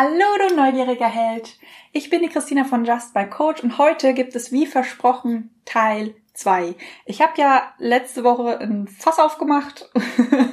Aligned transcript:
Hallo, 0.00 0.48
du 0.48 0.54
neugieriger 0.54 1.08
Held! 1.08 1.58
Ich 1.90 2.08
bin 2.08 2.22
die 2.22 2.28
Christina 2.28 2.62
von 2.62 2.84
Just 2.84 3.14
by 3.14 3.26
Coach 3.28 3.64
und 3.64 3.78
heute 3.78 4.14
gibt 4.14 4.36
es 4.36 4.52
wie 4.52 4.64
versprochen 4.64 5.50
Teil 5.64 6.14
2. 6.34 6.76
Ich 7.04 7.20
habe 7.20 7.32
ja 7.36 7.72
letzte 7.78 8.22
Woche 8.22 8.60
ein 8.60 8.86
Fass 8.86 9.18
aufgemacht 9.18 9.90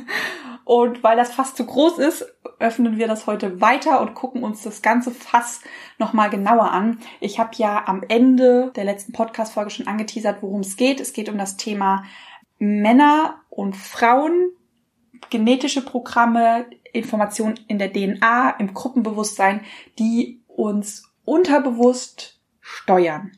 und 0.66 1.04
weil 1.04 1.16
das 1.16 1.31
Fass 1.31 1.54
zu 1.54 1.63
groß 1.63 2.00
ist, 2.00 2.26
öffnen 2.58 2.97
wir 2.97 3.08
das 3.08 3.28
heute 3.28 3.62
weiter 3.62 4.02
und 4.02 4.16
gucken 4.16 4.44
uns 4.44 4.63
das 4.63 4.81
ganze 4.81 5.12
Fass 5.12 5.62
nochmal 6.00 6.32
genauer 6.32 6.71
an. 6.71 6.98
Ich 7.20 7.38
habe 7.38 7.52
ja 7.57 7.84
am 7.86 8.02
Ende 8.07 8.71
der 8.75 8.86
letzten 8.86 9.12
Podcast-Folge 9.12 9.70
schon 9.70 9.86
angeteasert, 9.88 10.41
worum 10.41 10.62
es 10.62 10.75
geht. 10.75 11.00
Es 11.00 11.14
geht 11.14 11.30
um 11.30 11.38
das 11.38 11.55
Thema 11.55 12.04
Männer 12.57 13.41
und 13.52 13.75
Frauen, 13.75 14.50
genetische 15.30 15.86
Programme, 15.86 16.66
Informationen 16.96 17.59
in 17.68 17.80
der 17.80 17.91
DNA, 17.91 18.52
im 18.59 18.73
Gruppenbewusstsein, 18.73 19.61
die 20.00 20.41
uns 20.48 21.04
unterbewusst 21.25 22.39
steuern. 22.61 23.32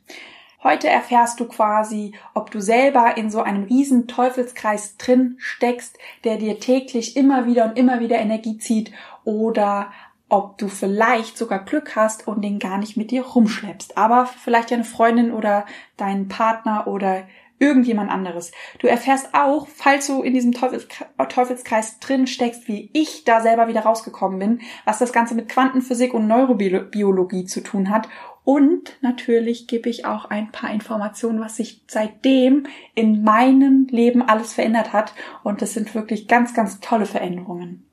Heute 0.64 0.90
erfährst 0.90 1.40
du 1.40 1.46
quasi, 1.46 2.14
ob 2.34 2.52
du 2.52 2.60
selber 2.60 3.16
in 3.16 3.30
so 3.30 3.42
einem 3.42 3.64
riesen 3.64 4.08
Teufelskreis 4.08 4.98
drin 4.98 5.36
steckst, 5.38 5.98
der 6.24 6.38
dir 6.38 6.60
täglich 6.60 7.16
immer 7.16 7.46
wieder 7.46 7.66
und 7.66 7.78
immer 7.78 8.00
wieder 8.00 8.18
Energie 8.18 8.58
zieht 8.58 8.92
oder 9.24 9.92
ob 10.30 10.58
du 10.58 10.68
vielleicht 10.68 11.38
sogar 11.38 11.64
Glück 11.64 11.96
hast 11.96 12.28
und 12.28 12.42
den 12.42 12.60
gar 12.60 12.78
nicht 12.78 12.98
mit 12.98 13.12
dir 13.12 13.24
rumschleppst, 13.24 13.98
aber 13.98 14.26
vielleicht 14.26 14.72
deine 14.72 14.84
Freundin 14.84 15.32
oder 15.32 15.66
deinen 15.96 16.28
Partner 16.28 16.88
oder 16.88 17.24
irgendjemand 17.60 18.12
anderes. 18.12 18.52
Du 18.80 18.88
erfährst 18.88 19.34
auch, 19.34 19.68
falls 19.68 20.08
du 20.08 20.22
in 20.22 20.34
diesem 20.34 20.54
Teufelskreis 20.54 22.00
drin 22.00 22.28
steckst, 22.28 22.68
wie 22.68 22.90
ich 22.94 23.24
da 23.24 23.42
selber 23.42 23.68
wieder 23.68 23.82
rausgekommen 23.82 24.40
bin, 24.40 24.62
was 24.86 25.00
das 25.00 25.14
Ganze 25.14 25.36
mit 25.36 25.50
Quantenphysik 25.50 26.14
und 26.14 26.28
Neurobiologie 26.28 27.46
zu 27.46 27.62
tun 27.62 27.90
hat. 27.90 28.08
Und 28.44 28.98
natürlich 29.02 29.68
gebe 29.68 29.90
ich 29.90 30.06
auch 30.06 30.26
ein 30.26 30.52
paar 30.52 30.72
Informationen, 30.72 31.42
was 31.42 31.58
sich 31.58 31.84
seitdem 31.88 32.68
in 32.96 33.24
meinem 33.24 33.88
Leben 33.90 34.22
alles 34.22 34.54
verändert 34.54 34.94
hat. 34.94 35.14
Und 35.44 35.62
das 35.62 35.74
sind 35.74 35.94
wirklich 35.96 36.28
ganz, 36.28 36.54
ganz 36.54 36.80
tolle 36.80 37.06
Veränderungen 37.06 37.88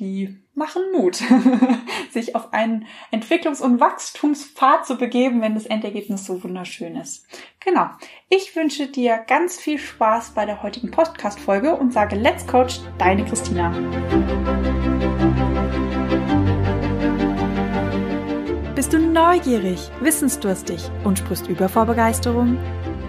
die 0.00 0.38
machen 0.60 0.82
Mut, 0.92 1.16
sich 2.12 2.36
auf 2.36 2.52
einen 2.52 2.86
Entwicklungs- 3.10 3.62
und 3.62 3.80
Wachstumspfad 3.80 4.86
zu 4.86 4.96
begeben, 4.96 5.40
wenn 5.40 5.54
das 5.54 5.64
Endergebnis 5.64 6.26
so 6.26 6.44
wunderschön 6.44 6.96
ist. 6.96 7.26
Genau. 7.60 7.88
Ich 8.28 8.54
wünsche 8.54 8.86
dir 8.86 9.24
ganz 9.26 9.58
viel 9.58 9.78
Spaß 9.78 10.32
bei 10.34 10.44
der 10.44 10.62
heutigen 10.62 10.90
Podcast-Folge 10.90 11.74
und 11.74 11.94
sage 11.94 12.14
Let's 12.14 12.46
Coach, 12.46 12.80
deine 12.98 13.24
Christina. 13.24 13.70
Bist 18.74 18.92
du 18.92 18.98
neugierig, 18.98 19.90
wissensdurstig 20.00 20.90
und 21.04 21.18
sprichst 21.18 21.48
über 21.48 21.70
vor 21.70 21.86
Begeisterung? 21.86 22.58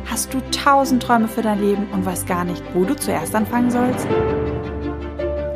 Hast 0.09 0.33
du 0.33 0.39
tausend 0.51 1.03
Träume 1.03 1.27
für 1.27 1.41
dein 1.41 1.61
Leben 1.61 1.89
und 1.91 2.05
weißt 2.05 2.27
gar 2.27 2.45
nicht, 2.45 2.63
wo 2.73 2.85
du 2.85 2.95
zuerst 2.95 3.35
anfangen 3.35 3.71
sollst? 3.71 4.07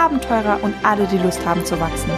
Abenteurer 0.00 0.60
und 0.62 0.74
alle, 0.82 1.06
die 1.06 1.18
Lust 1.18 1.44
haben 1.44 1.62
zu 1.66 1.78
wachsen. 1.78 2.10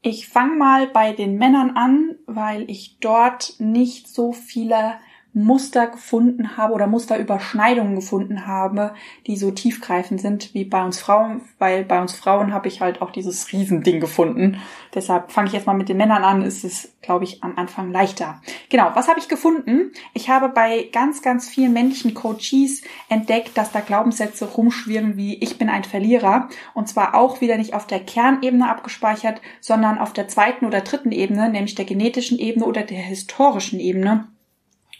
Ich 0.00 0.28
fange 0.28 0.54
mal 0.54 0.86
bei 0.86 1.12
den 1.12 1.38
Männern 1.38 1.70
an, 1.76 2.14
weil 2.26 2.70
ich 2.70 3.00
dort 3.00 3.54
nicht 3.58 4.06
so 4.06 4.32
viele 4.32 5.00
Muster 5.36 5.88
gefunden 5.88 6.56
habe 6.56 6.72
oder 6.72 6.86
Musterüberschneidungen 6.86 7.94
gefunden 7.94 8.46
habe, 8.46 8.94
die 9.26 9.36
so 9.36 9.50
tiefgreifend 9.50 10.18
sind 10.18 10.54
wie 10.54 10.64
bei 10.64 10.82
uns 10.82 10.98
Frauen, 10.98 11.42
weil 11.58 11.84
bei 11.84 12.00
uns 12.00 12.14
Frauen 12.14 12.54
habe 12.54 12.68
ich 12.68 12.80
halt 12.80 13.02
auch 13.02 13.10
dieses 13.10 13.52
Riesending 13.52 14.00
gefunden. 14.00 14.56
Deshalb 14.94 15.30
fange 15.30 15.48
ich 15.48 15.52
jetzt 15.52 15.66
mal 15.66 15.74
mit 15.74 15.90
den 15.90 15.98
Männern 15.98 16.24
an, 16.24 16.40
ist 16.40 16.64
es, 16.64 16.96
glaube 17.02 17.24
ich, 17.24 17.44
am 17.44 17.58
Anfang 17.58 17.92
leichter. 17.92 18.40
Genau, 18.70 18.92
was 18.94 19.08
habe 19.08 19.20
ich 19.20 19.28
gefunden? 19.28 19.92
Ich 20.14 20.30
habe 20.30 20.48
bei 20.48 20.88
ganz, 20.90 21.20
ganz 21.20 21.50
vielen 21.50 21.74
männlichen 21.74 22.14
Coaches 22.14 22.80
entdeckt, 23.10 23.58
dass 23.58 23.72
da 23.72 23.80
Glaubenssätze 23.80 24.46
rumschwirren 24.46 25.18
wie 25.18 25.34
ich 25.34 25.58
bin 25.58 25.68
ein 25.68 25.84
Verlierer 25.84 26.48
und 26.72 26.88
zwar 26.88 27.14
auch 27.14 27.42
wieder 27.42 27.58
nicht 27.58 27.74
auf 27.74 27.86
der 27.86 28.00
Kernebene 28.00 28.70
abgespeichert, 28.70 29.42
sondern 29.60 29.98
auf 29.98 30.14
der 30.14 30.28
zweiten 30.28 30.64
oder 30.64 30.80
dritten 30.80 31.12
Ebene, 31.12 31.50
nämlich 31.50 31.74
der 31.74 31.84
genetischen 31.84 32.38
Ebene 32.38 32.64
oder 32.64 32.82
der 32.82 33.02
historischen 33.02 33.80
Ebene 33.80 34.28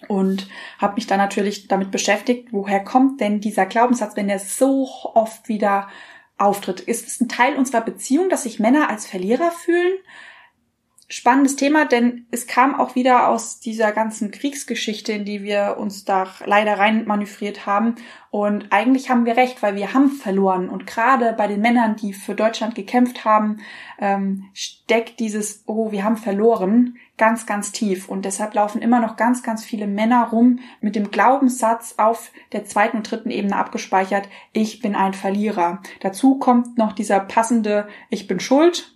und 0.08 0.48
habe 0.78 0.94
mich 0.94 1.06
dann 1.06 1.18
natürlich 1.18 1.68
damit 1.68 1.90
beschäftigt, 1.90 2.48
woher 2.52 2.82
kommt 2.82 3.20
denn 3.20 3.40
dieser 3.40 3.66
Glaubenssatz, 3.66 4.16
wenn 4.16 4.28
der 4.28 4.38
so 4.38 4.88
oft 5.14 5.48
wieder 5.48 5.88
auftritt? 6.38 6.80
Ist 6.80 7.06
es 7.06 7.20
ein 7.20 7.28
Teil 7.28 7.56
unserer 7.56 7.80
Beziehung, 7.80 8.28
dass 8.28 8.44
sich 8.44 8.60
Männer 8.60 8.90
als 8.90 9.06
Verlierer 9.06 9.50
fühlen? 9.50 9.94
Spannendes 11.08 11.54
Thema, 11.54 11.84
denn 11.84 12.26
es 12.32 12.48
kam 12.48 12.74
auch 12.74 12.96
wieder 12.96 13.28
aus 13.28 13.60
dieser 13.60 13.92
ganzen 13.92 14.32
Kriegsgeschichte, 14.32 15.12
in 15.12 15.24
die 15.24 15.44
wir 15.44 15.76
uns 15.78 16.04
da 16.04 16.26
leider 16.44 16.80
rein 16.80 17.06
manövriert 17.06 17.64
haben. 17.64 17.94
Und 18.32 18.72
eigentlich 18.72 19.08
haben 19.08 19.24
wir 19.24 19.36
recht, 19.36 19.62
weil 19.62 19.76
wir 19.76 19.94
haben 19.94 20.10
verloren. 20.10 20.68
Und 20.68 20.84
gerade 20.84 21.32
bei 21.32 21.46
den 21.46 21.60
Männern, 21.60 21.94
die 21.94 22.12
für 22.12 22.34
Deutschland 22.34 22.74
gekämpft 22.74 23.24
haben, 23.24 23.58
ähm, 24.00 24.46
steckt 24.52 25.20
dieses, 25.20 25.62
oh, 25.66 25.92
wir 25.92 26.02
haben 26.02 26.16
verloren, 26.16 26.96
ganz, 27.18 27.46
ganz 27.46 27.72
tief. 27.72 28.08
Und 28.08 28.24
deshalb 28.24 28.54
laufen 28.54 28.82
immer 28.82 29.00
noch 29.00 29.16
ganz, 29.16 29.42
ganz 29.42 29.64
viele 29.64 29.86
Männer 29.86 30.28
rum 30.28 30.60
mit 30.80 30.96
dem 30.96 31.10
Glaubenssatz 31.10 31.94
auf 31.96 32.30
der 32.52 32.64
zweiten 32.64 32.98
und 32.98 33.10
dritten 33.10 33.30
Ebene 33.30 33.56
abgespeichert, 33.56 34.28
ich 34.52 34.80
bin 34.80 34.94
ein 34.94 35.14
Verlierer. 35.14 35.82
Dazu 36.00 36.38
kommt 36.38 36.78
noch 36.78 36.92
dieser 36.92 37.20
passende, 37.20 37.88
ich 38.10 38.26
bin 38.26 38.40
schuld. 38.40 38.92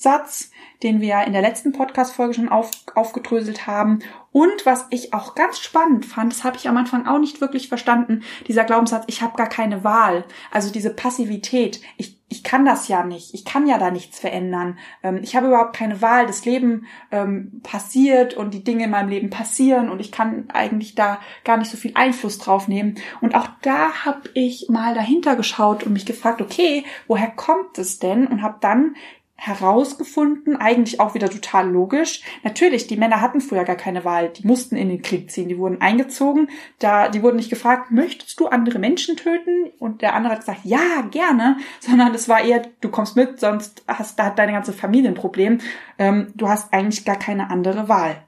Satz, 0.00 0.52
den 0.84 1.00
wir 1.00 1.22
in 1.24 1.32
der 1.32 1.42
letzten 1.42 1.72
Podcast-Folge 1.72 2.34
schon 2.34 2.48
auf, 2.48 2.70
aufgedröselt 2.94 3.66
haben. 3.66 3.98
Und 4.30 4.64
was 4.64 4.86
ich 4.90 5.12
auch 5.12 5.34
ganz 5.34 5.58
spannend 5.58 6.06
fand, 6.06 6.32
das 6.32 6.44
habe 6.44 6.56
ich 6.56 6.68
am 6.68 6.76
Anfang 6.76 7.08
auch 7.08 7.18
nicht 7.18 7.40
wirklich 7.40 7.68
verstanden, 7.68 8.22
dieser 8.46 8.62
Glaubenssatz, 8.62 9.02
ich 9.08 9.22
habe 9.22 9.36
gar 9.36 9.48
keine 9.48 9.82
Wahl. 9.82 10.24
Also 10.52 10.70
diese 10.70 10.90
Passivität, 10.90 11.80
ich, 11.96 12.17
ich 12.30 12.44
kann 12.44 12.66
das 12.66 12.88
ja 12.88 13.04
nicht, 13.04 13.32
ich 13.32 13.44
kann 13.44 13.66
ja 13.66 13.78
da 13.78 13.90
nichts 13.90 14.18
verändern. 14.18 14.78
Ähm, 15.02 15.20
ich 15.22 15.34
habe 15.34 15.46
überhaupt 15.46 15.74
keine 15.74 16.02
Wahl, 16.02 16.26
das 16.26 16.44
Leben 16.44 16.86
ähm, 17.10 17.60
passiert 17.62 18.34
und 18.34 18.52
die 18.52 18.62
Dinge 18.62 18.84
in 18.84 18.90
meinem 18.90 19.08
Leben 19.08 19.30
passieren 19.30 19.88
und 19.88 20.00
ich 20.00 20.12
kann 20.12 20.44
eigentlich 20.52 20.94
da 20.94 21.20
gar 21.44 21.56
nicht 21.56 21.70
so 21.70 21.78
viel 21.78 21.92
Einfluss 21.94 22.38
drauf 22.38 22.68
nehmen. 22.68 22.96
Und 23.22 23.34
auch 23.34 23.48
da 23.62 24.04
habe 24.04 24.28
ich 24.34 24.68
mal 24.68 24.94
dahinter 24.94 25.36
geschaut 25.36 25.84
und 25.84 25.94
mich 25.94 26.04
gefragt, 26.04 26.42
okay, 26.42 26.84
woher 27.06 27.30
kommt 27.30 27.78
es 27.78 27.98
denn? 27.98 28.26
Und 28.26 28.42
habe 28.42 28.58
dann 28.60 28.94
herausgefunden, 29.40 30.56
eigentlich 30.56 30.98
auch 30.98 31.14
wieder 31.14 31.30
total 31.30 31.70
logisch. 31.70 32.22
Natürlich, 32.42 32.88
die 32.88 32.96
Männer 32.96 33.20
hatten 33.20 33.40
früher 33.40 33.62
gar 33.62 33.76
keine 33.76 34.04
Wahl, 34.04 34.30
die 34.30 34.44
mussten 34.44 34.74
in 34.74 34.88
den 34.88 35.00
Krieg 35.00 35.30
ziehen, 35.30 35.48
die 35.48 35.58
wurden 35.58 35.80
eingezogen, 35.80 36.50
da 36.80 37.08
die 37.08 37.22
wurden 37.22 37.36
nicht 37.36 37.48
gefragt, 37.48 37.92
möchtest 37.92 38.40
du 38.40 38.48
andere 38.48 38.80
Menschen 38.80 39.16
töten? 39.16 39.70
Und 39.78 40.02
der 40.02 40.14
andere 40.14 40.32
hat 40.32 40.40
gesagt, 40.40 40.64
ja, 40.64 41.02
gerne, 41.12 41.56
sondern 41.80 42.12
es 42.14 42.28
war 42.28 42.42
eher, 42.42 42.66
du 42.80 42.88
kommst 42.90 43.14
mit, 43.14 43.38
sonst 43.38 43.84
hast 43.86 44.18
da 44.18 44.26
hat 44.26 44.38
deine 44.40 44.52
ganze 44.52 44.72
Familie 44.72 45.08
ein 45.08 45.14
Problem. 45.14 45.60
Ähm, 45.98 46.32
du 46.34 46.48
hast 46.48 46.72
eigentlich 46.72 47.04
gar 47.04 47.18
keine 47.18 47.48
andere 47.48 47.88
Wahl. 47.88 48.24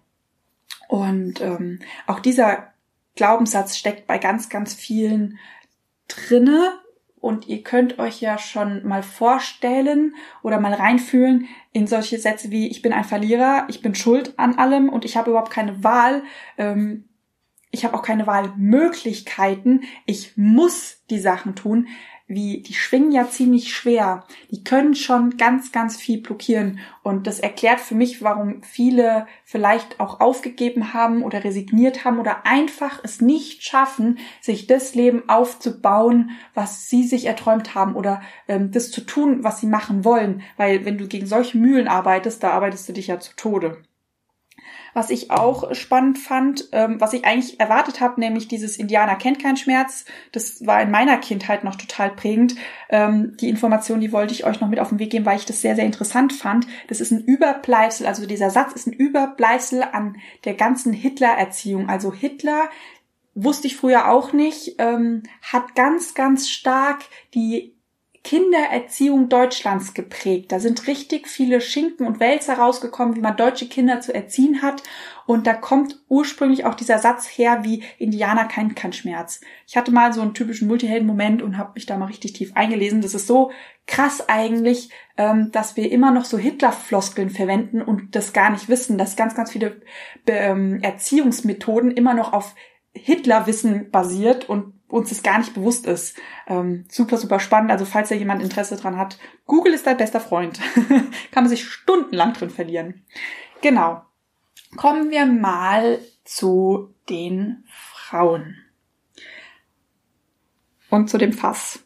Und 0.87 1.41
ähm, 1.41 1.81
auch 2.07 2.21
dieser 2.21 2.73
Glaubenssatz 3.17 3.77
steckt 3.77 4.07
bei 4.07 4.19
ganz, 4.19 4.49
ganz 4.49 4.75
vielen 4.75 5.41
drinne, 6.07 6.79
und 7.21 7.49
ihr 7.49 7.63
könnt 7.63 7.99
euch 7.99 8.21
ja 8.21 8.39
schon 8.39 8.87
mal 8.87 9.03
vorstellen 9.03 10.15
oder 10.43 10.59
mal 10.59 10.73
reinfühlen 10.73 11.49
in 11.73 11.87
solche 11.87 12.19
Sätze 12.19 12.51
wie 12.51 12.69
ich 12.69 12.83
bin 12.83 12.93
ein 12.93 13.05
Verlierer, 13.05 13.67
ich 13.69 13.83
bin 13.83 13.95
schuld 13.95 14.35
an 14.39 14.57
allem 14.57 14.89
und 14.89 15.05
ich 15.05 15.17
habe 15.17 15.31
überhaupt 15.31 15.53
keine 15.53 15.85
Wahl. 15.85 16.23
Ähm, 16.57 17.05
ich 17.71 17.85
habe 17.85 17.97
auch 17.97 18.03
keine 18.03 18.27
Wahlmöglichkeiten. 18.27 19.85
Ich 20.05 20.37
muss 20.37 21.05
die 21.09 21.21
Sachen 21.21 21.55
tun. 21.55 21.87
Wie, 22.31 22.63
die 22.63 22.75
schwingen 22.75 23.11
ja 23.11 23.29
ziemlich 23.29 23.75
schwer. 23.75 24.25
Die 24.51 24.63
können 24.63 24.95
schon 24.95 25.37
ganz, 25.37 25.73
ganz 25.73 25.97
viel 25.97 26.21
blockieren. 26.21 26.79
Und 27.03 27.27
das 27.27 27.41
erklärt 27.41 27.81
für 27.81 27.97
mich, 27.97 28.23
warum 28.23 28.63
viele 28.63 29.27
vielleicht 29.45 29.99
auch 29.99 30.21
aufgegeben 30.21 30.95
haben 30.95 31.23
oder 31.25 31.43
resigniert 31.43 32.05
haben 32.05 32.21
oder 32.21 32.47
einfach 32.47 33.01
es 33.03 33.21
nicht 33.21 33.65
schaffen, 33.65 34.19
sich 34.41 34.69
das 34.69 34.95
Leben 34.95 35.29
aufzubauen, 35.29 36.31
was 36.55 36.89
sie 36.89 37.05
sich 37.05 37.27
erträumt 37.27 37.75
haben 37.75 37.97
oder 37.97 38.23
ähm, 38.47 38.71
das 38.71 38.93
zu 38.93 39.01
tun, 39.01 39.43
was 39.43 39.61
sie 39.61 39.67
machen 39.67 40.05
wollen. 40.05 40.43
Weil 40.57 40.85
wenn 40.85 40.99
du 40.99 41.09
gegen 41.09 41.27
solche 41.27 41.59
Mühlen 41.59 41.89
arbeitest, 41.89 42.43
da 42.45 42.53
arbeitest 42.53 42.89
du 42.89 42.93
dich 42.93 43.09
ja 43.09 43.19
zu 43.19 43.35
Tode 43.35 43.83
was 44.95 45.11
ich 45.11 45.31
auch 45.31 45.75
spannend 45.75 46.19
fand, 46.19 46.69
ähm, 46.73 47.01
was 47.01 47.13
ich 47.13 47.25
eigentlich 47.25 47.61
erwartet 47.61 48.01
habe, 48.01 48.21
nämlich 48.21 48.49
dieses 48.49 48.77
Indianer 48.77 49.17
kennt 49.17 49.43
keinen 49.43 49.57
Schmerz. 49.57 50.05
Das 50.33 50.67
war 50.67 50.83
in 50.83 50.91
meiner 50.91 51.19
Kindheit 51.19 51.65
noch 51.65 51.77
total 51.77 52.11
prägend. 52.11 52.57
Ähm, 52.89 53.37
die 53.41 53.49
Information, 53.49 54.01
die 54.01 54.13
wollte 54.13 54.35
ich 54.35 54.45
euch 54.45 54.61
noch 54.61 54.69
mit 54.69 54.81
auf 54.81 54.91
den 54.91 54.99
Weg 54.99 55.11
geben, 55.11 55.27
weil 55.27 55.39
ich 55.39 55.47
das 55.47 55.61
sehr, 55.61 55.75
sehr 55.75 55.87
interessant 55.87 56.33
fand. 56.33 56.67
Das 56.89 57.01
ist 57.01 57.11
ein 57.11 57.25
Überbleibsel, 57.25 58.07
also 58.07 58.27
dieser 58.27 58.51
Satz 58.51 58.73
ist 58.73 58.87
ein 58.87 58.93
Überbleibsel 58.93 59.83
an 59.83 60.17
der 60.45 60.55
ganzen 60.55 60.93
Hitler-Erziehung. 60.93 61.89
Also 61.89 62.13
Hitler 62.13 62.69
wusste 63.35 63.67
ich 63.67 63.77
früher 63.77 64.11
auch 64.11 64.33
nicht, 64.33 64.77
ähm, 64.79 65.23
hat 65.43 65.75
ganz, 65.75 66.15
ganz 66.15 66.49
stark 66.49 67.03
die 67.35 67.75
Kindererziehung 68.23 69.31
Deutschlands 69.31 69.95
geprägt. 69.95 70.53
Da 70.53 70.61
sind 70.61 70.87
richtig 70.87 71.27
viele 71.27 71.63
Schinken 71.63 72.07
und 72.07 72.21
Wälzer 72.21 72.59
rausgekommen, 72.59 73.17
wie 73.17 73.21
man 73.21 73.37
deutsche 73.37 73.67
Kinder 73.67 74.01
zu 74.01 74.15
erziehen 74.15 74.61
hat. 74.61 74.83
Und 75.25 75.47
da 75.47 75.55
kommt 75.55 75.99
ursprünglich 76.09 76.67
auch 76.67 76.75
dieser 76.75 76.99
Satz 76.99 77.27
her, 77.27 77.61
wie 77.63 77.83
Indianer 77.99 78.45
kennt 78.45 78.77
kein 78.77 78.93
Schmerz. 78.93 79.41
Ich 79.67 79.77
hatte 79.77 79.91
mal 79.91 80.13
so 80.13 80.21
einen 80.21 80.35
typischen 80.35 80.69
Multihelden-Moment 80.69 81.41
und 81.41 81.57
habe 81.57 81.73
mich 81.75 81.87
da 81.87 81.97
mal 81.97 82.07
richtig 82.07 82.35
tief 82.35 82.53
eingelesen. 82.55 83.01
Das 83.01 83.15
ist 83.15 83.27
so 83.27 83.53
krass 83.87 84.29
eigentlich, 84.29 84.91
ähm, 85.17 85.51
dass 85.51 85.77
wir 85.77 85.91
immer 85.91 86.11
noch 86.11 86.27
so 86.27 86.37
Hitler-Floskeln 86.37 87.31
verwenden 87.31 87.81
und 87.81 88.15
das 88.17 88.35
gar 88.35 88.51
nicht 88.51 88.69
wissen, 88.69 88.99
dass 88.99 89.17
ganz, 89.17 89.35
ganz 89.35 89.51
viele 89.51 89.81
ähm, 90.27 90.81
Erziehungsmethoden 90.83 91.91
immer 91.91 92.13
noch 92.13 92.35
auf 92.35 92.55
Hitlerwissen 92.93 93.91
basiert 93.91 94.49
und 94.49 94.80
uns 94.91 95.09
das 95.09 95.23
gar 95.23 95.39
nicht 95.39 95.55
bewusst 95.55 95.87
ist. 95.87 96.17
Ähm, 96.47 96.85
super, 96.89 97.17
super 97.17 97.41
spannend. 97.41 97.71
Also 97.71 97.85
falls 97.85 98.09
da 98.09 98.15
jemand 98.15 98.43
Interesse 98.43 98.77
dran 98.77 98.97
hat, 98.97 99.19
Google 99.47 99.73
ist 99.73 99.87
dein 99.87 99.97
bester 99.97 100.21
Freund. 100.21 100.61
Kann 101.31 101.45
man 101.45 101.49
sich 101.49 101.65
stundenlang 101.65 102.33
drin 102.33 102.51
verlieren. 102.51 103.05
Genau. 103.63 104.03
Kommen 104.77 105.11
wir 105.11 105.27
mal 105.27 106.01
zu 106.25 106.95
den 107.09 107.65
Frauen. 107.69 108.57
Und 110.91 111.09
zu 111.09 111.19
dem 111.19 111.33
Fass. 111.33 111.85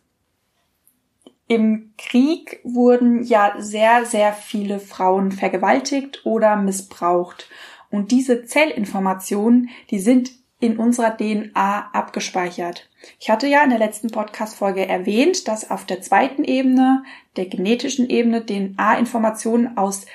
Im 1.47 1.93
Krieg 1.99 2.61
wurden 2.65 3.23
ja 3.23 3.55
sehr, 3.59 4.07
sehr 4.07 4.33
viele 4.33 4.81
Frauen 4.81 5.31
vergewaltigt 5.31 6.25
oder 6.25 6.57
missbraucht. 6.57 7.51
Und 7.91 8.11
diese 8.11 8.45
Zellinformationen, 8.45 9.69
die 9.91 10.01
sind 10.01 10.33
in 10.65 10.79
unserer 10.79 11.17
DNA 11.17 11.91
abgespeichert. 11.93 12.89
Ich 13.21 13.29
hatte 13.29 13.47
ja 13.47 13.63
in 13.63 13.69
der 13.69 13.79
letzten 13.79 14.11
Podcast-Folge 14.11 14.89
erwähnt, 14.89 15.47
dass 15.47 15.71
auf 15.71 15.85
der 15.85 16.01
zweiten 16.01 16.43
Ebene, 16.43 17.05
der 17.37 17.45
genetischen 17.47 18.09
Ebene, 18.09 18.47
DNA-Informationen 18.47 19.77
aus 19.77 20.07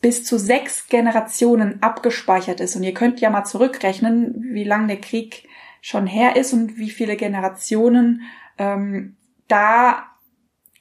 bis 0.00 0.24
zu 0.24 0.38
sechs 0.38 0.88
Generationen 0.88 1.82
abgespeichert 1.82 2.60
ist. 2.60 2.74
Und 2.74 2.84
ihr 2.84 2.94
könnt 2.94 3.20
ja 3.20 3.28
mal 3.28 3.44
zurückrechnen, 3.44 4.48
wie 4.52 4.64
lang 4.64 4.88
der 4.88 5.00
Krieg 5.00 5.46
schon 5.82 6.06
her 6.06 6.36
ist 6.36 6.54
und 6.54 6.78
wie 6.78 6.90
viele 6.90 7.16
Generationen 7.16 8.22
ähm, 8.56 9.16
da 9.48 10.06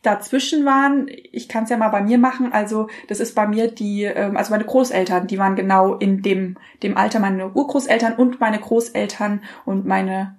dazwischen 0.01 0.65
waren. 0.65 1.07
Ich 1.31 1.47
kann 1.47 1.65
es 1.65 1.69
ja 1.69 1.77
mal 1.77 1.89
bei 1.89 2.01
mir 2.01 2.17
machen. 2.17 2.53
Also 2.53 2.87
das 3.07 3.19
ist 3.19 3.35
bei 3.35 3.47
mir 3.47 3.71
die, 3.71 4.03
ähm, 4.03 4.37
also 4.37 4.51
meine 4.51 4.65
Großeltern, 4.65 5.27
die 5.27 5.37
waren 5.37 5.55
genau 5.55 5.95
in 5.95 6.21
dem 6.21 6.57
dem 6.83 6.97
Alter 6.97 7.19
meine 7.19 7.51
Urgroßeltern 7.51 8.15
und 8.15 8.39
meine 8.39 8.59
Großeltern 8.59 9.43
und 9.65 9.85
meine 9.85 10.35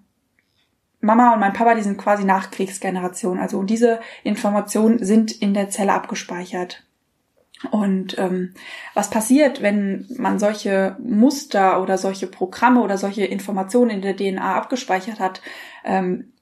Mama 1.01 1.35
und 1.35 1.41
mein 1.41 1.53
Papa, 1.53 1.75
die 1.75 1.83
sind 1.83 1.99
quasi 1.99 2.25
Nachkriegsgeneration. 2.25 3.39
Also 3.39 3.63
diese 3.65 4.01
Informationen 4.23 5.05
sind 5.05 5.33
in 5.33 5.53
der 5.53 5.69
Zelle 5.69 5.93
abgespeichert. 5.93 6.85
Und 7.71 8.19
ähm, 8.19 8.55
was 8.95 9.11
passiert, 9.11 9.63
wenn 9.63 10.07
man 10.17 10.39
solche 10.39 10.97
Muster 11.01 11.81
oder 11.81 11.99
solche 11.99 12.27
Programme 12.27 12.81
oder 12.83 12.99
solche 12.99 13.25
Informationen 13.25 13.91
in 13.91 14.03
der 14.03 14.17
DNA 14.17 14.57
abgespeichert 14.57 15.21
hat? 15.21 15.43
Ähm, 15.85 16.33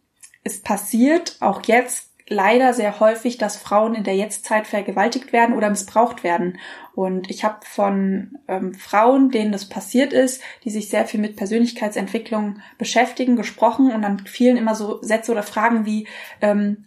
es 0.45 0.63
passiert 0.63 1.37
auch 1.41 1.63
jetzt 1.65 2.10
leider 2.31 2.73
sehr 2.73 3.01
häufig, 3.01 3.37
dass 3.37 3.57
Frauen 3.57 3.95
in 3.95 4.05
der 4.05 4.15
Jetztzeit 4.15 4.67
vergewaltigt 4.67 5.33
werden 5.33 5.57
oder 5.57 5.69
missbraucht 5.69 6.23
werden. 6.25 6.59
Und 6.95 7.29
ich 7.29 7.45
habe 7.45 7.59
von 7.63 8.39
ähm, 8.49 8.73
Frauen, 8.73 9.31
denen 9.31 9.53
das 9.53 9.69
passiert 9.69 10.13
ist, 10.13 10.41
die 10.65 10.71
sich 10.71 10.89
sehr 10.89 11.07
viel 11.07 11.21
mit 11.21 11.37
Persönlichkeitsentwicklung 11.37 12.61
beschäftigen, 12.79 13.37
gesprochen 13.37 13.93
und 13.93 14.03
dann 14.03 14.21
fielen 14.21 14.57
immer 14.57 14.77
so 14.77 15.03
Sätze 15.03 15.33
oder 15.33 15.43
Fragen 15.43 15.85
wie, 15.85 16.07
ähm, 16.41 16.85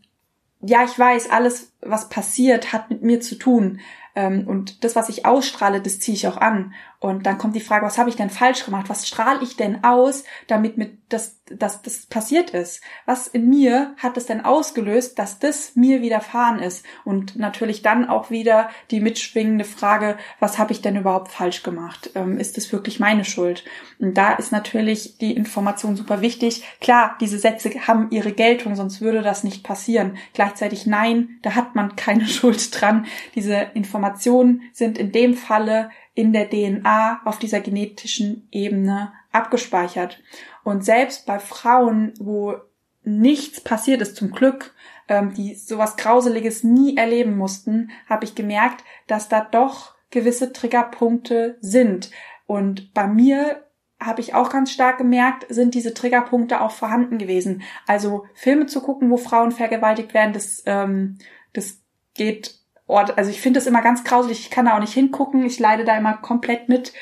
ja, 0.61 0.85
ich 0.85 0.97
weiß, 0.97 1.29
alles, 1.29 1.73
was 1.81 2.07
passiert, 2.07 2.71
hat 2.71 2.89
mit 2.89 3.03
mir 3.03 3.19
zu 3.19 3.35
tun. 3.35 3.81
Ähm, 4.15 4.47
und 4.47 4.85
das, 4.85 4.95
was 4.95 5.09
ich 5.09 5.25
ausstrahle, 5.25 5.81
das 5.81 5.99
ziehe 5.99 6.15
ich 6.15 6.27
auch 6.27 6.37
an. 6.37 6.73
Und 7.03 7.25
dann 7.25 7.37
kommt 7.37 7.53
die 7.53 7.59
Frage, 7.59 7.85
was 7.85 7.97
habe 7.97 8.09
ich 8.09 8.15
denn 8.15 8.29
falsch 8.29 8.63
gemacht? 8.63 8.85
Was 8.87 9.05
strahle 9.05 9.43
ich 9.43 9.57
denn 9.57 9.83
aus, 9.83 10.23
damit 10.47 10.77
mit 10.77 10.99
das, 11.09 11.41
das, 11.47 11.81
das 11.81 12.05
passiert 12.05 12.51
ist? 12.51 12.81
Was 13.05 13.27
in 13.27 13.49
mir 13.49 13.93
hat 13.97 14.15
es 14.15 14.25
denn 14.25 14.45
ausgelöst, 14.45 15.19
dass 15.19 15.37
das 15.37 15.75
mir 15.75 16.01
widerfahren 16.01 16.59
ist? 16.59 16.85
Und 17.03 17.35
natürlich 17.35 17.81
dann 17.81 18.07
auch 18.07 18.29
wieder 18.29 18.69
die 18.89 19.01
mitschwingende 19.01 19.65
Frage, 19.65 20.17
was 20.39 20.57
habe 20.57 20.71
ich 20.71 20.81
denn 20.81 20.95
überhaupt 20.95 21.27
falsch 21.27 21.61
gemacht? 21.61 22.09
Ähm, 22.15 22.37
ist 22.37 22.57
es 22.57 22.71
wirklich 22.71 23.01
meine 23.01 23.25
Schuld? 23.25 23.65
Und 23.99 24.17
da 24.17 24.31
ist 24.31 24.53
natürlich 24.53 25.17
die 25.17 25.35
Information 25.35 25.97
super 25.97 26.21
wichtig. 26.21 26.63
Klar, 26.79 27.17
diese 27.19 27.37
Sätze 27.37 27.69
haben 27.85 28.11
ihre 28.11 28.31
Geltung, 28.31 28.77
sonst 28.77 29.01
würde 29.01 29.21
das 29.21 29.43
nicht 29.43 29.65
passieren. 29.65 30.15
Gleichzeitig 30.33 30.85
nein, 30.85 31.37
da 31.41 31.55
hat 31.55 31.75
man 31.75 31.97
keine 31.97 32.27
Schuld 32.27 32.79
dran. 32.79 33.07
Diese 33.35 33.55
Informationen 33.73 34.61
sind 34.71 34.97
in 34.97 35.11
dem 35.11 35.33
Falle 35.33 35.89
in 36.15 36.33
der 36.33 36.49
DNA 36.49 37.21
auf 37.25 37.39
dieser 37.39 37.59
genetischen 37.59 38.47
Ebene 38.51 39.13
abgespeichert. 39.31 40.21
Und 40.63 40.85
selbst 40.85 41.25
bei 41.25 41.39
Frauen, 41.39 42.13
wo 42.19 42.55
nichts 43.03 43.61
passiert 43.61 44.01
ist, 44.01 44.15
zum 44.15 44.31
Glück, 44.31 44.73
ähm, 45.09 45.33
die 45.33 45.55
sowas 45.55 45.97
Grauseliges 45.97 46.63
nie 46.63 46.95
erleben 46.97 47.37
mussten, 47.37 47.91
habe 48.07 48.25
ich 48.25 48.35
gemerkt, 48.35 48.83
dass 49.07 49.27
da 49.27 49.41
doch 49.41 49.95
gewisse 50.11 50.53
Triggerpunkte 50.53 51.57
sind. 51.59 52.11
Und 52.45 52.93
bei 52.93 53.07
mir 53.07 53.63
habe 53.99 54.21
ich 54.21 54.35
auch 54.35 54.49
ganz 54.49 54.71
stark 54.71 54.97
gemerkt, 54.97 55.45
sind 55.49 55.73
diese 55.73 55.93
Triggerpunkte 55.93 56.61
auch 56.61 56.71
vorhanden 56.71 57.17
gewesen. 57.17 57.63
Also 57.87 58.25
Filme 58.33 58.67
zu 58.67 58.81
gucken, 58.81 59.09
wo 59.09 59.17
Frauen 59.17 59.51
vergewaltigt 59.51 60.13
werden, 60.13 60.33
das, 60.33 60.61
ähm, 60.65 61.17
das 61.53 61.81
geht 62.13 62.59
Ort. 62.93 63.17
Also 63.17 63.29
ich 63.29 63.41
finde 63.41 63.59
das 63.59 63.67
immer 63.67 63.81
ganz 63.81 64.03
grauselig. 64.03 64.39
Ich 64.39 64.49
kann 64.49 64.65
da 64.65 64.75
auch 64.75 64.79
nicht 64.79 64.93
hingucken. 64.93 65.45
Ich 65.45 65.59
leide 65.59 65.83
da 65.83 65.97
immer 65.97 66.13
komplett 66.13 66.69
mit. 66.69 66.93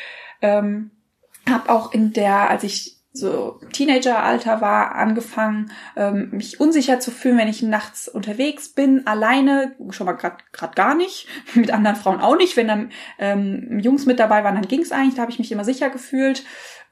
Ähm, 0.42 0.92
hab 1.50 1.70
auch 1.70 1.94
in 1.94 2.14
der, 2.14 2.50
als 2.50 2.64
ich 2.64 3.01
so 3.14 3.60
Teenageralter 3.74 4.62
war, 4.62 4.96
angefangen, 4.96 5.72
ähm, 5.98 6.30
mich 6.32 6.62
unsicher 6.62 7.00
zu 7.00 7.12
fühlen, 7.12 7.38
wenn 7.38 7.50
ich 7.50 7.62
nachts 7.62 8.08
unterwegs 8.08 8.70
bin, 8.70 9.06
alleine, 9.06 9.76
schon 9.90 10.06
mal 10.06 10.14
gerade 10.14 10.38
gar 10.76 10.96
nicht, 10.96 11.28
mit 11.54 11.72
anderen 11.72 11.98
Frauen 11.98 12.22
auch 12.22 12.38
nicht. 12.38 12.56
Wenn 12.56 12.68
dann 12.68 12.92
ähm, 13.20 13.80
Jungs 13.80 14.06
mit 14.06 14.20
dabei 14.20 14.44
waren, 14.44 14.56
dann 14.56 14.68
ging 14.68 14.82
es 14.82 14.92
eigentlich, 14.92 15.16
da 15.16 15.24
habe 15.24 15.32
ich 15.32 15.40
mich 15.40 15.52
immer 15.52 15.66
sicher 15.66 15.90
gefühlt. 15.90 16.44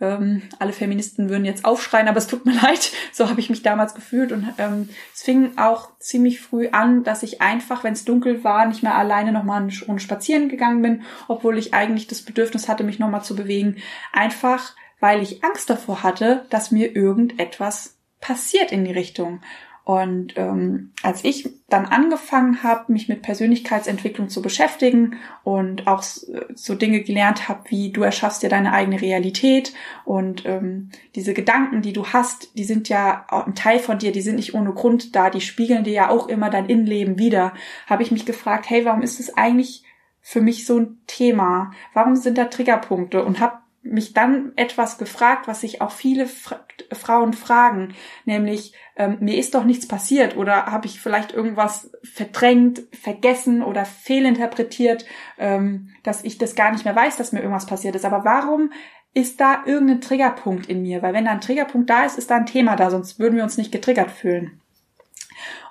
Ähm, 0.01 0.43
alle 0.59 0.71
Feministen 0.71 1.29
würden 1.29 1.43
jetzt 1.43 1.65
aufschreien, 1.65 2.07
aber 2.07 2.17
es 2.17 2.27
tut 2.27 2.45
mir 2.45 2.53
leid. 2.61 2.91
So 3.13 3.29
habe 3.29 3.39
ich 3.39 3.49
mich 3.49 3.63
damals 3.63 3.93
gefühlt. 3.93 4.31
Und 4.31 4.47
ähm, 4.57 4.89
es 5.13 5.23
fing 5.23 5.57
auch 5.57 5.89
ziemlich 5.99 6.41
früh 6.41 6.69
an, 6.69 7.03
dass 7.03 7.23
ich 7.23 7.41
einfach, 7.41 7.83
wenn 7.83 7.93
es 7.93 8.05
dunkel 8.05 8.43
war, 8.43 8.65
nicht 8.65 8.83
mehr 8.83 8.95
alleine 8.95 9.31
nochmal 9.31 9.61
eine 9.61 9.71
Runde 9.87 10.01
spazieren 10.01 10.49
gegangen 10.49 10.81
bin, 10.81 11.03
obwohl 11.27 11.57
ich 11.57 11.73
eigentlich 11.73 12.07
das 12.07 12.21
Bedürfnis 12.21 12.67
hatte, 12.67 12.83
mich 12.83 12.99
nochmal 12.99 13.23
zu 13.23 13.35
bewegen. 13.35 13.77
Einfach, 14.13 14.73
weil 14.99 15.21
ich 15.21 15.43
Angst 15.43 15.69
davor 15.69 16.03
hatte, 16.03 16.45
dass 16.49 16.71
mir 16.71 16.95
irgendetwas 16.95 17.97
passiert 18.19 18.71
in 18.71 18.85
die 18.85 18.91
Richtung. 18.91 19.41
Und 19.89 20.33
ähm, 20.35 20.91
als 21.01 21.23
ich 21.23 21.49
dann 21.67 21.87
angefangen 21.87 22.61
habe, 22.61 22.91
mich 22.93 23.09
mit 23.09 23.23
Persönlichkeitsentwicklung 23.23 24.29
zu 24.29 24.39
beschäftigen 24.39 25.15
und 25.43 25.87
auch 25.87 26.03
so 26.03 26.75
Dinge 26.75 27.01
gelernt 27.01 27.49
habe, 27.49 27.61
wie 27.69 27.91
du 27.91 28.03
erschaffst 28.03 28.43
dir 28.43 28.49
deine 28.49 28.71
eigene 28.71 29.01
Realität 29.01 29.73
und 30.05 30.45
ähm, 30.45 30.91
diese 31.15 31.33
Gedanken, 31.33 31.81
die 31.81 31.93
du 31.93 32.05
hast, 32.05 32.55
die 32.55 32.65
sind 32.65 32.87
ja 32.87 33.25
ein 33.29 33.55
Teil 33.55 33.79
von 33.79 33.97
dir, 33.97 34.11
die 34.11 34.21
sind 34.21 34.35
nicht 34.35 34.53
ohne 34.53 34.73
Grund 34.73 35.15
da, 35.15 35.31
die 35.31 35.41
spiegeln 35.41 35.83
dir 35.83 35.93
ja 35.93 36.09
auch 36.09 36.27
immer 36.27 36.51
dein 36.51 36.67
Innenleben 36.67 37.17
wieder, 37.17 37.53
habe 37.87 38.03
ich 38.03 38.11
mich 38.11 38.27
gefragt, 38.27 38.69
hey, 38.69 38.85
warum 38.85 39.01
ist 39.01 39.19
es 39.19 39.35
eigentlich 39.37 39.83
für 40.21 40.41
mich 40.41 40.67
so 40.67 40.77
ein 40.77 40.97
Thema? 41.07 41.71
Warum 41.95 42.15
sind 42.15 42.37
da 42.37 42.45
Triggerpunkte? 42.45 43.23
Und 43.23 43.39
habe 43.39 43.57
mich 43.91 44.13
dann 44.13 44.53
etwas 44.55 44.97
gefragt, 44.97 45.47
was 45.47 45.61
sich 45.61 45.81
auch 45.81 45.91
viele 45.91 46.27
Fra 46.27 46.59
Frauen 46.93 47.33
fragen, 47.33 47.93
nämlich 48.25 48.73
ähm, 48.95 49.17
mir 49.19 49.37
ist 49.37 49.53
doch 49.53 49.65
nichts 49.65 49.87
passiert 49.87 50.37
oder 50.37 50.67
habe 50.67 50.87
ich 50.87 51.01
vielleicht 51.01 51.33
irgendwas 51.33 51.91
verdrängt, 52.03 52.83
vergessen 52.93 53.61
oder 53.61 53.85
fehlinterpretiert, 53.85 55.05
ähm, 55.37 55.89
dass 56.03 56.23
ich 56.23 56.37
das 56.37 56.55
gar 56.55 56.71
nicht 56.71 56.85
mehr 56.85 56.95
weiß, 56.95 57.17
dass 57.17 57.31
mir 57.31 57.41
irgendwas 57.41 57.65
passiert 57.65 57.95
ist. 57.95 58.05
Aber 58.05 58.23
warum 58.23 58.71
ist 59.13 59.41
da 59.41 59.63
irgendein 59.65 60.01
Triggerpunkt 60.01 60.67
in 60.67 60.81
mir? 60.81 61.01
Weil 61.01 61.13
wenn 61.13 61.25
da 61.25 61.31
ein 61.31 61.41
Triggerpunkt 61.41 61.89
da 61.89 62.05
ist, 62.05 62.17
ist 62.17 62.31
da 62.31 62.37
ein 62.37 62.45
Thema 62.45 62.75
da, 62.75 62.89
sonst 62.89 63.19
würden 63.19 63.35
wir 63.35 63.43
uns 63.43 63.57
nicht 63.57 63.71
getriggert 63.71 64.11
fühlen. 64.11 64.58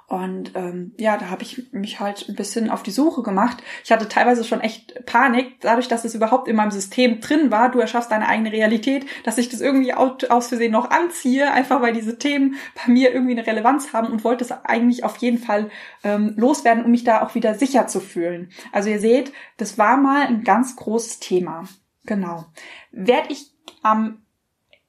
Und 0.08 0.52
ähm, 0.54 0.94
ja, 0.96 1.18
da 1.18 1.28
habe 1.28 1.42
ich 1.42 1.70
mich 1.70 2.00
halt 2.00 2.30
ein 2.30 2.34
bisschen 2.34 2.70
auf 2.70 2.82
die 2.82 2.90
Suche 2.90 3.22
gemacht. 3.22 3.62
Ich 3.84 3.92
hatte 3.92 4.08
teilweise 4.08 4.42
schon 4.42 4.62
echt 4.62 5.04
Panik, 5.04 5.60
dadurch, 5.60 5.86
dass 5.86 6.06
es 6.06 6.14
überhaupt 6.14 6.48
in 6.48 6.56
meinem 6.56 6.70
System 6.70 7.20
drin 7.20 7.50
war. 7.50 7.70
Du 7.70 7.78
erschaffst 7.78 8.10
deine 8.10 8.26
eigene 8.26 8.50
Realität, 8.50 9.04
dass 9.24 9.36
ich 9.36 9.50
das 9.50 9.60
irgendwie 9.60 9.92
aus 9.92 10.48
Versehen 10.48 10.72
noch 10.72 10.90
anziehe, 10.90 11.52
einfach 11.52 11.82
weil 11.82 11.92
diese 11.92 12.18
Themen 12.18 12.54
bei 12.74 12.90
mir 12.90 13.12
irgendwie 13.12 13.32
eine 13.32 13.46
Relevanz 13.46 13.92
haben 13.92 14.08
und 14.08 14.24
wollte 14.24 14.44
es 14.44 14.50
eigentlich 14.50 15.04
auf 15.04 15.18
jeden 15.18 15.36
Fall 15.38 15.70
ähm, 16.02 16.32
loswerden, 16.36 16.86
um 16.86 16.90
mich 16.90 17.04
da 17.04 17.22
auch 17.22 17.34
wieder 17.34 17.54
sicher 17.54 17.86
zu 17.86 18.00
fühlen. 18.00 18.50
Also 18.72 18.88
ihr 18.88 19.00
seht, 19.00 19.34
das 19.58 19.76
war 19.76 19.98
mal 19.98 20.26
ein 20.26 20.42
ganz 20.42 20.74
großes 20.76 21.20
Thema. 21.20 21.64
Genau. 22.06 22.46
Werd 22.92 23.30
ich 23.30 23.52
am 23.82 24.06
ähm, 24.06 24.22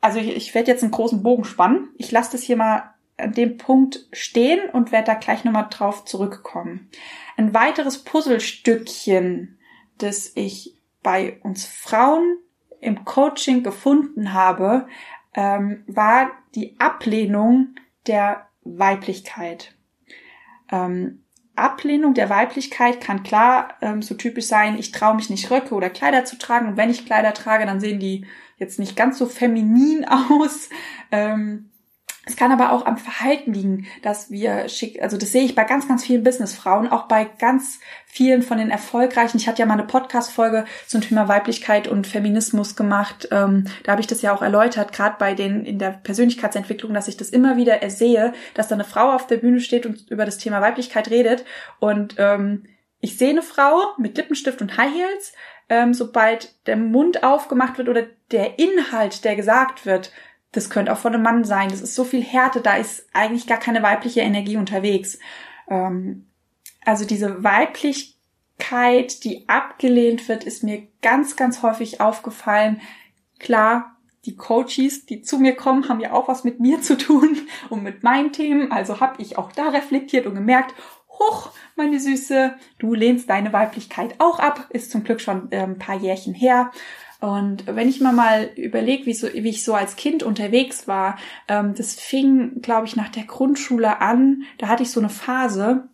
also 0.01 0.19
ich, 0.19 0.35
ich 0.35 0.55
werde 0.55 0.71
jetzt 0.71 0.83
einen 0.83 0.93
großen 0.93 1.23
Bogen 1.23 1.43
spannen. 1.43 1.89
Ich 1.97 2.11
lasse 2.11 2.31
das 2.31 2.41
hier 2.41 2.55
mal 2.55 2.93
an 3.19 3.33
dem 3.33 3.57
Punkt 3.57 4.07
stehen 4.11 4.69
und 4.71 4.91
werde 4.91 5.07
da 5.07 5.13
gleich 5.15 5.43
nochmal 5.43 5.67
drauf 5.69 6.05
zurückkommen. 6.05 6.89
Ein 7.37 7.53
weiteres 7.53 8.03
Puzzlestückchen, 8.03 9.59
das 9.97 10.31
ich 10.35 10.77
bei 11.03 11.39
uns 11.43 11.65
Frauen 11.65 12.37
im 12.81 13.05
Coaching 13.05 13.63
gefunden 13.63 14.33
habe, 14.33 14.87
ähm, 15.33 15.83
war 15.87 16.31
die 16.55 16.79
Ablehnung 16.79 17.75
der 18.07 18.47
Weiblichkeit. 18.63 19.75
Ähm, 20.71 21.23
Ablehnung 21.55 22.13
der 22.13 22.29
Weiblichkeit 22.29 23.01
kann 23.01 23.23
klar 23.23 23.75
ähm, 23.81 24.01
so 24.01 24.15
typisch 24.15 24.45
sein, 24.45 24.77
ich 24.79 24.91
traue 24.91 25.15
mich 25.15 25.29
nicht 25.29 25.51
Röcke 25.51 25.75
oder 25.75 25.89
Kleider 25.89 26.25
zu 26.25 26.37
tragen 26.37 26.67
und 26.69 26.77
wenn 26.77 26.89
ich 26.89 27.05
Kleider 27.05 27.33
trage, 27.33 27.65
dann 27.65 27.81
sehen 27.81 27.99
die 27.99 28.25
jetzt 28.57 28.79
nicht 28.79 28.95
ganz 28.95 29.17
so 29.17 29.25
feminin 29.25 30.05
aus. 30.29 30.69
Ähm, 31.11 31.68
es 32.29 32.35
kann 32.35 32.51
aber 32.51 32.71
auch 32.71 32.85
am 32.85 32.97
Verhalten 32.97 33.53
liegen, 33.53 33.87
dass 34.03 34.29
wir 34.29 34.69
schick, 34.69 35.01
also 35.01 35.17
das 35.17 35.31
sehe 35.31 35.43
ich 35.43 35.55
bei 35.55 35.63
ganz, 35.63 35.87
ganz 35.87 36.05
vielen 36.05 36.23
Businessfrauen, 36.23 36.87
auch 36.87 37.07
bei 37.07 37.25
ganz 37.25 37.79
vielen 38.05 38.43
von 38.43 38.59
den 38.59 38.69
erfolgreichen. 38.69 39.37
Ich 39.37 39.47
hatte 39.47 39.59
ja 39.59 39.65
mal 39.65 39.73
eine 39.73 39.87
Podcast-Folge 39.87 40.65
zum 40.85 41.01
Thema 41.01 41.27
Weiblichkeit 41.27 41.87
und 41.87 42.05
Feminismus 42.05 42.75
gemacht. 42.75 43.29
Ähm, 43.31 43.65
da 43.83 43.93
habe 43.93 44.01
ich 44.01 44.07
das 44.07 44.21
ja 44.21 44.31
auch 44.31 44.43
erläutert, 44.43 44.93
gerade 44.93 45.15
bei 45.17 45.33
den 45.33 45.65
in 45.65 45.79
der 45.79 45.89
Persönlichkeitsentwicklung, 45.89 46.93
dass 46.93 47.07
ich 47.07 47.17
das 47.17 47.31
immer 47.31 47.57
wieder 47.57 47.81
ersehe, 47.81 48.33
dass 48.53 48.67
da 48.67 48.75
eine 48.75 48.83
Frau 48.83 49.11
auf 49.11 49.25
der 49.25 49.37
Bühne 49.37 49.59
steht 49.59 49.87
und 49.87 50.11
über 50.11 50.25
das 50.25 50.37
Thema 50.37 50.61
Weiblichkeit 50.61 51.09
redet. 51.09 51.45
Und 51.79 52.13
ähm, 52.19 52.67
ich 52.99 53.17
sehe 53.17 53.31
eine 53.31 53.41
Frau 53.41 53.95
mit 53.97 54.17
Lippenstift 54.17 54.61
und 54.61 54.77
High 54.77 54.93
Heels. 54.93 55.33
Ähm, 55.67 55.95
sobald 55.95 56.67
der 56.67 56.77
Mund 56.77 57.23
aufgemacht 57.23 57.79
wird 57.79 57.89
oder 57.89 58.03
der 58.31 58.59
Inhalt, 58.59 59.23
der 59.23 59.35
gesagt 59.35 59.87
wird, 59.87 60.11
das 60.51 60.69
könnte 60.69 60.91
auch 60.91 60.97
von 60.97 61.13
einem 61.13 61.23
Mann 61.23 61.43
sein. 61.43 61.69
Das 61.69 61.81
ist 61.81 61.95
so 61.95 62.03
viel 62.03 62.23
Härte, 62.23 62.61
da 62.61 62.75
ist 62.75 63.07
eigentlich 63.13 63.47
gar 63.47 63.59
keine 63.59 63.83
weibliche 63.83 64.21
Energie 64.21 64.57
unterwegs. 64.57 65.19
Ähm, 65.69 66.25
also 66.83 67.05
diese 67.05 67.43
Weiblichkeit, 67.43 69.23
die 69.23 69.47
abgelehnt 69.47 70.27
wird, 70.27 70.43
ist 70.43 70.63
mir 70.63 70.87
ganz, 71.01 71.35
ganz 71.35 71.61
häufig 71.61 72.01
aufgefallen. 72.01 72.81
Klar, 73.37 73.95
die 74.25 74.35
Coaches, 74.35 75.05
die 75.05 75.21
zu 75.21 75.37
mir 75.37 75.55
kommen, 75.55 75.87
haben 75.87 75.99
ja 75.99 76.13
auch 76.13 76.27
was 76.27 76.43
mit 76.43 76.59
mir 76.59 76.81
zu 76.81 76.97
tun 76.97 77.37
und 77.69 77.83
mit 77.83 78.03
meinen 78.03 78.33
Themen. 78.33 78.71
Also 78.71 78.99
habe 78.99 79.21
ich 79.21 79.37
auch 79.37 79.51
da 79.51 79.69
reflektiert 79.69 80.25
und 80.25 80.35
gemerkt, 80.35 80.73
hoch, 81.09 81.51
meine 81.75 81.99
Süße, 81.99 82.55
du 82.79 82.93
lehnst 82.93 83.29
deine 83.29 83.53
Weiblichkeit 83.53 84.15
auch 84.19 84.39
ab. 84.39 84.67
Ist 84.69 84.91
zum 84.91 85.03
Glück 85.03 85.21
schon 85.21 85.51
äh, 85.51 85.59
ein 85.59 85.77
paar 85.77 85.97
Jährchen 85.97 86.33
her. 86.33 86.71
Und 87.19 87.67
wenn 87.67 87.89
ich 87.89 87.99
mir 87.99 88.13
mal 88.13 88.49
überlege, 88.55 89.05
wie, 89.05 89.13
so, 89.13 89.27
wie 89.33 89.49
ich 89.49 89.65
so 89.65 89.73
als 89.73 89.97
Kind 89.97 90.23
unterwegs 90.23 90.87
war, 90.87 91.17
ähm, 91.47 91.73
das 91.75 91.95
fing, 91.95 92.61
glaube 92.61 92.87
ich, 92.87 92.95
nach 92.95 93.09
der 93.09 93.25
Grundschule 93.25 93.99
an. 93.99 94.43
Da 94.57 94.67
hatte 94.67 94.83
ich 94.83 94.91
so 94.91 95.01
eine 95.01 95.09
Phase, 95.09 95.89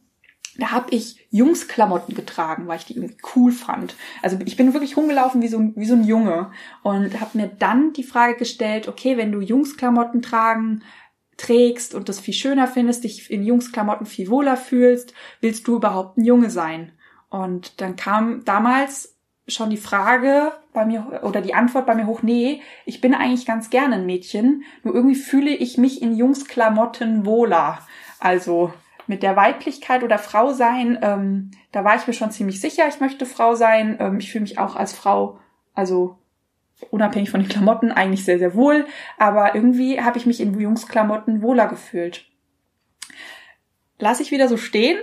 da 0.58 0.72
habe 0.72 0.92
ich 0.92 1.28
Jungsklamotten 1.32 2.16
getragen, 2.16 2.68
weil 2.68 2.78
ich 2.78 2.86
die 2.86 2.96
irgendwie 2.96 3.18
cool 3.36 3.52
fand. 3.52 3.96
Also 4.22 4.38
ich 4.46 4.56
bin 4.56 4.74
wirklich 4.74 4.96
rumgelaufen 4.96 5.42
wie 5.42 5.48
so, 5.48 5.58
ein, 5.58 5.74
wie 5.76 5.86
so 5.86 5.96
ein 5.96 6.06
Junge 6.06 6.52
und 6.84 7.20
habe 7.20 7.38
mir 7.38 7.48
dann 7.48 7.94
die 7.94 8.04
Frage 8.04 8.38
gestellt, 8.38 8.88
okay, 8.88 9.18
wenn 9.18 9.32
du 9.32 9.42
Jungsklamotten 9.42 10.22
tragen 10.22 10.84
trägst 11.38 11.94
und 11.94 12.08
das 12.08 12.22
viel 12.22 12.34
schöner 12.34 12.68
findest, 12.68 13.04
dich 13.04 13.30
in 13.30 13.44
Jungsklamotten 13.44 14.06
viel 14.06 14.30
wohler 14.30 14.56
fühlst, 14.56 15.14
willst 15.42 15.68
du 15.68 15.76
überhaupt 15.76 16.18
ein 16.18 16.24
Junge 16.24 16.50
sein? 16.50 16.94
Und 17.30 17.82
dann 17.82 17.98
kam 17.98 18.46
damals 18.46 19.15
schon 19.48 19.70
die 19.70 19.78
Frage 19.78 20.52
bei 20.74 20.86
mir 20.86 21.22
oder 21.24 21.42
die 21.42 21.54
Antwort 21.54 21.86
bei 21.86 21.96
mir 21.96 22.08
hoch, 22.08 22.24
nee, 22.24 22.62
ich 22.86 23.02
bin 23.02 23.14
eigentlich 23.14 23.46
ganz 23.46 23.70
gerne 23.70 23.96
ein 23.96 24.06
Mädchen, 24.06 24.64
nur 24.84 24.96
irgendwie 24.96 25.16
fühle 25.16 25.52
ich 25.52 25.78
mich 25.78 26.02
in 26.02 26.16
Jungsklamotten 26.16 27.26
wohler. 27.26 27.80
Also 28.20 28.74
mit 29.08 29.22
der 29.22 29.36
Weiblichkeit 29.36 30.04
oder 30.04 30.18
Frau 30.18 30.52
sein, 30.52 30.98
ähm, 31.02 31.52
da 31.72 31.84
war 31.84 31.96
ich 31.96 32.08
mir 32.08 32.14
schon 32.14 32.32
ziemlich 32.32 32.60
sicher, 32.60 32.88
ich 32.88 33.00
möchte 33.00 33.26
Frau 33.26 33.56
sein. 33.56 33.98
Ähm, 34.00 34.20
ich 34.20 34.32
fühle 34.32 34.44
mich 34.44 34.58
auch 34.58 34.76
als 34.76 34.94
Frau, 34.94 35.40
also 35.74 36.18
unabhängig 36.90 37.30
von 37.30 37.42
den 37.42 37.50
Klamotten, 37.50 37.92
eigentlich 37.92 38.26
sehr, 38.26 38.40
sehr 38.40 38.56
wohl. 38.56 38.86
Aber 39.18 39.54
irgendwie 39.56 40.02
habe 40.02 40.18
ich 40.18 40.26
mich 40.26 40.42
in 40.42 40.60
Jungsklamotten 40.60 41.42
wohler 41.42 41.68
gefühlt. 41.68 42.26
Lass 44.00 44.20
ich 44.20 44.32
wieder 44.32 44.48
so 44.48 44.58
stehen, 44.58 44.98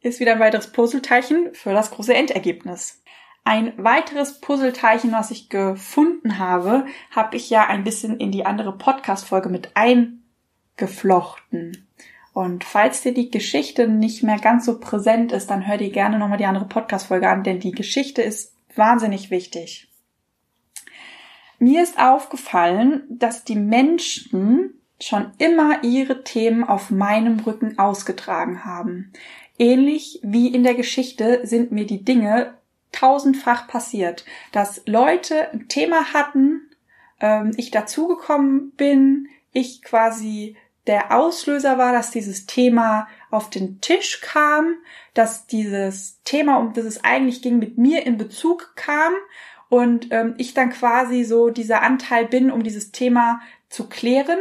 ist 0.00 0.20
wieder 0.20 0.32
ein 0.32 0.40
weiteres 0.40 0.72
Puzzleteilchen 0.72 1.54
für 1.54 1.72
das 1.72 1.90
große 1.90 2.14
Endergebnis. 2.14 3.02
Ein 3.48 3.72
weiteres 3.78 4.42
Puzzleteilchen, 4.42 5.10
was 5.10 5.30
ich 5.30 5.48
gefunden 5.48 6.38
habe, 6.38 6.84
habe 7.10 7.34
ich 7.34 7.48
ja 7.48 7.66
ein 7.66 7.82
bisschen 7.82 8.20
in 8.20 8.30
die 8.30 8.44
andere 8.44 8.76
Podcast-Folge 8.76 9.48
mit 9.48 9.70
eingeflochten. 9.74 11.88
Und 12.34 12.62
falls 12.62 13.00
dir 13.00 13.14
die 13.14 13.30
Geschichte 13.30 13.88
nicht 13.88 14.22
mehr 14.22 14.38
ganz 14.38 14.66
so 14.66 14.78
präsent 14.78 15.32
ist, 15.32 15.46
dann 15.46 15.66
hör 15.66 15.78
dir 15.78 15.88
gerne 15.88 16.18
nochmal 16.18 16.36
die 16.36 16.44
andere 16.44 16.66
Podcast-Folge 16.66 17.26
an, 17.26 17.42
denn 17.42 17.58
die 17.58 17.72
Geschichte 17.72 18.20
ist 18.20 18.52
wahnsinnig 18.74 19.30
wichtig. 19.30 19.90
Mir 21.58 21.82
ist 21.82 21.98
aufgefallen, 21.98 23.04
dass 23.08 23.44
die 23.44 23.56
Menschen 23.56 24.74
schon 25.00 25.32
immer 25.38 25.82
ihre 25.84 26.22
Themen 26.22 26.64
auf 26.64 26.90
meinem 26.90 27.40
Rücken 27.40 27.78
ausgetragen 27.78 28.66
haben. 28.66 29.10
Ähnlich 29.58 30.20
wie 30.22 30.48
in 30.48 30.64
der 30.64 30.74
Geschichte 30.74 31.40
sind 31.44 31.72
mir 31.72 31.86
die 31.86 32.04
Dinge 32.04 32.57
tausendfach 32.92 33.68
passiert, 33.68 34.24
dass 34.52 34.82
Leute 34.86 35.50
ein 35.52 35.68
Thema 35.68 36.12
hatten, 36.12 36.70
ähm, 37.20 37.52
ich 37.56 37.70
dazugekommen 37.70 38.72
bin, 38.72 39.28
ich 39.52 39.82
quasi 39.82 40.56
der 40.86 41.14
Auslöser 41.14 41.76
war, 41.76 41.92
dass 41.92 42.10
dieses 42.10 42.46
Thema 42.46 43.08
auf 43.30 43.50
den 43.50 43.80
Tisch 43.80 44.20
kam, 44.22 44.74
dass 45.12 45.46
dieses 45.46 46.22
Thema, 46.24 46.58
um 46.58 46.72
das 46.72 46.86
es 46.86 47.04
eigentlich 47.04 47.42
ging, 47.42 47.58
mit 47.58 47.76
mir 47.76 48.06
in 48.06 48.16
Bezug 48.16 48.72
kam 48.74 49.12
und 49.68 50.08
ähm, 50.10 50.34
ich 50.38 50.54
dann 50.54 50.70
quasi 50.70 51.24
so 51.24 51.50
dieser 51.50 51.82
Anteil 51.82 52.26
bin, 52.26 52.50
um 52.50 52.62
dieses 52.62 52.90
Thema 52.90 53.40
zu 53.68 53.88
klären 53.88 54.38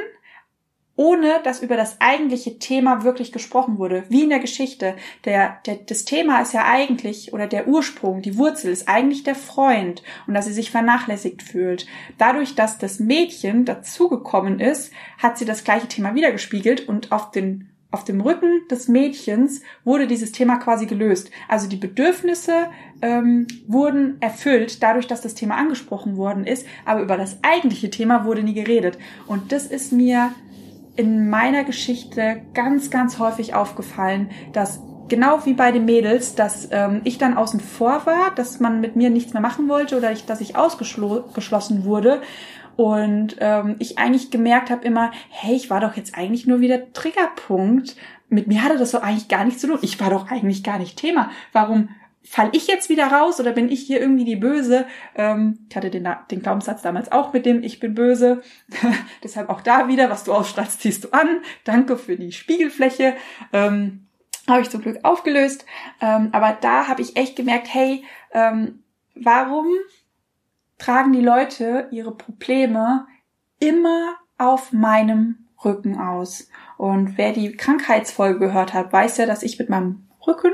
ohne 0.98 1.40
dass 1.44 1.62
über 1.62 1.78
das 1.78 2.02
eigentliche 2.02 2.60
Thema 2.60 3.04
wirklich 3.04 3.32
gesprochen 3.32 3.78
wurde, 3.78 4.04
wie 4.10 4.24
in 4.24 4.30
der 4.30 4.40
Geschichte. 4.40 4.96
Der, 5.24 5.60
der, 5.66 5.76
das 5.76 6.04
Thema 6.04 6.42
ist 6.42 6.54
ja 6.54 6.66
eigentlich, 6.66 7.32
oder 7.32 7.48
der 7.48 7.68
Ursprung, 7.68 8.22
die 8.22 8.38
Wurzel 8.38 8.72
ist 8.72 8.90
eigentlich 8.90 9.24
der 9.24 9.36
Freund 9.36 10.04
und 10.28 10.34
dass 10.34 10.46
sie 10.46 10.54
sich 10.54 10.72
vernachlässigt 10.72 11.44
fühlt. 11.44 11.86
Dadurch, 12.18 12.56
dass 12.56 12.80
das 12.80 13.00
Mädchen 13.00 13.64
dazugekommen 13.64 14.60
ist, 14.60 14.92
hat 15.20 15.38
sie 15.38 15.46
das 15.46 15.64
gleiche 15.64 15.88
Thema 15.88 16.16
wiedergespiegelt 16.16 16.90
und 16.90 17.12
auf 17.12 17.32
den 17.32 17.70
auf 17.90 18.04
dem 18.04 18.20
Rücken 18.20 18.68
des 18.70 18.90
Mädchens 18.90 19.62
wurde 19.86 20.08
dieses 20.08 20.34
Thema 20.34 20.58
quasi 20.58 20.88
gelöst. 20.88 21.32
Also 21.48 21.70
die 21.70 21.78
Bedürfnisse 21.78 22.68
ähm, 23.02 23.48
wurden 23.66 24.18
erfüllt, 24.20 24.84
dadurch, 24.84 25.08
dass 25.08 25.22
das 25.22 25.36
Thema 25.36 25.56
angesprochen 25.56 26.18
worden 26.18 26.46
ist, 26.46 26.68
aber 26.84 27.02
über 27.02 27.16
das 27.16 27.38
eigentliche 27.44 27.90
Thema 27.90 28.26
wurde 28.26 28.44
nie 28.44 28.54
geredet. 28.54 28.98
Und 29.26 29.54
das 29.54 29.68
ist 29.68 29.94
mir 29.94 30.32
in 30.98 31.30
meiner 31.30 31.64
Geschichte 31.64 32.42
ganz, 32.54 32.90
ganz 32.90 33.20
häufig 33.20 33.54
aufgefallen, 33.54 34.30
dass 34.52 34.82
genau 35.08 35.46
wie 35.46 35.54
bei 35.54 35.72
den 35.72 35.86
Mädels, 35.86 36.36
dass 36.36 36.68
ähm, 36.72 37.02
ich 37.04 37.18
dann 37.18 37.38
außen 37.38 37.60
vor 37.60 38.06
war, 38.06 38.32
dass 38.36 38.60
man 38.60 38.82
mit 38.82 38.96
mir 38.96 39.10
nichts 39.10 39.34
mehr 39.34 39.42
machen 39.42 39.70
wollte 39.70 39.98
oder 39.98 40.12
ich, 40.12 40.26
dass 40.26 40.42
ich 40.42 40.56
ausgeschlossen 40.56 41.86
wurde. 41.86 42.22
Und 42.76 43.38
ähm, 43.40 43.76
ich 43.80 43.98
eigentlich 43.98 44.30
gemerkt 44.30 44.70
habe 44.70 44.86
immer, 44.86 45.12
hey, 45.30 45.56
ich 45.56 45.70
war 45.70 45.80
doch 45.80 45.96
jetzt 45.96 46.18
eigentlich 46.18 46.46
nur 46.46 46.60
wieder 46.60 46.92
Triggerpunkt. 46.94 47.96
Mit 48.30 48.48
mir 48.48 48.64
hatte 48.64 48.78
das 48.78 48.92
doch 48.92 49.02
eigentlich 49.02 49.30
gar 49.30 49.46
nichts 49.46 49.62
zu 49.62 49.68
tun. 49.68 49.80
Ich 49.82 50.00
war 50.00 50.10
doch 50.10 50.30
eigentlich 50.30 50.64
gar 50.64 50.78
nicht 50.78 50.98
Thema. 50.98 51.32
Warum 51.54 51.90
fall 52.30 52.50
ich 52.54 52.68
jetzt 52.68 52.90
wieder 52.90 53.08
raus 53.08 53.40
oder 53.40 53.52
bin 53.52 53.70
ich 53.70 53.82
hier 53.82 54.00
irgendwie 54.00 54.26
die 54.26 54.36
Böse? 54.36 54.86
Ähm, 55.16 55.66
ich 55.70 55.76
hatte 55.76 55.90
den, 55.90 56.08
den 56.30 56.42
Glaubenssatz 56.42 56.82
damals 56.82 57.12
auch 57.12 57.34
mit 57.34 57.46
dem 57.46 57.64
Ich 57.64 57.80
bin 57.80 57.94
böse. 57.94 58.42
Deshalb 59.24 59.50
auch 59.50 59.62
da 59.62 59.88
wieder, 59.88 60.10
was 60.10 60.24
du 60.24 60.34
ausstrahlst, 60.34 60.82
ziehst 60.82 61.06
du 61.06 61.10
an. 61.12 61.42
Danke 61.64 61.98
für 61.98 62.16
die 62.16 62.32
Spiegelfläche. 62.32 63.16
Ähm, 63.54 64.08
habe 64.48 64.62
ich 64.62 64.70
zum 64.70 64.82
Glück 64.82 65.00
aufgelöst. 65.04 65.66
Ähm, 66.02 66.30
aber 66.32 66.58
da 66.60 66.88
habe 66.88 67.02
ich 67.02 67.18
echt 67.18 67.36
gemerkt, 67.36 67.68
hey, 67.74 68.04
ähm, 68.32 68.84
warum 69.16 69.68
tragen 70.78 71.14
die 71.14 71.22
Leute 71.22 71.88
ihre 71.92 72.16
Probleme 72.16 73.08
immer 73.60 74.16
auf 74.38 74.72
meinem 74.74 75.48
Rücken 75.64 76.00
aus? 76.00 76.50
Und 76.78 77.18
wer 77.18 77.34
die 77.34 77.54
Krankheitsfolge 77.54 78.40
gehört 78.40 78.74
hat, 78.74 78.94
weiß 78.94 79.18
ja, 79.18 79.26
dass 79.26 79.44
ich 79.44 79.60
mit 79.60 79.70
meinem 79.70 80.08
Rücken 80.26 80.54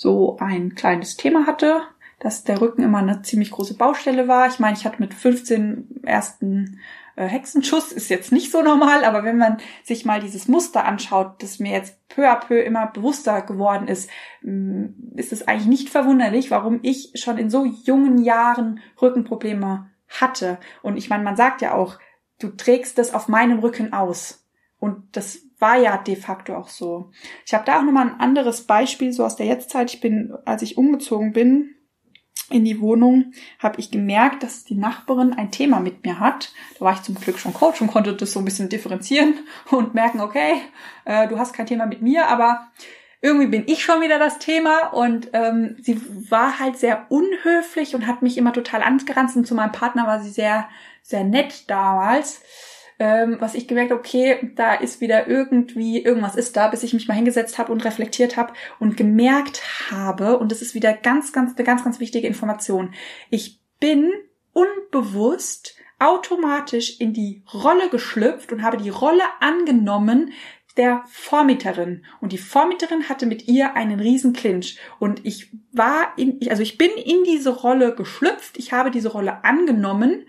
so 0.00 0.38
ein 0.40 0.74
kleines 0.74 1.18
Thema 1.18 1.46
hatte, 1.46 1.82
dass 2.20 2.42
der 2.42 2.62
Rücken 2.62 2.82
immer 2.82 3.00
eine 3.00 3.20
ziemlich 3.20 3.50
große 3.50 3.74
Baustelle 3.74 4.28
war. 4.28 4.48
Ich 4.48 4.58
meine, 4.58 4.74
ich 4.74 4.86
hatte 4.86 4.98
mit 4.98 5.12
15 5.12 6.00
ersten 6.04 6.80
äh, 7.16 7.26
Hexenschuss, 7.26 7.92
ist 7.92 8.08
jetzt 8.08 8.32
nicht 8.32 8.50
so 8.50 8.62
normal, 8.62 9.04
aber 9.04 9.24
wenn 9.24 9.36
man 9.36 9.58
sich 9.84 10.06
mal 10.06 10.20
dieses 10.20 10.48
Muster 10.48 10.86
anschaut, 10.86 11.42
das 11.42 11.58
mir 11.58 11.72
jetzt 11.72 11.98
peu 12.08 12.26
à 12.30 12.36
peu 12.36 12.62
immer 12.62 12.86
bewusster 12.86 13.42
geworden 13.42 13.88
ist, 13.88 14.08
mm, 14.40 14.86
ist 15.16 15.34
es 15.34 15.46
eigentlich 15.46 15.68
nicht 15.68 15.90
verwunderlich, 15.90 16.50
warum 16.50 16.78
ich 16.80 17.12
schon 17.16 17.36
in 17.36 17.50
so 17.50 17.66
jungen 17.66 18.16
Jahren 18.24 18.80
Rückenprobleme 19.02 19.90
hatte. 20.08 20.56
Und 20.80 20.96
ich 20.96 21.10
meine, 21.10 21.24
man 21.24 21.36
sagt 21.36 21.60
ja 21.60 21.74
auch, 21.74 21.98
du 22.38 22.48
trägst 22.48 22.96
das 22.96 23.12
auf 23.12 23.28
meinem 23.28 23.58
Rücken 23.58 23.92
aus. 23.92 24.46
Und 24.78 25.14
das 25.14 25.40
war 25.60 25.78
ja 25.78 25.96
de 25.98 26.16
facto 26.16 26.56
auch 26.56 26.68
so. 26.68 27.10
Ich 27.46 27.54
habe 27.54 27.64
da 27.64 27.78
auch 27.78 27.82
nochmal 27.82 28.08
ein 28.08 28.20
anderes 28.20 28.66
Beispiel, 28.66 29.12
so 29.12 29.24
aus 29.24 29.36
der 29.36 29.46
Jetztzeit. 29.46 29.92
Ich 29.92 30.00
bin, 30.00 30.34
als 30.44 30.62
ich 30.62 30.78
umgezogen 30.78 31.32
bin 31.32 31.74
in 32.50 32.64
die 32.64 32.80
Wohnung, 32.80 33.32
habe 33.60 33.78
ich 33.78 33.90
gemerkt, 33.90 34.42
dass 34.42 34.64
die 34.64 34.74
Nachbarin 34.74 35.32
ein 35.32 35.52
Thema 35.52 35.78
mit 35.78 36.04
mir 36.04 36.18
hat. 36.18 36.52
Da 36.78 36.84
war 36.84 36.94
ich 36.94 37.02
zum 37.02 37.14
Glück 37.14 37.38
schon 37.38 37.54
Coach 37.54 37.80
und 37.80 37.88
konnte 37.88 38.14
das 38.14 38.32
so 38.32 38.40
ein 38.40 38.44
bisschen 38.44 38.68
differenzieren 38.68 39.34
und 39.70 39.94
merken, 39.94 40.20
okay, 40.20 40.54
äh, 41.04 41.28
du 41.28 41.38
hast 41.38 41.52
kein 41.52 41.66
Thema 41.66 41.86
mit 41.86 42.02
mir, 42.02 42.26
aber 42.28 42.68
irgendwie 43.22 43.46
bin 43.46 43.64
ich 43.66 43.84
schon 43.84 44.00
wieder 44.00 44.18
das 44.18 44.38
Thema 44.38 44.88
und 44.88 45.28
ähm, 45.34 45.76
sie 45.82 46.00
war 46.30 46.58
halt 46.58 46.78
sehr 46.78 47.06
unhöflich 47.10 47.94
und 47.94 48.06
hat 48.06 48.22
mich 48.22 48.38
immer 48.38 48.52
total 48.52 48.82
angeranzt 48.82 49.36
und 49.36 49.46
zu 49.46 49.54
meinem 49.54 49.72
Partner 49.72 50.06
war 50.06 50.20
sie 50.20 50.30
sehr, 50.30 50.68
sehr 51.02 51.24
nett 51.24 51.68
damals 51.68 52.40
ähm, 53.00 53.38
was 53.40 53.54
ich 53.54 53.66
gemerkt, 53.66 53.92
okay, 53.92 54.52
da 54.56 54.74
ist 54.74 55.00
wieder 55.00 55.26
irgendwie, 55.26 56.04
irgendwas 56.04 56.36
ist 56.36 56.54
da, 56.54 56.68
bis 56.68 56.82
ich 56.82 56.92
mich 56.92 57.08
mal 57.08 57.14
hingesetzt 57.14 57.58
habe 57.58 57.72
und 57.72 57.82
reflektiert 57.82 58.36
habe 58.36 58.52
und 58.78 58.98
gemerkt 58.98 59.62
habe, 59.90 60.38
und 60.38 60.52
das 60.52 60.60
ist 60.60 60.74
wieder 60.74 60.92
ganz, 60.92 61.32
ganz, 61.32 61.56
eine 61.56 61.64
ganz, 61.64 61.82
ganz 61.82 61.98
wichtige 61.98 62.26
Information. 62.26 62.92
Ich 63.30 63.58
bin 63.80 64.12
unbewusst 64.52 65.76
automatisch 65.98 67.00
in 67.00 67.14
die 67.14 67.42
Rolle 67.54 67.88
geschlüpft 67.88 68.52
und 68.52 68.62
habe 68.62 68.76
die 68.76 68.90
Rolle 68.90 69.22
angenommen, 69.40 70.32
der 70.76 71.02
Vormieterin. 71.08 72.04
Und 72.20 72.32
die 72.32 72.38
Vormieterin 72.38 73.08
hatte 73.08 73.24
mit 73.24 73.48
ihr 73.48 73.76
einen 73.76 73.98
riesen 73.98 74.34
Clinch. 74.34 74.78
Und 74.98 75.24
ich 75.24 75.50
war 75.72 76.12
in, 76.18 76.38
also 76.50 76.62
ich 76.62 76.76
bin 76.76 76.90
in 76.90 77.24
diese 77.24 77.50
Rolle 77.50 77.94
geschlüpft. 77.94 78.58
Ich 78.58 78.72
habe 78.72 78.90
diese 78.90 79.10
Rolle 79.10 79.42
angenommen 79.42 80.26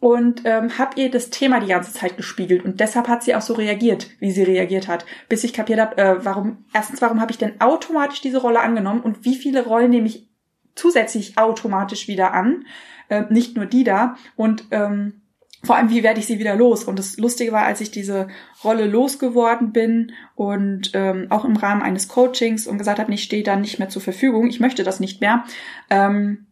und 0.00 0.42
ähm, 0.44 0.78
habe 0.78 1.00
ihr 1.00 1.10
das 1.10 1.30
Thema 1.30 1.60
die 1.60 1.68
ganze 1.68 1.92
Zeit 1.92 2.16
gespiegelt. 2.16 2.64
Und 2.64 2.80
deshalb 2.80 3.08
hat 3.08 3.22
sie 3.22 3.34
auch 3.34 3.40
so 3.40 3.54
reagiert, 3.54 4.10
wie 4.20 4.30
sie 4.30 4.42
reagiert 4.42 4.88
hat, 4.88 5.06
bis 5.28 5.42
ich 5.44 5.52
kapiert 5.52 5.80
habe, 5.80 5.96
äh, 5.96 6.24
warum 6.24 6.64
erstens, 6.72 7.00
warum 7.00 7.20
habe 7.20 7.32
ich 7.32 7.38
denn 7.38 7.60
automatisch 7.60 8.20
diese 8.20 8.38
Rolle 8.38 8.60
angenommen? 8.60 9.00
Und 9.00 9.24
wie 9.24 9.36
viele 9.36 9.64
Rollen 9.64 9.90
nehme 9.90 10.06
ich 10.06 10.28
zusätzlich 10.74 11.38
automatisch 11.38 12.08
wieder 12.08 12.34
an, 12.34 12.66
äh, 13.08 13.24
nicht 13.30 13.56
nur 13.56 13.66
die 13.66 13.84
da. 13.84 14.16
Und 14.36 14.64
ähm, 14.70 15.22
vor 15.64 15.76
allem, 15.76 15.90
wie 15.90 16.02
werde 16.02 16.20
ich 16.20 16.26
sie 16.26 16.38
wieder 16.38 16.54
los? 16.54 16.84
Und 16.84 16.98
das 16.98 17.16
Lustige 17.16 17.50
war, 17.50 17.64
als 17.64 17.80
ich 17.80 17.90
diese 17.90 18.28
Rolle 18.62 18.86
losgeworden 18.86 19.72
bin 19.72 20.12
und 20.34 20.90
ähm, 20.94 21.26
auch 21.30 21.44
im 21.44 21.56
Rahmen 21.56 21.82
eines 21.82 22.08
Coachings 22.08 22.66
und 22.66 22.78
gesagt 22.78 22.98
habe, 22.98 23.12
ich 23.12 23.22
stehe 23.22 23.42
da 23.42 23.56
nicht 23.56 23.78
mehr 23.78 23.88
zur 23.88 24.02
Verfügung, 24.02 24.48
ich 24.48 24.60
möchte 24.60 24.84
das 24.84 25.00
nicht 25.00 25.20
mehr, 25.20 25.44
ähm, 25.90 26.45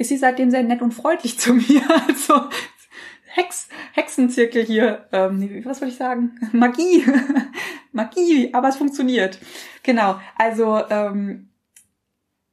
ist 0.00 0.08
sie 0.08 0.16
seitdem 0.16 0.50
sehr 0.50 0.62
nett 0.62 0.80
und 0.80 0.92
freundlich 0.92 1.38
zu 1.38 1.54
mir. 1.54 1.82
Also 2.08 2.48
Hex, 3.26 3.68
Hexenzirkel 3.92 4.64
hier, 4.64 5.06
ähm, 5.12 5.62
was 5.64 5.80
wollte 5.80 5.92
ich 5.92 5.98
sagen? 5.98 6.32
Magie. 6.52 7.04
Magie, 7.92 8.52
aber 8.52 8.68
es 8.68 8.76
funktioniert. 8.76 9.38
Genau. 9.82 10.18
Also 10.36 10.82
ähm, 10.88 11.49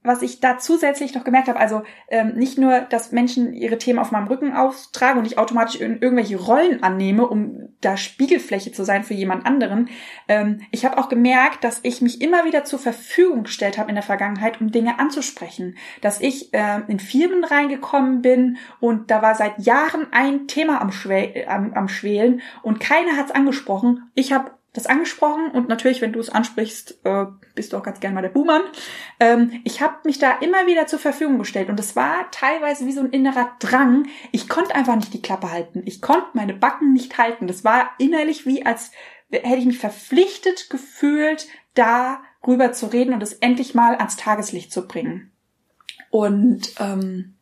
was 0.04 0.22
ich 0.22 0.40
da 0.40 0.58
zusätzlich 0.58 1.14
noch 1.14 1.24
gemerkt 1.24 1.50
habe, 1.50 1.60
also 1.60 1.84
ähm, 2.10 2.34
nicht 2.36 2.58
nur, 2.58 2.80
dass 2.82 3.12
Menschen 3.12 3.54
ihre 3.54 3.78
Themen 3.78 4.00
auf 4.00 4.12
meinem 4.12 4.28
Rücken 4.28 4.54
austragen 4.54 5.20
und 5.20 5.26
ich 5.26 5.38
automatisch 5.38 5.80
in 5.82 6.02
irgendwelche 6.02 6.38
Rollen 6.38 6.82
annehme, 6.82 7.28
um 7.28 7.70
da 7.82 7.98
Spiegelfläche 7.98 8.72
zu 8.72 8.84
sein 8.84 9.04
für 9.04 9.14
jemand 9.14 9.46
anderen. 9.46 9.90
Ähm, 10.28 10.62
ich 10.72 10.86
habe 10.86 10.98
auch 10.98 11.10
gemerkt, 11.10 11.64
dass 11.64 11.80
ich 11.84 12.02
mich 12.02 12.22
immer 12.22 12.46
wieder 12.46 12.64
zur 12.64 12.80
Verfügung 12.80 13.44
gestellt 13.44 13.78
habe 13.78 13.90
in 13.90 13.96
der 13.96 14.04
Vergangenheit, 14.04 14.62
um 14.62 14.72
Dinge 14.72 15.00
anzusprechen. 15.00 15.78
Dass 16.02 16.22
ich 16.22 16.54
äh, 16.54 16.82
in 16.88 17.00
Firmen 17.00 17.44
reingekommen 17.44 18.22
bin 18.22 18.58
und 18.80 19.12
da 19.12 19.22
war 19.22 19.36
seit 19.36 19.60
Jahren 19.60 20.08
ein 20.12 20.48
Thema 20.48 20.82
am, 20.82 20.92
Schwä 20.92 21.46
am, 21.48 21.74
am 21.74 21.90
Schwelen 21.90 22.42
und 22.64 22.80
keiner 22.80 23.18
hat 23.18 23.28
es 23.28 23.36
angesprochen. 23.36 24.10
Ich 24.16 24.32
habe 24.32 24.52
das 24.78 24.86
angesprochen 24.86 25.52
und 25.52 25.70
natürlich, 25.70 26.02
wenn 26.02 26.14
du 26.14 26.20
es 26.20 26.30
ansprichst, 26.30 27.00
äh, 27.04 27.26
bist 27.56 27.74
du 27.74 27.78
auch 27.78 27.84
ganz 27.84 28.00
gern 28.00 28.14
mal 28.14 28.22
der 28.22 28.30
Buhmann. 28.30 28.62
Ähm, 29.20 29.62
ich 29.64 29.82
habe 29.82 29.96
mich 30.04 30.20
da 30.20 30.38
immer 30.40 30.68
wieder 30.68 30.88
zur 30.88 31.00
Verfügung 31.00 31.40
gestellt 31.40 31.70
und 31.70 31.80
es 31.80 31.96
war 31.96 32.30
teilweise 32.32 32.86
wie 32.86 32.92
so 32.92 33.02
ein 33.02 33.10
innerer 33.10 33.52
Drang. 33.60 34.08
Ich 34.32 34.48
konnte 34.48 34.76
einfach 34.76 34.96
nicht 34.96 35.14
die 35.14 35.22
Klappe 35.22 35.52
halten. 35.52 35.82
Ich 35.86 36.02
konnte 36.02 36.28
meine 36.34 36.54
Backen 36.54 36.94
nicht 36.94 37.18
halten. 37.18 37.48
Das 37.48 37.64
war 37.64 37.92
innerlich 37.98 38.46
wie, 38.46 38.66
als 38.66 38.92
hätte 39.32 39.58
ich 39.58 39.66
mich 39.66 39.80
verpflichtet 39.80 40.70
gefühlt, 40.70 41.48
darüber 41.74 42.72
zu 42.72 42.88
reden 42.88 43.14
und 43.14 43.24
es 43.24 43.34
endlich 43.34 43.76
mal 43.76 43.96
ans 43.96 44.16
Tageslicht 44.16 44.72
zu 44.72 44.88
bringen. 44.88 45.32
Und 46.10 46.74
ähm, 46.80 47.37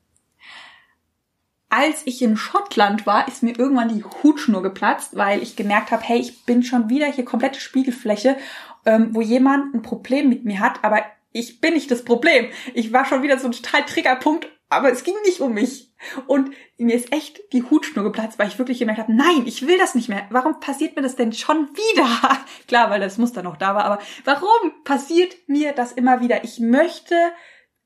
als 1.75 2.03
ich 2.05 2.21
in 2.21 2.37
Schottland 2.37 3.05
war, 3.05 3.27
ist 3.27 3.43
mir 3.43 3.59
irgendwann 3.59 3.93
die 3.93 4.03
Hutschnur 4.23 4.63
geplatzt, 4.63 5.17
weil 5.17 5.43
ich 5.43 5.57
gemerkt 5.57 5.91
habe, 5.91 6.03
hey, 6.03 6.19
ich 6.19 6.45
bin 6.45 6.63
schon 6.63 6.89
wieder 6.89 7.07
hier 7.07 7.25
komplette 7.25 7.59
Spiegelfläche, 7.59 8.37
ähm, 8.85 9.09
wo 9.11 9.19
jemand 9.19 9.73
ein 9.73 9.81
Problem 9.81 10.29
mit 10.29 10.45
mir 10.45 10.61
hat, 10.61 10.83
aber 10.83 11.03
ich 11.33 11.59
bin 11.59 11.73
nicht 11.73 11.91
das 11.91 12.05
Problem. 12.05 12.47
Ich 12.73 12.93
war 12.93 13.03
schon 13.03 13.23
wieder 13.23 13.37
so 13.37 13.47
ein 13.47 13.51
total 13.51 13.83
Triggerpunkt, 13.83 14.47
aber 14.69 14.89
es 14.89 15.03
ging 15.03 15.15
nicht 15.25 15.41
um 15.41 15.53
mich. 15.53 15.93
Und 16.27 16.51
mir 16.77 16.95
ist 16.95 17.11
echt 17.11 17.41
die 17.51 17.63
Hutschnur 17.63 18.05
geplatzt, 18.05 18.39
weil 18.39 18.47
ich 18.47 18.57
wirklich 18.57 18.79
gemerkt 18.79 19.01
habe, 19.01 19.13
nein, 19.13 19.43
ich 19.45 19.67
will 19.67 19.77
das 19.77 19.95
nicht 19.95 20.07
mehr. 20.07 20.25
Warum 20.29 20.61
passiert 20.61 20.95
mir 20.95 21.01
das 21.01 21.17
denn 21.17 21.33
schon 21.33 21.67
wieder? 21.69 22.39
Klar, 22.69 22.89
weil 22.89 23.01
das 23.01 23.17
Muster 23.17 23.43
noch 23.43 23.57
da 23.57 23.75
war, 23.75 23.83
aber 23.83 23.99
warum 24.23 24.71
passiert 24.85 25.35
mir 25.47 25.73
das 25.73 25.91
immer 25.91 26.21
wieder? 26.21 26.45
Ich 26.45 26.61
möchte, 26.61 27.15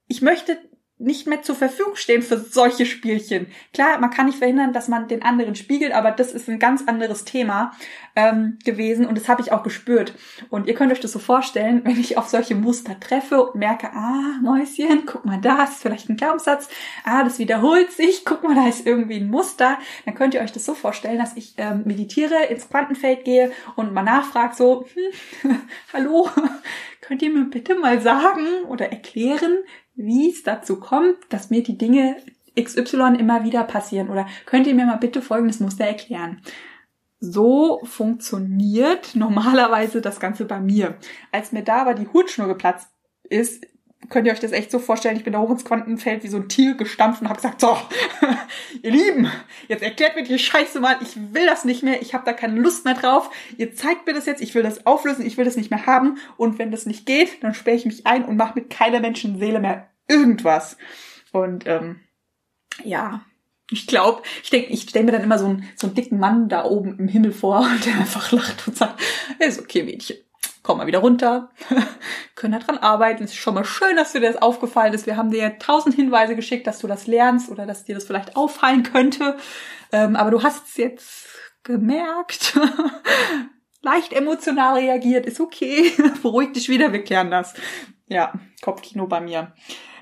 ich 0.08 0.22
möchte 0.22 0.60
nicht 1.00 1.28
mehr 1.28 1.42
zur 1.42 1.56
Verfügung 1.56 1.96
stehen 1.96 2.22
für 2.22 2.38
solche 2.38 2.86
Spielchen. 2.86 3.48
Klar, 3.74 4.00
man 4.00 4.10
kann 4.10 4.26
nicht 4.26 4.38
verhindern, 4.38 4.74
dass 4.74 4.90
man 4.90 5.08
den 5.08 5.24
anderen 5.24 5.56
spiegelt, 5.56 5.94
aber 5.94 6.12
das 6.12 6.34
ist 6.34 6.50
ein 6.50 6.60
ganz 6.60 6.84
anderes 6.88 7.24
Thema 7.24 7.72
ähm, 8.18 8.60
gewesen 8.66 9.06
und 9.06 9.18
das 9.18 9.30
habe 9.30 9.42
ich 9.42 9.54
auch 9.54 9.64
gespürt. 9.64 10.14
Und 10.50 10.68
ihr 10.68 10.74
könnt 10.74 10.92
euch 10.92 11.00
das 11.00 11.14
so 11.14 11.20
vorstellen, 11.20 11.82
wenn 11.86 11.98
ich 11.98 12.18
auf 12.18 12.28
solche 12.28 12.54
Muster 12.54 13.00
treffe 13.00 13.42
und 13.42 13.56
merke, 13.56 13.92
ah, 13.94 14.40
Mäuschen, 14.42 15.06
guck 15.06 15.24
mal, 15.24 15.40
da 15.40 15.64
ist 15.64 15.82
vielleicht 15.82 16.10
ein 16.10 16.18
Glaubenssatz, 16.18 16.68
ah, 17.06 17.24
das 17.24 17.40
wiederholt 17.40 17.94
sich, 17.94 18.26
guck 18.26 18.44
mal, 18.44 18.56
da 18.56 18.68
ist 18.68 18.86
irgendwie 18.86 19.22
ein 19.22 19.30
Muster, 19.30 19.78
dann 20.06 20.16
könnt 20.16 20.34
ihr 20.34 20.42
euch 20.42 20.52
das 20.52 20.66
so 20.66 20.74
vorstellen, 20.74 21.18
dass 21.18 21.38
ich 21.38 21.54
ähm, 21.58 21.84
meditiere, 21.86 22.46
ins 22.50 22.68
Quantenfeld 22.68 23.24
gehe 23.24 23.54
und 23.78 23.94
mal 23.94 24.04
nachfrage 24.04 24.54
so, 24.54 24.86
hm, 25.44 25.62
hallo, 25.94 26.30
könnt 27.02 27.22
ihr 27.22 27.30
mir 27.32 27.46
bitte 27.46 27.76
mal 27.76 28.02
sagen 28.02 28.66
oder 28.68 28.92
erklären, 28.92 29.60
wie 30.00 30.32
es 30.32 30.44
dazu 30.44 30.80
kommt, 30.80 31.18
dass 31.28 31.50
mir 31.50 31.62
die 31.62 31.78
Dinge 31.78 32.16
XY 32.58 33.18
immer 33.20 33.44
wieder 33.44 33.64
passieren? 33.66 34.10
Oder 34.10 34.28
könnt 34.46 34.66
ihr 34.66 34.74
mir 34.74 34.86
mal 34.86 34.96
bitte 34.96 35.22
folgendes 35.22 35.60
Muster 35.60 35.84
erklären? 35.84 36.42
So 37.20 37.82
funktioniert 37.84 39.16
normalerweise 39.16 40.00
das 40.00 40.22
Ganze 40.22 40.46
bei 40.46 40.62
mir. 40.62 40.98
Als 41.34 41.52
mir 41.52 41.64
da 41.64 41.82
aber 41.82 41.96
die 41.96 42.08
Hutschnur 42.08 42.48
geplatzt 42.48 42.88
ist, 43.24 43.68
könnt 44.08 44.26
ihr 44.26 44.34
euch 44.34 44.40
das 44.40 44.54
echt 44.54 44.72
so 44.72 44.80
vorstellen, 44.80 45.18
ich 45.18 45.24
bin 45.24 45.34
da 45.34 45.40
hoch 45.40 45.50
ins 45.50 45.66
Quantenfeld 45.66 46.24
wie 46.24 46.30
so 46.30 46.38
ein 46.38 46.48
Tier 46.48 46.76
gestampft 46.76 47.22
und 47.22 47.28
habe 47.28 47.36
gesagt, 47.38 47.60
so, 47.60 47.78
ihr 48.82 48.92
Lieben, 48.92 49.30
jetzt 49.68 49.84
erklärt 49.84 50.16
mir 50.16 50.24
die 50.24 50.40
Scheiße 50.40 50.80
mal, 50.80 50.98
ich 51.02 51.16
will 51.34 51.46
das 51.46 51.66
nicht 51.66 51.84
mehr, 51.84 52.02
ich 52.02 52.14
habe 52.14 52.26
da 52.26 52.34
keine 52.34 52.60
Lust 52.60 52.86
mehr 52.86 52.94
drauf, 52.94 53.30
ihr 53.58 53.76
zeigt 53.76 54.08
mir 54.08 54.14
das 54.14 54.26
jetzt, 54.26 54.42
ich 54.42 54.56
will 54.56 54.64
das 54.64 54.86
auflösen, 54.86 55.26
ich 55.26 55.38
will 55.38 55.46
das 55.46 55.58
nicht 55.58 55.70
mehr 55.70 55.86
haben 55.86 56.18
und 56.38 56.58
wenn 56.60 56.72
das 56.72 56.86
nicht 56.86 57.06
geht, 57.06 57.44
dann 57.44 57.54
sperre 57.54 57.76
ich 57.76 57.86
mich 57.86 58.08
ein 58.08 58.26
und 58.26 58.38
mache 58.38 58.56
mit 58.56 58.70
keiner 58.70 59.00
Menschenseele 59.02 59.60
mehr 59.60 59.90
irgendwas. 60.08 60.78
Und 61.32 61.68
ähm, 61.68 62.00
ja, 62.84 63.22
ich 63.72 63.86
glaube, 63.86 64.24
ich 64.42 64.50
denke, 64.50 64.72
ich 64.72 64.82
stelle 64.82 65.06
mir 65.06 65.12
dann 65.12 65.24
immer 65.24 65.38
so 65.38 65.46
einen, 65.46 65.70
so 65.76 65.88
einen 65.88 65.96
dicken 65.96 66.20
Mann 66.20 66.50
da 66.50 66.66
oben 66.66 66.98
im 66.98 67.08
Himmel 67.08 67.32
vor, 67.32 67.68
der 67.86 67.96
einfach 67.96 68.32
lacht 68.32 68.68
und 68.68 68.78
sagt, 68.78 69.00
ist 69.40 69.60
okay, 69.60 69.84
Mädchen. 69.84 70.18
Komm 70.70 70.78
mal 70.78 70.86
wieder 70.86 71.00
runter, 71.00 71.50
können 72.36 72.54
da 72.54 72.60
dran 72.60 72.78
arbeiten. 72.78 73.24
Es 73.24 73.32
ist 73.32 73.38
schon 73.38 73.56
mal 73.56 73.66
schön, 73.66 73.96
dass 73.96 74.12
dir 74.12 74.22
das 74.22 74.40
aufgefallen 74.40 74.94
ist. 74.94 75.08
Wir 75.08 75.18
haben 75.18 75.32
dir 75.32 75.58
tausend 75.58 75.96
Hinweise 75.96 76.36
geschickt, 76.36 76.68
dass 76.68 76.78
du 76.78 76.86
das 76.86 77.08
lernst 77.08 77.50
oder 77.50 77.66
dass 77.66 77.86
dir 77.86 77.96
das 77.96 78.04
vielleicht 78.04 78.36
auffallen 78.36 78.84
könnte. 78.84 79.36
Ähm, 79.92 80.16
aber 80.16 80.30
du 80.30 80.44
hast 80.44 80.68
es 80.68 80.78
jetzt 80.78 81.28
gemerkt. 81.64 82.56
Leicht 83.82 84.14
emotional 84.14 84.78
reagiert, 84.78 85.26
ist 85.26 85.40
okay. 85.40 85.92
Beruhig 86.22 86.54
dich 86.54 86.70
wieder, 86.70 86.94
wir 86.94 87.04
klären 87.04 87.32
das. 87.32 87.56
Ja, 88.06 88.34
Kopfkino 88.62 89.08
bei 89.08 89.22
mir. 89.22 89.54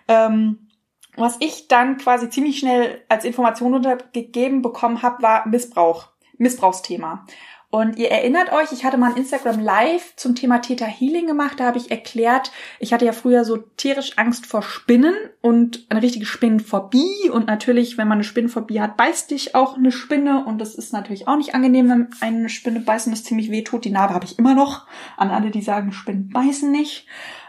Ähm, 0.09 0.67
was 1.15 1.37
ich 1.39 1.69
dann 1.69 1.95
quasi 1.97 2.29
ziemlich 2.29 2.59
schnell 2.59 3.05
als 3.07 3.23
Information 3.23 3.73
untergegeben 3.73 4.61
bekommen 4.61 5.01
habe, 5.01 5.23
war 5.23 5.47
Missbrauch, 5.47 6.09
Missbrauchsthema. 6.37 7.25
Und 7.69 7.97
ihr 7.97 8.09
erinnert 8.09 8.53
euch, 8.53 8.71
ich 8.71 8.85
hatte 8.85 8.97
mal 8.97 9.11
ein 9.11 9.17
Instagram 9.17 9.59
Live 9.59 10.15
zum 10.15 10.35
Thema 10.35 10.59
Theta 10.59 10.85
Healing 10.85 11.27
gemacht. 11.27 11.59
Da 11.59 11.65
habe 11.65 11.77
ich 11.77 11.91
erklärt, 11.91 12.51
ich 12.79 12.93
hatte 12.93 13.03
ja 13.03 13.11
früher 13.11 13.43
so 13.43 13.57
tierisch 13.57 14.17
Angst 14.17 14.45
vor 14.45 14.61
Spinnen 14.61 15.13
und 15.41 15.85
eine 15.89 16.01
richtige 16.01 16.25
Spinnenphobie. 16.25 17.29
Und 17.29 17.47
natürlich, 17.47 17.97
wenn 17.97 18.07
man 18.07 18.17
eine 18.17 18.23
Spinnenphobie 18.23 18.79
hat, 18.79 18.95
beißt 18.95 19.31
dich 19.31 19.53
auch 19.53 19.75
eine 19.75 19.91
Spinne. 19.91 20.45
Und 20.45 20.59
das 20.59 20.75
ist 20.75 20.93
natürlich 20.93 21.27
auch 21.27 21.35
nicht 21.35 21.55
angenehm, 21.55 21.89
wenn 21.89 22.07
eine 22.21 22.47
Spinne 22.47 22.79
beißen 22.79 23.11
das 23.11 23.25
ziemlich 23.25 23.51
weh 23.51 23.63
tut. 23.63 23.83
Die 23.83 23.91
Narbe 23.91 24.13
habe 24.13 24.25
ich 24.25 24.39
immer 24.39 24.55
noch. 24.55 24.87
An 25.17 25.29
alle, 25.29 25.51
die 25.51 25.61
sagen, 25.61 25.91
Spinnen 25.91 26.29
beißen 26.29 26.71
nicht. 26.71 27.05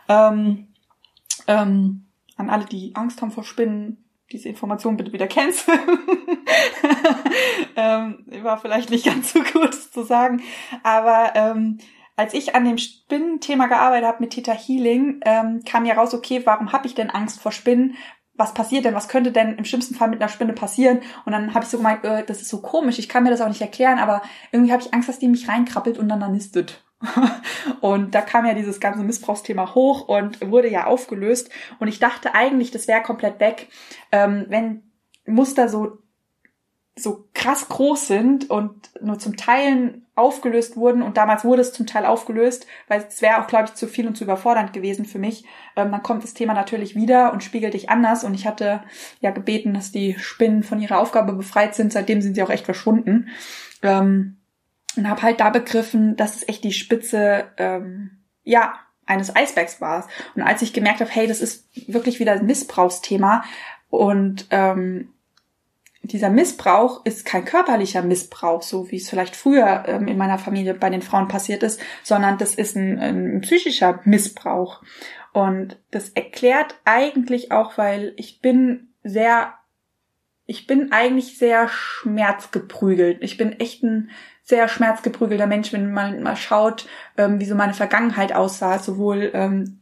Ähm, 0.08 0.66
ähm, 1.46 2.06
an 2.36 2.50
alle, 2.50 2.64
die 2.64 2.96
Angst 2.96 3.22
haben 3.22 3.30
vor 3.30 3.44
Spinnen, 3.44 4.04
diese 4.32 4.48
Information 4.48 4.96
bitte 4.96 5.12
wieder 5.12 5.28
canceln. 5.28 5.78
ähm, 7.76 8.24
war 8.42 8.58
vielleicht 8.58 8.90
nicht 8.90 9.06
ganz 9.06 9.32
so 9.32 9.40
gut 9.42 9.74
zu 9.74 10.02
sagen. 10.02 10.42
Aber 10.82 11.32
ähm, 11.34 11.78
als 12.16 12.34
ich 12.34 12.54
an 12.56 12.64
dem 12.64 12.78
Spinnenthema 12.78 13.66
gearbeitet 13.66 14.08
habe 14.08 14.20
mit 14.20 14.30
Theta 14.30 14.52
Healing, 14.52 15.20
ähm, 15.24 15.62
kam 15.64 15.84
ja 15.84 15.94
raus, 15.94 16.14
okay, 16.14 16.42
warum 16.44 16.72
habe 16.72 16.86
ich 16.86 16.94
denn 16.94 17.10
Angst 17.10 17.40
vor 17.40 17.52
Spinnen? 17.52 17.94
Was 18.34 18.54
passiert 18.54 18.84
denn? 18.84 18.94
Was 18.94 19.08
könnte 19.08 19.30
denn 19.30 19.56
im 19.56 19.64
schlimmsten 19.64 19.94
Fall 19.94 20.08
mit 20.08 20.20
einer 20.20 20.28
Spinne 20.28 20.52
passieren? 20.52 21.00
Und 21.24 21.32
dann 21.32 21.54
habe 21.54 21.64
ich 21.64 21.70
so 21.70 21.76
gemeint, 21.76 22.04
äh, 22.04 22.24
das 22.24 22.42
ist 22.42 22.48
so 22.48 22.60
komisch, 22.60 22.98
ich 22.98 23.08
kann 23.08 23.22
mir 23.22 23.30
das 23.30 23.40
auch 23.40 23.48
nicht 23.48 23.60
erklären, 23.60 23.98
aber 23.98 24.22
irgendwie 24.50 24.72
habe 24.72 24.82
ich 24.82 24.92
Angst, 24.92 25.08
dass 25.08 25.20
die 25.20 25.28
mich 25.28 25.48
reinkrabbelt 25.48 25.96
und 25.96 26.08
dann 26.08 26.18
dann 26.20 26.32
nistet. 26.32 26.82
und 27.80 28.14
da 28.14 28.20
kam 28.20 28.44
ja 28.46 28.54
dieses 28.54 28.80
ganze 28.80 29.04
Missbrauchsthema 29.04 29.76
hoch 29.76 30.08
und 30.08 30.40
wurde 30.50 30.68
ja 30.68 30.86
aufgelöst. 30.86 31.50
Und 31.78 31.86
ich 31.86 32.00
dachte 32.00 32.34
eigentlich, 32.34 32.72
das 32.72 32.88
wäre 32.88 33.02
komplett 33.02 33.38
weg, 33.38 33.68
ähm, 34.10 34.46
wenn 34.48 34.82
Muster 35.24 35.68
so 35.68 35.98
so 36.98 37.28
krass 37.34 37.68
groß 37.68 38.06
sind 38.06 38.50
und 38.50 38.90
nur 39.00 39.18
zum 39.18 39.36
Teilen 39.36 40.06
aufgelöst 40.14 40.76
wurden 40.76 41.02
und 41.02 41.16
damals 41.16 41.44
wurde 41.44 41.62
es 41.62 41.72
zum 41.72 41.86
Teil 41.86 42.04
aufgelöst, 42.04 42.66
weil 42.88 43.04
es 43.08 43.22
wäre 43.22 43.40
auch, 43.40 43.46
glaube 43.46 43.66
ich, 43.66 43.74
zu 43.74 43.86
viel 43.86 44.06
und 44.06 44.16
zu 44.16 44.24
überfordernd 44.24 44.72
gewesen 44.72 45.04
für 45.04 45.18
mich. 45.18 45.44
Ähm, 45.76 45.92
dann 45.92 46.02
kommt 46.02 46.24
das 46.24 46.34
Thema 46.34 46.54
natürlich 46.54 46.96
wieder 46.96 47.32
und 47.32 47.44
spiegelt 47.44 47.74
dich 47.74 47.88
anders 47.88 48.24
und 48.24 48.34
ich 48.34 48.46
hatte 48.46 48.82
ja 49.20 49.30
gebeten, 49.30 49.74
dass 49.74 49.92
die 49.92 50.18
Spinnen 50.18 50.62
von 50.62 50.80
ihrer 50.80 50.98
Aufgabe 50.98 51.34
befreit 51.34 51.74
sind. 51.74 51.92
Seitdem 51.92 52.20
sind 52.20 52.34
sie 52.34 52.42
auch 52.42 52.50
echt 52.50 52.64
verschwunden. 52.64 53.28
Ähm, 53.82 54.38
und 54.96 55.08
habe 55.08 55.22
halt 55.22 55.38
da 55.38 55.50
begriffen, 55.50 56.16
dass 56.16 56.34
es 56.34 56.48
echt 56.48 56.64
die 56.64 56.72
Spitze, 56.72 57.44
ähm, 57.56 58.10
ja, 58.42 58.74
eines 59.06 59.34
Eisbergs 59.34 59.80
war. 59.80 60.08
Und 60.34 60.42
als 60.42 60.62
ich 60.62 60.72
gemerkt 60.72 61.00
habe, 61.00 61.10
hey, 61.10 61.26
das 61.26 61.40
ist 61.40 61.68
wirklich 61.88 62.18
wieder 62.20 62.32
ein 62.32 62.46
Missbrauchsthema 62.46 63.44
und 63.88 64.46
ähm, 64.50 65.14
dieser 66.02 66.30
Missbrauch 66.30 67.04
ist 67.04 67.24
kein 67.24 67.44
körperlicher 67.44 68.02
Missbrauch, 68.02 68.62
so 68.62 68.90
wie 68.90 68.96
es 68.96 69.10
vielleicht 69.10 69.36
früher 69.36 69.84
ähm, 69.86 70.08
in 70.08 70.16
meiner 70.16 70.38
Familie 70.38 70.74
bei 70.74 70.90
den 70.90 71.02
Frauen 71.02 71.28
passiert 71.28 71.62
ist, 71.62 71.80
sondern 72.02 72.38
das 72.38 72.54
ist 72.54 72.76
ein, 72.76 72.98
ein 72.98 73.40
psychischer 73.42 74.00
Missbrauch. 74.04 74.82
Und 75.32 75.76
das 75.90 76.10
erklärt 76.10 76.76
eigentlich 76.84 77.52
auch, 77.52 77.76
weil 77.78 78.14
ich 78.16 78.40
bin 78.40 78.88
sehr, 79.02 79.54
ich 80.46 80.66
bin 80.66 80.92
eigentlich 80.92 81.38
sehr 81.38 81.68
schmerzgeprügelt. 81.68 83.22
Ich 83.22 83.36
bin 83.36 83.52
echt 83.60 83.82
ein 83.82 84.10
sehr 84.42 84.68
schmerzgeprügelter 84.68 85.46
Mensch, 85.46 85.72
wenn 85.72 85.92
man 85.92 86.22
mal 86.22 86.36
schaut, 86.36 86.88
ähm, 87.18 87.38
wie 87.38 87.44
so 87.44 87.54
meine 87.54 87.74
Vergangenheit 87.74 88.34
aussah, 88.34 88.78
sowohl 88.78 89.30
ähm, 89.34 89.80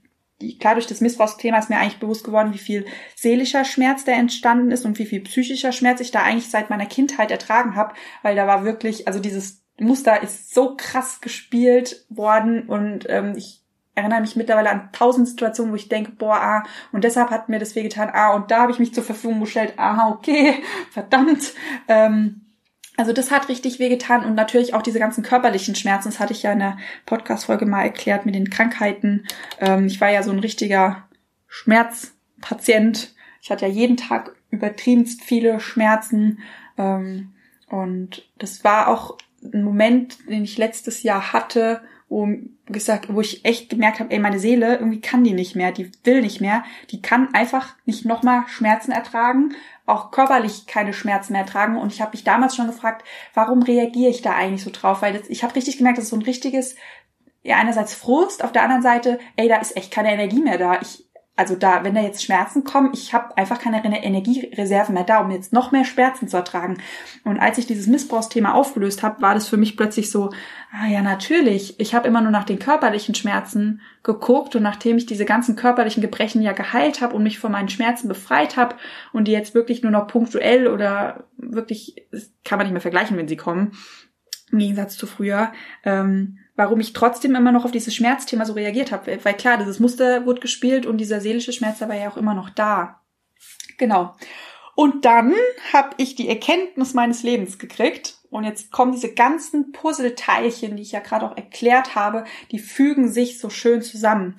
klar 0.61 0.75
durch 0.75 0.87
das 0.87 1.01
Missbrauchsthema 1.01 1.59
ist 1.59 1.71
mir 1.71 1.79
eigentlich 1.79 1.99
bewusst 1.99 2.25
geworden, 2.25 2.53
wie 2.53 2.59
viel 2.59 2.87
seelischer 3.15 3.65
Schmerz 3.65 4.05
da 4.05 4.13
entstanden 4.13 4.71
ist 4.71 4.85
und 4.85 4.99
wie 4.99 5.07
viel 5.07 5.21
psychischer 5.21 5.73
Schmerz 5.73 6.01
ich 6.01 6.11
da 6.11 6.23
eigentlich 6.23 6.51
seit 6.51 6.71
meiner 6.71 6.87
Kindheit 6.87 7.31
ertragen 7.31 7.77
habe, 7.77 7.95
weil 8.23 8.37
da 8.37 8.47
war 8.47 8.65
wirklich, 8.65 9.07
also 9.07 9.19
dieses 9.19 9.63
Muster 9.79 10.23
ist 10.23 10.55
so 10.55 10.75
krass 10.77 11.21
gespielt 11.21 12.07
worden 12.09 12.69
und 12.69 13.07
ähm, 13.09 13.35
ich 13.37 13.63
erinnere 13.95 14.21
mich 14.21 14.37
mittlerweile 14.37 14.71
an 14.71 14.91
tausend 14.93 15.27
Situationen, 15.27 15.73
wo 15.73 15.77
ich 15.77 15.89
denke, 15.89 16.13
boah, 16.13 16.37
ah, 16.37 16.63
und 16.93 17.03
deshalb 17.03 17.31
hat 17.31 17.49
mir 17.49 17.59
das 17.59 17.75
wehgetan, 17.75 18.11
ah, 18.13 18.35
und 18.35 18.51
da 18.51 18.61
habe 18.61 18.73
ich 18.73 18.79
mich 18.79 18.95
zur 18.95 19.05
Verfügung 19.05 19.41
gestellt, 19.41 19.75
ah, 19.79 20.11
okay, 20.11 20.63
verdammt. 20.93 21.55
Ähm, 21.89 22.46
also 22.97 23.13
das 23.13 23.31
hat 23.31 23.49
richtig 23.49 23.79
wehgetan 23.79 24.25
und 24.25 24.35
natürlich 24.35 24.75
auch 24.75 24.83
diese 24.83 24.99
ganzen 24.99 25.23
körperlichen 25.23 25.75
Schmerzen. 25.75 26.09
Das 26.09 26.21
hatte 26.21 26.33
ich 26.33 26.43
ja 26.43 26.53
in 26.53 26.61
der 26.61 26.79
Podcast-Folge 27.05 27.67
mal 27.67 27.83
erklärt 27.83 28.27
mit 28.27 28.35
den 28.35 28.51
Krankheiten. 28.51 29.27
Ähm, 29.61 29.87
ich 29.87 30.01
war 30.01 30.11
ja 30.11 30.23
so 30.23 30.31
ein 30.31 30.39
richtiger 30.39 31.07
Schmerzpatient. 31.47 33.15
Ich 33.43 33.51
hatte 33.51 33.67
ja 33.67 33.73
jeden 33.73 33.97
Tag 33.97 34.35
übertriebenst 34.51 35.23
viele 35.23 35.61
Schmerzen. 35.61 36.41
Ähm, 36.79 37.35
und 37.69 38.27
das 38.39 38.65
war 38.65 38.89
auch 38.89 39.19
ein 39.43 39.63
Moment, 39.63 40.19
den 40.29 40.45
ich 40.45 40.57
letztes 40.57 41.03
Jahr 41.03 41.33
hatte, 41.33 41.83
wo 42.09 42.29
gesagt, 42.67 43.13
wo 43.13 43.21
ich 43.21 43.45
echt 43.45 43.69
gemerkt 43.69 44.01
habe, 44.01 44.11
ey, 44.13 44.19
meine 44.19 44.39
Seele, 44.39 44.77
irgendwie 44.77 45.01
kann 45.01 45.25
die 45.25 45.33
nicht 45.33 45.57
mehr, 45.57 45.73
die 45.73 45.91
will 46.05 46.23
nicht 46.23 46.41
mehr, 46.41 46.65
die 46.91 47.03
kann 47.03 47.35
einfach 47.35 47.75
nicht 47.85 48.05
nochmal 48.05 48.45
Schmerzen 48.49 48.93
ertragen, 48.93 49.55
auch 49.87 50.11
körperlich 50.11 50.67
keine 50.67 50.93
Schmerzen 50.93 51.33
mehr 51.33 51.43
ertragen. 51.43 51.79
Und 51.79 51.93
ich 51.93 52.01
habe 52.01 52.13
mich 52.13 52.25
damals 52.25 52.57
schon 52.57 52.67
gefragt, 52.67 53.05
warum 53.35 53.63
reagiere 53.63 54.11
ich 54.11 54.23
da 54.23 54.33
eigentlich 54.33 54.65
so 54.65 54.71
drauf? 54.71 55.03
Weil 55.03 55.15
das, 55.15 55.29
ich 55.29 55.43
habe 55.43 55.55
richtig 55.55 55.79
gemerkt, 55.79 55.99
das 55.99 56.05
ist 56.05 56.11
so 56.11 56.17
ein 56.17 56.23
richtiges, 56.23 56.75
ja, 57.43 57.57
einerseits 57.57 57.95
Frust, 57.95 58.43
auf 58.43 58.53
der 58.53 58.65
anderen 58.65 58.83
Seite, 58.83 59.21
ey, 59.37 59.49
da 59.49 59.57
ist 59.57 59.77
echt 59.77 59.93
keine 59.93 60.13
Energie 60.13 60.43
mehr 60.43 60.59
da. 60.59 60.81
Ich 60.81 61.07
also 61.37 61.55
da, 61.55 61.85
wenn 61.85 61.95
da 61.95 62.01
jetzt 62.01 62.25
Schmerzen 62.25 62.65
kommen, 62.65 62.91
ich 62.95 63.13
habe 63.13 63.37
einfach 63.37 63.61
keine 63.61 63.85
Energiereserven 63.85 64.95
mehr 64.95 65.05
da, 65.05 65.21
um 65.21 65.31
jetzt 65.31 65.53
noch 65.53 65.71
mehr 65.71 65.85
Schmerzen 65.85 66.29
zu 66.29 66.39
ertragen. 66.39 66.79
Und 67.25 67.39
als 67.39 67.59
ich 67.59 67.67
dieses 67.67 67.87
Missbrauchsthema 67.87 68.55
aufgelöst 68.55 69.03
habe, 69.03 69.21
war 69.21 69.35
das 69.35 69.47
für 69.47 69.59
mich 69.59 69.77
plötzlich 69.77 70.11
so, 70.11 70.31
ah 70.79 70.89
ja, 70.89 71.01
natürlich, 71.01 71.81
ich 71.81 71.95
habe 71.95 72.07
immer 72.07 72.21
nur 72.21 72.31
nach 72.31 72.45
den 72.45 72.59
körperlichen 72.59 73.15
Schmerzen 73.15 73.81
geguckt 74.03 74.55
und 74.57 74.63
nachdem 74.63 74.99
ich 74.99 75.07
diese 75.07 75.25
ganzen 75.25 75.57
körperlichen 75.57 76.03
Gebrechen 76.03 76.43
ja 76.43 76.53
geheilt 76.53 77.01
habe 77.01 77.15
und 77.15 77.23
mich 77.23 77.39
von 77.39 77.53
meinen 77.53 77.69
Schmerzen 77.69 78.09
befreit 78.09 78.57
habe 78.57 78.77
und 79.13 79.27
die 79.27 79.33
jetzt 79.33 79.55
wirklich 79.55 79.83
nur 79.83 79.93
noch 79.93 80.07
punktuell 80.07 80.67
oder 80.69 81.25
wirklich, 81.39 82.07
kann 82.45 82.59
man 82.59 82.67
nicht 82.67 82.73
mehr 82.73 82.83
vergleichen, 82.83 83.17
wenn 83.17 83.29
sie 83.29 83.37
kommen, 83.37 83.73
im 84.53 84.59
Gegensatz 84.59 84.97
zu 84.97 85.07
früher, 85.07 85.53
ähm, 85.85 86.39
warum 86.57 86.81
ich 86.81 86.93
trotzdem 86.93 87.35
immer 87.35 87.53
noch 87.53 87.65
auf 87.65 87.73
dieses 87.73 87.95
Schmerzthema 87.95 88.45
so 88.45 88.53
reagiert 88.53 88.93
habe. 88.93 89.19
Weil 89.25 89.35
klar, 89.35 89.59
dieses 89.59 89.81
Muster 89.81 90.27
wurde 90.27 90.41
gespielt 90.41 90.85
und 90.85 90.99
dieser 90.99 91.21
seelische 91.21 91.53
Schmerz 91.53 91.81
war 91.81 91.95
ja 91.95 92.09
auch 92.09 92.17
immer 92.17 92.35
noch 92.35 92.51
da. 92.51 93.01
Genau. 93.79 94.15
Und 94.75 95.07
dann 95.07 95.33
habe 95.73 95.91
ich 95.97 96.17
die 96.17 96.29
Erkenntnis 96.29 96.93
meines 96.93 97.23
Lebens 97.23 97.59
gekriegt. 97.59 98.16
Und 98.31 98.45
jetzt 98.45 98.71
kommen 98.71 98.93
diese 98.93 99.15
ganzen 99.15 99.73
Puzzleteilchen, 99.73 100.77
die 100.77 100.83
ich 100.83 100.93
ja 100.93 101.01
gerade 101.01 101.27
auch 101.27 101.37
erklärt 101.37 101.95
habe, 101.95 102.25
die 102.51 102.59
fügen 102.59 103.09
sich 103.09 103.39
so 103.39 103.51
schön 103.51 103.83
zusammen. 103.83 104.37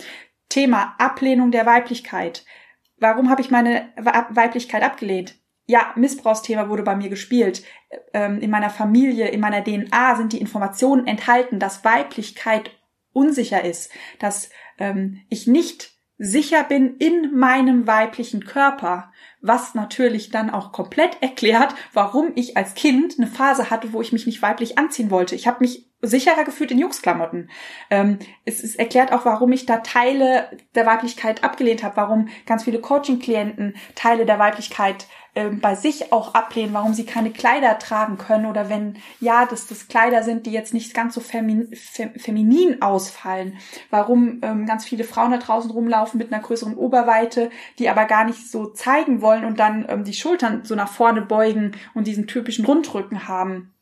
Thema 0.50 0.96
Ablehnung 0.98 1.52
der 1.52 1.66
Weiblichkeit. 1.66 2.46
Warum 2.98 3.30
habe 3.30 3.42
ich 3.42 3.52
meine 3.52 3.90
Weiblichkeit 3.98 4.84
abgelehnt? 4.84 5.36
ja, 5.68 5.92
Missbrauchsthema 5.96 6.70
wurde 6.70 6.84
bei 6.84 6.96
mir 6.96 7.10
gespielt. 7.10 7.64
Ähm, 8.14 8.40
in 8.40 8.50
meiner 8.50 8.70
Familie, 8.70 9.28
in 9.28 9.42
meiner 9.42 9.64
DNA 9.64 10.16
sind 10.16 10.34
die 10.34 10.40
Informationen 10.40 11.06
enthalten, 11.06 11.60
dass 11.60 11.84
Weiblichkeit 11.84 12.72
unsicher 13.12 13.64
ist, 13.64 13.92
dass 14.20 14.50
ähm, 14.80 15.22
ich 15.30 15.46
nicht 15.46 15.92
sicher 16.18 16.64
bin 16.64 16.96
in 16.98 17.38
meinem 17.38 17.86
weiblichen 17.86 18.46
Körper, 18.46 19.12
was 19.42 19.76
natürlich 19.76 20.30
dann 20.30 20.50
auch 20.50 20.72
komplett 20.72 21.22
erklärt, 21.22 21.76
warum 21.94 22.32
ich 22.36 22.58
als 22.58 22.74
Kind 22.74 23.16
eine 23.18 23.28
Phase 23.28 23.70
hatte, 23.70 23.94
wo 23.94 24.02
ich 24.02 24.12
mich 24.12 24.26
nicht 24.26 24.42
weiblich 24.42 24.78
anziehen 24.78 25.12
wollte. 25.12 25.36
Ich 25.36 25.48
habe 25.48 25.60
mich 25.62 25.88
sicherer 26.02 26.44
gefühlt 26.44 26.72
in 26.72 26.80
Jungsklamotten. 26.80 27.50
Ähm, 27.90 28.20
es, 28.46 28.64
es 28.64 28.76
erklärt 28.76 29.12
auch, 29.12 29.26
warum 29.26 29.52
ich 29.52 29.66
da 29.66 29.78
Teile 29.78 30.52
der 30.76 30.86
Weiblichkeit 30.86 31.44
abgelehnt 31.44 31.84
habe, 31.84 31.98
warum 31.98 32.30
ganz 32.46 32.64
viele 32.64 32.80
Coaching-Klienten 32.80 33.76
Teile 33.96 34.26
der 34.26 34.38
Weiblichkeit 34.38 35.08
bei 35.50 35.76
sich 35.76 36.12
auch 36.12 36.34
ablehnen, 36.34 36.74
warum 36.74 36.94
sie 36.94 37.06
keine 37.06 37.32
Kleider 37.32 37.80
tragen 37.80 38.18
können 38.18 38.46
oder 38.46 38.70
wenn 38.70 38.98
ja, 39.20 39.46
dass 39.46 39.68
das 39.68 39.88
Kleider 39.88 40.24
sind, 40.24 40.46
die 40.46 40.52
jetzt 40.52 40.74
nicht 40.74 40.94
ganz 40.94 41.14
so 41.14 41.22
femin, 41.22 41.70
fem, 41.74 42.16
feminin 42.16 42.82
ausfallen, 42.82 43.58
warum 43.90 44.40
ähm, 44.42 44.66
ganz 44.66 44.86
viele 44.86 45.04
Frauen 45.04 45.32
da 45.32 45.38
draußen 45.38 45.72
rumlaufen 45.72 46.18
mit 46.18 46.34
einer 46.34 46.42
größeren 46.42 46.76
Oberweite, 46.76 47.50
die 47.80 47.90
aber 47.90 48.06
gar 48.06 48.26
nicht 48.26 48.50
so 48.50 48.68
zeigen 48.68 49.22
wollen 49.22 49.46
und 49.46 49.60
dann 49.60 49.86
ähm, 49.90 50.04
die 50.04 50.14
Schultern 50.14 50.64
so 50.64 50.76
nach 50.76 50.92
vorne 50.92 51.22
beugen 51.22 51.74
und 51.94 52.08
diesen 52.08 52.28
typischen 52.28 52.66
Rundrücken 52.66 53.28
haben 53.28 53.74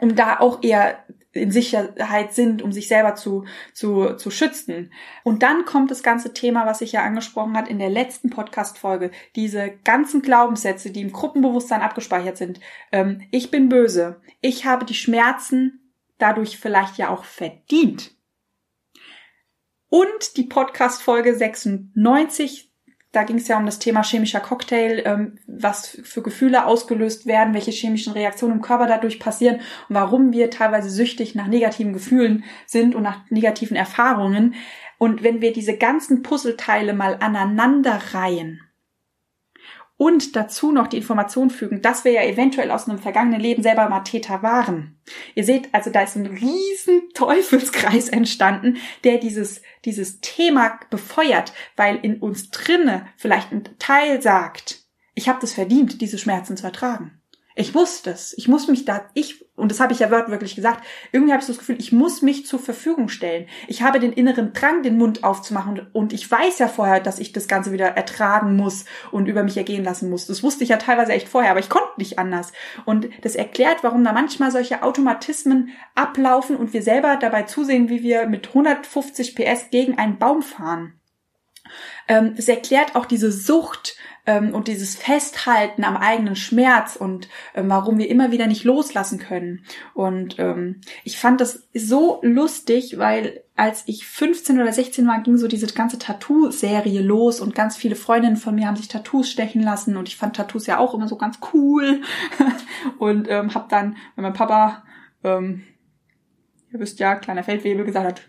um 0.00 0.16
da 0.16 0.40
auch 0.40 0.62
eher 0.62 0.98
in 1.34 1.50
Sicherheit 1.50 2.32
sind, 2.32 2.62
um 2.62 2.72
sich 2.72 2.88
selber 2.88 3.14
zu, 3.14 3.44
zu, 3.72 4.14
zu 4.14 4.30
schützen. 4.30 4.92
Und 5.22 5.42
dann 5.42 5.64
kommt 5.64 5.90
das 5.90 6.02
ganze 6.02 6.32
Thema, 6.32 6.66
was 6.66 6.80
ich 6.80 6.92
ja 6.92 7.02
angesprochen 7.02 7.56
hat 7.56 7.68
in 7.68 7.78
der 7.78 7.90
letzten 7.90 8.30
Podcast-Folge, 8.30 9.10
diese 9.36 9.72
ganzen 9.84 10.22
Glaubenssätze, 10.22 10.90
die 10.90 11.02
im 11.02 11.12
Gruppenbewusstsein 11.12 11.82
abgespeichert 11.82 12.36
sind. 12.36 12.60
Ähm, 12.92 13.22
ich 13.30 13.50
bin 13.50 13.68
böse. 13.68 14.20
Ich 14.40 14.64
habe 14.64 14.84
die 14.84 14.94
Schmerzen 14.94 15.92
dadurch 16.18 16.58
vielleicht 16.58 16.96
ja 16.96 17.10
auch 17.10 17.24
verdient. 17.24 18.14
Und 19.88 20.36
die 20.36 20.44
Podcast-Folge 20.44 21.34
96 21.34 22.73
da 23.14 23.22
ging 23.22 23.36
es 23.36 23.48
ja 23.48 23.56
um 23.56 23.66
das 23.66 23.78
Thema 23.78 24.02
chemischer 24.02 24.40
Cocktail, 24.40 25.02
ähm, 25.04 25.38
was 25.46 26.00
für 26.02 26.22
Gefühle 26.22 26.66
ausgelöst 26.66 27.26
werden, 27.26 27.54
welche 27.54 27.70
chemischen 27.70 28.12
Reaktionen 28.12 28.56
im 28.56 28.62
Körper 28.62 28.86
dadurch 28.86 29.20
passieren 29.20 29.60
und 29.88 29.94
warum 29.94 30.32
wir 30.32 30.50
teilweise 30.50 30.90
süchtig 30.90 31.34
nach 31.34 31.46
negativen 31.46 31.92
Gefühlen 31.92 32.44
sind 32.66 32.94
und 32.94 33.04
nach 33.04 33.20
negativen 33.30 33.76
Erfahrungen. 33.76 34.54
Und 34.98 35.22
wenn 35.22 35.40
wir 35.40 35.52
diese 35.52 35.76
ganzen 35.76 36.22
Puzzleteile 36.22 36.92
mal 36.92 37.16
aneinander 37.20 38.00
reihen, 38.12 38.63
und 39.96 40.34
dazu 40.34 40.72
noch 40.72 40.88
die 40.88 40.96
Information 40.96 41.50
fügen, 41.50 41.80
dass 41.80 42.04
wir 42.04 42.12
ja 42.12 42.22
eventuell 42.22 42.70
aus 42.70 42.88
einem 42.88 42.98
vergangenen 42.98 43.40
Leben 43.40 43.62
selber 43.62 43.88
mal 43.88 44.00
Täter 44.00 44.42
waren. 44.42 44.98
Ihr 45.34 45.44
seht, 45.44 45.72
also 45.72 45.90
da 45.90 46.02
ist 46.02 46.16
ein 46.16 46.26
riesen 46.26 47.10
Teufelskreis 47.14 48.08
entstanden, 48.08 48.78
der 49.04 49.18
dieses, 49.18 49.62
dieses 49.84 50.20
Thema 50.20 50.80
befeuert, 50.90 51.52
weil 51.76 51.96
in 51.96 52.18
uns 52.18 52.50
drinne 52.50 53.06
vielleicht 53.16 53.52
ein 53.52 53.64
Teil 53.78 54.20
sagt, 54.20 54.84
ich 55.14 55.28
habe 55.28 55.40
das 55.40 55.54
verdient, 55.54 56.00
diese 56.00 56.18
Schmerzen 56.18 56.56
zu 56.56 56.64
ertragen. 56.64 57.20
Ich 57.56 57.72
muss 57.72 58.02
das. 58.02 58.34
Ich 58.36 58.48
muss 58.48 58.66
mich 58.66 58.84
da, 58.84 59.08
ich, 59.14 59.44
und 59.54 59.70
das 59.70 59.78
habe 59.78 59.92
ich 59.92 60.00
ja 60.00 60.10
wirklich 60.10 60.56
gesagt, 60.56 60.84
irgendwie 61.12 61.32
habe 61.32 61.40
ich 61.40 61.46
so 61.46 61.52
das 61.52 61.60
Gefühl, 61.60 61.76
ich 61.78 61.92
muss 61.92 62.20
mich 62.20 62.46
zur 62.46 62.58
Verfügung 62.58 63.08
stellen. 63.08 63.46
Ich 63.68 63.82
habe 63.82 64.00
den 64.00 64.12
inneren 64.12 64.52
Drang, 64.52 64.82
den 64.82 64.98
Mund 64.98 65.22
aufzumachen 65.22 65.86
und 65.92 66.12
ich 66.12 66.28
weiß 66.28 66.58
ja 66.58 66.66
vorher, 66.66 66.98
dass 66.98 67.20
ich 67.20 67.32
das 67.32 67.46
Ganze 67.46 67.70
wieder 67.70 67.86
ertragen 67.86 68.56
muss 68.56 68.86
und 69.12 69.26
über 69.26 69.44
mich 69.44 69.56
ergehen 69.56 69.84
lassen 69.84 70.10
muss. 70.10 70.26
Das 70.26 70.42
wusste 70.42 70.64
ich 70.64 70.70
ja 70.70 70.78
teilweise 70.78 71.12
echt 71.12 71.28
vorher, 71.28 71.52
aber 71.52 71.60
ich 71.60 71.68
konnte 71.68 71.92
nicht 71.96 72.18
anders. 72.18 72.52
Und 72.86 73.08
das 73.22 73.36
erklärt, 73.36 73.84
warum 73.84 74.02
da 74.02 74.12
manchmal 74.12 74.50
solche 74.50 74.82
Automatismen 74.82 75.70
ablaufen 75.94 76.56
und 76.56 76.72
wir 76.72 76.82
selber 76.82 77.16
dabei 77.16 77.44
zusehen, 77.44 77.88
wie 77.88 78.02
wir 78.02 78.26
mit 78.26 78.48
150 78.48 79.36
PS 79.36 79.70
gegen 79.70 79.96
einen 79.96 80.18
Baum 80.18 80.42
fahren. 80.42 80.94
Ähm, 82.08 82.34
es 82.36 82.48
erklärt 82.48 82.96
auch 82.96 83.06
diese 83.06 83.32
Sucht 83.32 83.96
ähm, 84.26 84.54
und 84.54 84.68
dieses 84.68 84.96
Festhalten 84.96 85.84
am 85.84 85.96
eigenen 85.96 86.36
Schmerz 86.36 86.96
und 86.96 87.28
ähm, 87.54 87.68
warum 87.68 87.98
wir 87.98 88.08
immer 88.08 88.30
wieder 88.30 88.46
nicht 88.46 88.64
loslassen 88.64 89.18
können. 89.18 89.64
Und 89.92 90.38
ähm, 90.38 90.80
ich 91.04 91.18
fand 91.18 91.40
das 91.40 91.68
so 91.74 92.20
lustig, 92.22 92.98
weil 92.98 93.42
als 93.56 93.84
ich 93.86 94.06
15 94.06 94.60
oder 94.60 94.72
16 94.72 95.06
war, 95.06 95.22
ging 95.22 95.36
so 95.36 95.46
diese 95.46 95.66
ganze 95.66 95.98
Tattoo-Serie 95.98 97.02
los 97.02 97.40
und 97.40 97.54
ganz 97.54 97.76
viele 97.76 97.94
Freundinnen 97.94 98.36
von 98.36 98.54
mir 98.54 98.66
haben 98.66 98.76
sich 98.76 98.88
Tattoos 98.88 99.30
stechen 99.30 99.62
lassen 99.62 99.96
und 99.96 100.08
ich 100.08 100.16
fand 100.16 100.36
Tattoos 100.36 100.66
ja 100.66 100.78
auch 100.78 100.94
immer 100.94 101.06
so 101.06 101.16
ganz 101.16 101.38
cool 101.52 102.00
und 102.98 103.28
ähm, 103.30 103.54
habe 103.54 103.66
dann, 103.68 103.96
wenn 104.16 104.22
mein 104.22 104.32
Papa, 104.32 104.82
ähm, 105.22 105.62
ihr 106.72 106.80
wisst 106.80 106.98
ja, 106.98 107.14
kleiner 107.14 107.44
Feldwebel 107.44 107.84
gesagt 107.84 108.06
hat, 108.06 108.22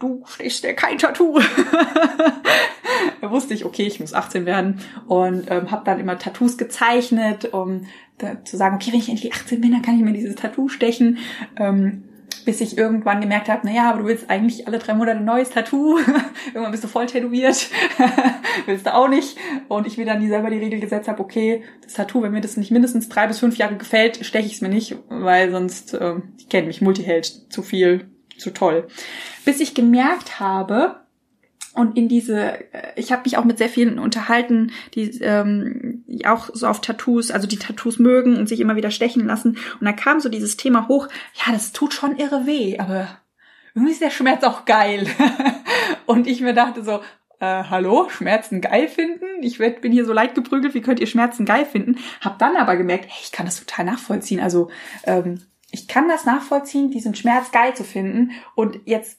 du 0.00 0.24
stehst 0.26 0.64
dir 0.64 0.74
kein 0.74 0.98
Tattoo. 0.98 1.38
da 3.20 3.30
wusste 3.30 3.54
ich, 3.54 3.64
okay, 3.64 3.86
ich 3.86 4.00
muss 4.00 4.14
18 4.14 4.46
werden 4.46 4.80
und 5.06 5.50
ähm, 5.50 5.70
habe 5.70 5.84
dann 5.84 6.00
immer 6.00 6.18
Tattoos 6.18 6.58
gezeichnet, 6.58 7.52
um 7.52 7.86
da, 8.18 8.44
zu 8.44 8.56
sagen, 8.56 8.74
okay, 8.74 8.92
wenn 8.92 9.00
ich 9.00 9.08
endlich 9.08 9.32
18 9.32 9.60
bin, 9.60 9.72
dann 9.72 9.82
kann 9.82 9.96
ich 9.96 10.02
mir 10.02 10.12
dieses 10.12 10.34
Tattoo 10.34 10.68
stechen. 10.68 11.18
Ähm, 11.56 12.04
bis 12.44 12.60
ich 12.62 12.78
irgendwann 12.78 13.20
gemerkt 13.20 13.48
habe, 13.48 13.66
naja, 13.66 13.90
aber 13.90 14.00
du 14.00 14.06
willst 14.06 14.30
eigentlich 14.30 14.66
alle 14.66 14.78
drei 14.78 14.94
Monate 14.94 15.18
ein 15.18 15.24
neues 15.24 15.50
Tattoo. 15.50 15.98
irgendwann 16.46 16.70
bist 16.70 16.82
du 16.82 16.88
voll 16.88 17.06
tätowiert. 17.06 17.68
willst 18.66 18.86
du 18.86 18.94
auch 18.94 19.08
nicht. 19.08 19.36
Und 19.68 19.86
ich 19.86 19.98
mir 19.98 20.06
dann 20.06 20.26
selber 20.26 20.48
die 20.48 20.58
Regel 20.58 20.80
gesetzt 20.80 21.08
habe, 21.08 21.20
okay, 21.20 21.62
das 21.82 21.94
Tattoo, 21.94 22.22
wenn 22.22 22.32
mir 22.32 22.40
das 22.40 22.56
nicht 22.56 22.70
mindestens 22.70 23.08
drei 23.08 23.26
bis 23.26 23.40
fünf 23.40 23.56
Jahre 23.58 23.76
gefällt, 23.76 24.24
steche 24.24 24.46
ich 24.46 24.54
es 24.54 24.60
mir 24.62 24.70
nicht, 24.70 24.96
weil 25.08 25.50
sonst, 25.50 25.92
äh, 25.92 26.14
ich 26.38 26.48
kenne 26.48 26.68
mich, 26.68 26.80
Multiheld, 26.80 27.52
zu 27.52 27.62
viel, 27.62 28.08
zu 28.40 28.50
toll. 28.50 28.88
Bis 29.44 29.60
ich 29.60 29.74
gemerkt 29.74 30.40
habe, 30.40 30.96
und 31.72 31.96
in 31.96 32.08
diese, 32.08 32.58
ich 32.96 33.12
habe 33.12 33.22
mich 33.24 33.36
auch 33.36 33.44
mit 33.44 33.58
sehr 33.58 33.68
vielen 33.68 34.00
unterhalten, 34.00 34.72
die 34.94 35.08
ähm, 35.20 36.04
auch 36.24 36.50
so 36.52 36.66
auf 36.66 36.80
Tattoos, 36.80 37.30
also 37.30 37.46
die 37.46 37.58
Tattoos 37.58 38.00
mögen 38.00 38.36
und 38.36 38.48
sich 38.48 38.58
immer 38.58 38.74
wieder 38.74 38.90
stechen 38.90 39.24
lassen. 39.26 39.56
Und 39.78 39.86
da 39.86 39.92
kam 39.92 40.18
so 40.18 40.28
dieses 40.28 40.56
Thema 40.56 40.88
hoch, 40.88 41.06
ja, 41.34 41.52
das 41.52 41.72
tut 41.72 41.94
schon 41.94 42.16
irre 42.16 42.44
weh, 42.46 42.78
aber 42.78 43.08
irgendwie 43.74 43.92
ist 43.92 44.02
der 44.02 44.10
Schmerz 44.10 44.42
auch 44.42 44.64
geil. 44.64 45.06
und 46.06 46.26
ich 46.26 46.40
mir 46.40 46.54
dachte 46.54 46.82
so, 46.82 47.00
äh, 47.38 47.64
hallo, 47.70 48.08
Schmerzen 48.10 48.60
geil 48.60 48.88
finden? 48.88 49.24
Ich 49.42 49.60
werd, 49.60 49.80
bin 49.80 49.92
hier 49.92 50.04
so 50.04 50.12
leid 50.12 50.34
geprügelt, 50.34 50.74
wie 50.74 50.82
könnt 50.82 50.98
ihr 50.98 51.06
Schmerzen 51.06 51.46
geil 51.46 51.66
finden? 51.66 51.98
Hab 52.20 52.40
dann 52.40 52.56
aber 52.56 52.76
gemerkt, 52.76 53.04
hey, 53.06 53.20
ich 53.22 53.30
kann 53.30 53.46
das 53.46 53.60
total 53.60 53.84
nachvollziehen. 53.84 54.40
Also 54.40 54.70
ähm, 55.04 55.40
ich 55.72 55.88
kann 55.88 56.08
das 56.08 56.24
nachvollziehen, 56.24 56.90
diesen 56.90 57.14
Schmerz 57.14 57.52
geil 57.52 57.74
zu 57.74 57.84
finden. 57.84 58.32
Und 58.54 58.80
jetzt, 58.84 59.18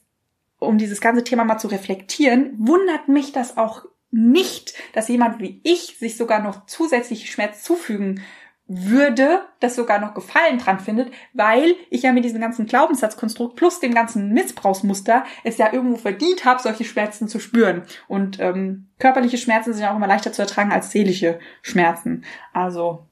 um 0.58 0.78
dieses 0.78 1.00
ganze 1.00 1.24
Thema 1.24 1.44
mal 1.44 1.58
zu 1.58 1.68
reflektieren, 1.68 2.54
wundert 2.58 3.08
mich 3.08 3.32
das 3.32 3.56
auch 3.56 3.84
nicht, 4.10 4.74
dass 4.92 5.08
jemand 5.08 5.40
wie 5.40 5.60
ich 5.64 5.98
sich 5.98 6.16
sogar 6.16 6.42
noch 6.42 6.66
zusätzlich 6.66 7.30
Schmerz 7.30 7.62
zufügen 7.62 8.22
würde, 8.68 9.42
das 9.60 9.74
sogar 9.74 9.98
noch 9.98 10.14
Gefallen 10.14 10.58
dran 10.58 10.80
findet, 10.80 11.12
weil 11.32 11.74
ich 11.90 12.02
ja 12.02 12.12
mit 12.12 12.24
diesem 12.24 12.40
ganzen 12.40 12.66
Glaubenssatzkonstrukt 12.66 13.56
plus 13.56 13.80
dem 13.80 13.92
ganzen 13.92 14.32
Missbrauchsmuster 14.32 15.24
es 15.44 15.58
ja 15.58 15.72
irgendwo 15.72 15.96
verdient 15.96 16.44
habe, 16.44 16.62
solche 16.62 16.84
Schmerzen 16.84 17.28
zu 17.28 17.38
spüren. 17.38 17.82
Und 18.08 18.38
ähm, 18.40 18.88
körperliche 18.98 19.36
Schmerzen 19.36 19.72
sind 19.72 19.82
ja 19.82 19.92
auch 19.92 19.96
immer 19.96 20.06
leichter 20.06 20.32
zu 20.32 20.42
ertragen 20.42 20.72
als 20.72 20.90
seelische 20.90 21.38
Schmerzen. 21.60 22.24
Also, 22.52 23.06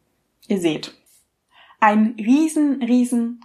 ihr 0.47 0.59
seht 0.59 0.95
ein 1.81 2.15
riesen, 2.19 2.83
riesen, 2.83 3.41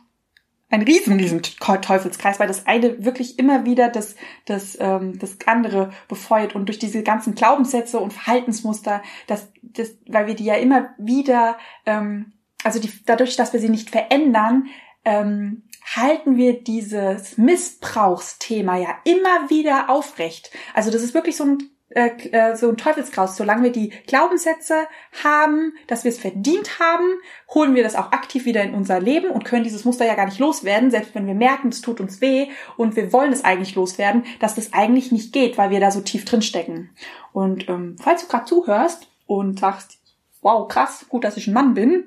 ein 0.69 0.81
riesen, 0.81 1.17
riesen 1.17 1.41
Teufelskreis, 1.41 2.39
weil 2.39 2.47
das 2.47 2.67
eine 2.67 3.05
wirklich 3.05 3.39
immer 3.39 3.65
wieder 3.65 3.89
das, 3.89 4.15
das, 4.45 4.77
ähm, 4.79 5.17
das 5.19 5.37
andere 5.45 5.91
befeuert 6.07 6.55
und 6.55 6.67
durch 6.67 6.79
diese 6.79 7.03
ganzen 7.03 7.35
Glaubenssätze 7.35 7.99
und 7.99 8.13
Verhaltensmuster, 8.13 9.01
das, 9.27 9.51
das, 9.61 9.95
weil 10.07 10.27
wir 10.27 10.35
die 10.35 10.45
ja 10.45 10.55
immer 10.55 10.89
wieder, 10.97 11.57
ähm, 11.85 12.33
also 12.63 12.79
die, 12.79 12.91
dadurch, 13.05 13.35
dass 13.35 13.53
wir 13.53 13.59
sie 13.59 13.69
nicht 13.69 13.89
verändern, 13.89 14.67
ähm, 15.05 15.63
halten 15.95 16.35
wir 16.35 16.63
dieses 16.63 17.37
Missbrauchsthema 17.37 18.77
ja 18.77 18.97
immer 19.03 19.49
wieder 19.49 19.89
aufrecht. 19.89 20.51
Also 20.73 20.89
das 20.89 21.03
ist 21.03 21.13
wirklich 21.13 21.37
so 21.37 21.43
ein 21.43 21.74
äh, 21.89 22.09
äh, 22.31 22.55
so 22.55 22.67
ein 22.69 22.77
Teufelskreis. 22.77 23.37
Solange 23.37 23.63
wir 23.63 23.71
die 23.71 23.89
Glaubenssätze 24.07 24.87
haben, 25.23 25.73
dass 25.87 26.03
wir 26.03 26.09
es 26.09 26.19
verdient 26.19 26.79
haben, 26.79 27.05
holen 27.53 27.75
wir 27.75 27.83
das 27.83 27.95
auch 27.95 28.11
aktiv 28.11 28.45
wieder 28.45 28.63
in 28.63 28.73
unser 28.73 28.99
Leben 28.99 29.29
und 29.29 29.45
können 29.45 29.63
dieses 29.63 29.85
Muster 29.85 30.05
ja 30.05 30.15
gar 30.15 30.25
nicht 30.25 30.39
loswerden, 30.39 30.89
selbst 30.89 31.13
wenn 31.13 31.27
wir 31.27 31.35
merken, 31.35 31.69
es 31.69 31.81
tut 31.81 32.01
uns 32.01 32.21
weh 32.21 32.47
und 32.77 32.95
wir 32.95 33.13
wollen 33.13 33.31
es 33.31 33.43
eigentlich 33.43 33.75
loswerden, 33.75 34.25
dass 34.39 34.55
das 34.55 34.73
eigentlich 34.73 35.11
nicht 35.11 35.31
geht, 35.31 35.57
weil 35.57 35.69
wir 35.69 35.79
da 35.79 35.91
so 35.91 36.01
tief 36.01 36.25
drin 36.25 36.41
stecken. 36.41 36.89
Und 37.33 37.69
ähm, 37.69 37.97
falls 38.01 38.23
du 38.23 38.27
gerade 38.27 38.45
zuhörst 38.45 39.07
und 39.27 39.59
sagst, 39.59 39.99
wow, 40.41 40.67
krass, 40.67 41.05
gut, 41.07 41.23
dass 41.23 41.37
ich 41.37 41.47
ein 41.47 41.53
Mann 41.53 41.75
bin, 41.75 42.05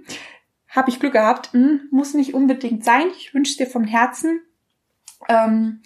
habe 0.69 0.91
ich 0.91 1.01
Glück 1.01 1.13
gehabt, 1.13 1.53
hm, 1.53 1.89
muss 1.91 2.15
nicht 2.15 2.35
unbedingt 2.35 2.85
sein. 2.85 3.07
Ich 3.17 3.33
wünsche 3.33 3.57
dir 3.57 3.67
vom 3.67 3.85
Herzen, 3.85 4.43
ähm, 5.29 5.83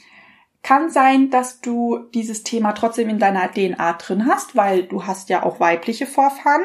kann 0.62 0.90
sein, 0.90 1.30
dass 1.30 1.60
du 1.60 1.98
dieses 2.14 2.44
Thema 2.44 2.72
trotzdem 2.72 3.08
in 3.08 3.18
deiner 3.18 3.50
DNA 3.50 3.94
drin 3.94 4.26
hast, 4.26 4.56
weil 4.56 4.84
du 4.84 5.06
hast 5.06 5.28
ja 5.28 5.42
auch 5.42 5.60
weibliche 5.60 6.06
Vorfahren. 6.06 6.62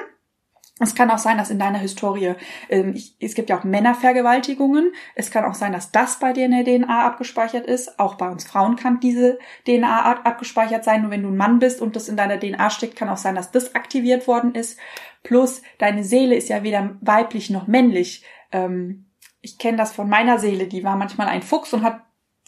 Es 0.79 0.93
kann 0.93 1.09
auch 1.09 1.17
sein, 1.17 1.39
dass 1.39 1.49
in 1.49 1.57
deiner 1.57 1.79
Historie, 1.79 2.35
ähm, 2.69 2.93
ich, 2.95 3.15
es 3.19 3.33
gibt 3.33 3.49
ja 3.49 3.57
auch 3.57 3.63
Männervergewaltigungen. 3.63 4.93
Es 5.15 5.31
kann 5.31 5.43
auch 5.43 5.55
sein, 5.55 5.71
dass 5.71 5.91
das 5.91 6.19
bei 6.19 6.33
dir 6.33 6.45
in 6.45 6.51
der 6.51 6.63
DNA 6.63 7.05
abgespeichert 7.05 7.65
ist. 7.65 7.99
Auch 7.99 8.15
bei 8.15 8.29
uns 8.29 8.43
Frauen 8.43 8.75
kann 8.75 8.99
diese 8.99 9.39
DNA 9.65 10.21
abgespeichert 10.23 10.83
sein. 10.83 11.01
Nur 11.01 11.09
wenn 11.09 11.23
du 11.23 11.29
ein 11.29 11.37
Mann 11.37 11.57
bist 11.57 11.81
und 11.81 11.95
das 11.95 12.09
in 12.09 12.17
deiner 12.17 12.39
DNA 12.39 12.69
steckt, 12.69 12.95
kann 12.95 13.09
auch 13.09 13.17
sein, 13.17 13.33
dass 13.33 13.51
das 13.51 13.73
aktiviert 13.73 14.27
worden 14.27 14.53
ist. 14.53 14.77
Plus, 15.23 15.63
deine 15.79 16.03
Seele 16.03 16.35
ist 16.35 16.49
ja 16.49 16.61
weder 16.61 16.95
weiblich 17.01 17.49
noch 17.49 17.65
männlich. 17.65 18.23
Ähm, 18.51 19.07
ich 19.41 19.57
kenne 19.57 19.77
das 19.77 19.93
von 19.93 20.07
meiner 20.07 20.37
Seele. 20.37 20.67
Die 20.67 20.83
war 20.83 20.95
manchmal 20.95 21.27
ein 21.27 21.41
Fuchs 21.41 21.73
und 21.73 21.83
hat 21.83 22.01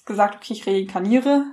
gesagt, 0.05 0.35
okay, 0.35 0.53
ich 0.53 0.67
reinkarniere. 0.67 1.45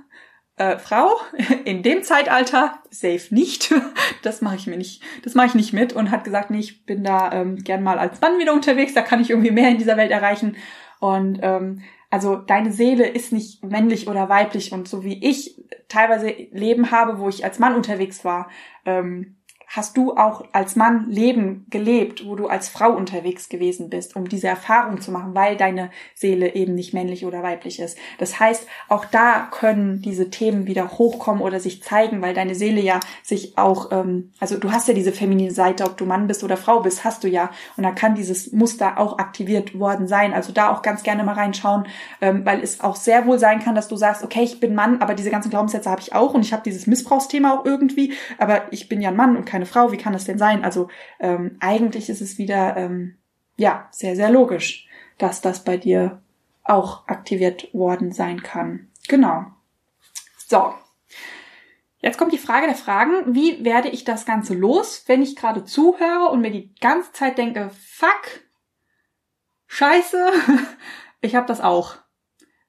Äh, 0.57 0.79
Frau, 0.79 1.11
in 1.65 1.83
dem 1.83 2.03
Zeitalter 2.03 2.81
safe 2.89 3.33
nicht. 3.33 3.73
Das 4.23 4.41
mache 4.41 4.55
ich 4.55 4.67
mir 4.67 4.77
nicht, 4.77 5.03
das 5.23 5.35
mache 5.35 5.47
ich 5.47 5.55
nicht 5.55 5.73
mit 5.73 5.93
und 5.93 6.11
hat 6.11 6.23
gesagt, 6.23 6.49
nee, 6.49 6.59
ich 6.59 6.85
bin 6.85 7.03
da 7.03 7.31
ähm, 7.31 7.63
gern 7.63 7.83
mal 7.83 7.99
als 7.99 8.19
Mann 8.19 8.39
wieder 8.39 8.51
unterwegs, 8.51 8.93
da 8.93 9.01
kann 9.01 9.21
ich 9.21 9.29
irgendwie 9.29 9.51
mehr 9.51 9.69
in 9.69 9.77
dieser 9.77 9.95
Welt 9.95 10.11
erreichen. 10.11 10.57
Und 10.99 11.39
ähm, 11.43 11.83
also 12.09 12.35
deine 12.35 12.71
Seele 12.71 13.07
ist 13.07 13.31
nicht 13.31 13.63
männlich 13.63 14.07
oder 14.09 14.27
weiblich 14.27 14.73
und 14.73 14.87
so 14.87 15.03
wie 15.03 15.23
ich 15.23 15.63
teilweise 15.87 16.27
Leben 16.27 16.91
habe, 16.91 17.19
wo 17.19 17.29
ich 17.29 17.45
als 17.45 17.59
Mann 17.59 17.75
unterwegs 17.75 18.25
war, 18.25 18.49
ähm, 18.85 19.36
hast 19.67 19.97
du 19.97 20.15
auch 20.15 20.45
als 20.53 20.77
Mann 20.77 21.09
Leben 21.09 21.65
gelebt, 21.69 22.25
wo 22.25 22.35
du 22.35 22.47
als 22.47 22.69
Frau 22.69 22.91
unterwegs 22.91 23.49
gewesen 23.49 23.89
bist, 23.89 24.15
um 24.15 24.29
diese 24.29 24.47
Erfahrung 24.47 25.01
zu 25.01 25.11
machen, 25.11 25.35
weil 25.35 25.57
deine 25.57 25.91
Seele 26.15 26.55
eben 26.55 26.73
nicht 26.73 26.93
männlich 26.93 27.25
oder 27.25 27.43
weiblich 27.43 27.79
ist. 27.79 27.97
Das 28.17 28.39
heißt, 28.39 28.65
auch 28.87 29.03
da 29.05 29.49
können 29.51 30.01
diese 30.01 30.29
Themen 30.29 30.67
wieder 30.67 30.91
hochkommen 30.91 31.41
oder 31.41 31.59
sich 31.59 31.83
zeigen, 31.83 32.21
weil 32.21 32.33
deine 32.33 32.55
Seele 32.55 32.79
ja 32.79 33.01
sich 33.23 33.57
auch, 33.57 33.91
ähm, 33.91 34.31
also 34.39 34.57
du 34.57 34.71
hast 34.71 34.87
ja 34.87 34.93
diese 34.93 35.11
feminine 35.11 35.51
Seite, 35.51 35.83
ob 35.83 35.97
du 35.97 36.05
Mann 36.05 36.27
bist 36.27 36.45
oder 36.45 36.55
Frau 36.55 36.79
bist, 36.79 37.03
hast 37.03 37.25
du 37.25 37.27
ja. 37.27 37.51
Und 37.75 37.83
da 37.83 37.91
kann 37.91 38.15
dieses 38.15 38.53
Muster 38.53 38.97
auch 38.97 39.19
aktiviert 39.19 39.77
worden 39.77 40.07
sein. 40.07 40.33
Also 40.33 40.53
da 40.53 40.71
auch 40.71 40.81
ganz 40.81 41.03
gerne 41.03 41.25
mal 41.25 41.35
reinschauen, 41.35 41.87
ähm, 42.21 42.45
weil 42.45 42.63
es 42.63 42.79
auch 42.79 42.95
sehr 42.95 43.25
wohl 43.25 43.37
sein 43.37 43.59
kann, 43.59 43.75
dass 43.75 43.89
du 43.89 43.97
sagst, 43.97 44.23
okay, 44.23 44.43
ich 44.43 44.61
bin 44.61 44.75
Mann, 44.75 45.01
aber 45.01 45.13
diese 45.13 45.29
ganzen 45.29 45.49
Glaubenssätze 45.49 45.89
habe 45.89 46.01
ich 46.01 46.15
auch 46.15 46.33
und 46.33 46.41
ich 46.41 46.53
habe 46.53 46.63
dieses 46.63 46.87
Missbrauchsthema 46.87 47.53
auch 47.53 47.65
irgendwie, 47.65 48.13
aber 48.37 48.71
ich 48.71 48.87
bin 48.87 49.01
ja 49.01 49.09
ein 49.09 49.15
Mann 49.17 49.35
und 49.35 49.45
keine 49.57 49.65
Frau, 49.65 49.91
wie 49.91 49.97
kann 49.97 50.13
das 50.13 50.25
denn 50.25 50.37
sein? 50.37 50.63
Also 50.63 50.87
ähm, 51.19 51.57
eigentlich 51.59 52.11
ist 52.11 52.21
es 52.21 52.37
wieder 52.37 52.77
ähm, 52.77 53.17
ja 53.55 53.87
sehr, 53.89 54.15
sehr 54.15 54.29
logisch, 54.29 54.87
dass 55.17 55.41
das 55.41 55.63
bei 55.63 55.77
dir 55.77 56.21
auch 56.63 57.07
aktiviert 57.07 57.73
worden 57.73 58.11
sein 58.11 58.43
kann. 58.43 58.87
Genau. 59.07 59.47
So. 60.47 60.75
Jetzt 62.01 62.19
kommt 62.19 62.33
die 62.33 62.37
Frage 62.37 62.67
der 62.67 62.75
Fragen, 62.75 63.33
wie 63.33 63.65
werde 63.65 63.89
ich 63.89 64.03
das 64.03 64.27
Ganze 64.27 64.53
los, 64.53 65.05
wenn 65.07 65.23
ich 65.23 65.35
gerade 65.35 65.65
zuhöre 65.65 66.29
und 66.29 66.41
mir 66.41 66.51
die 66.51 66.75
ganze 66.75 67.11
Zeit 67.13 67.39
denke, 67.39 67.71
fuck, 67.71 68.43
scheiße, 69.65 70.33
ich 71.21 71.33
habe 71.33 71.47
das 71.47 71.61
auch. 71.61 71.95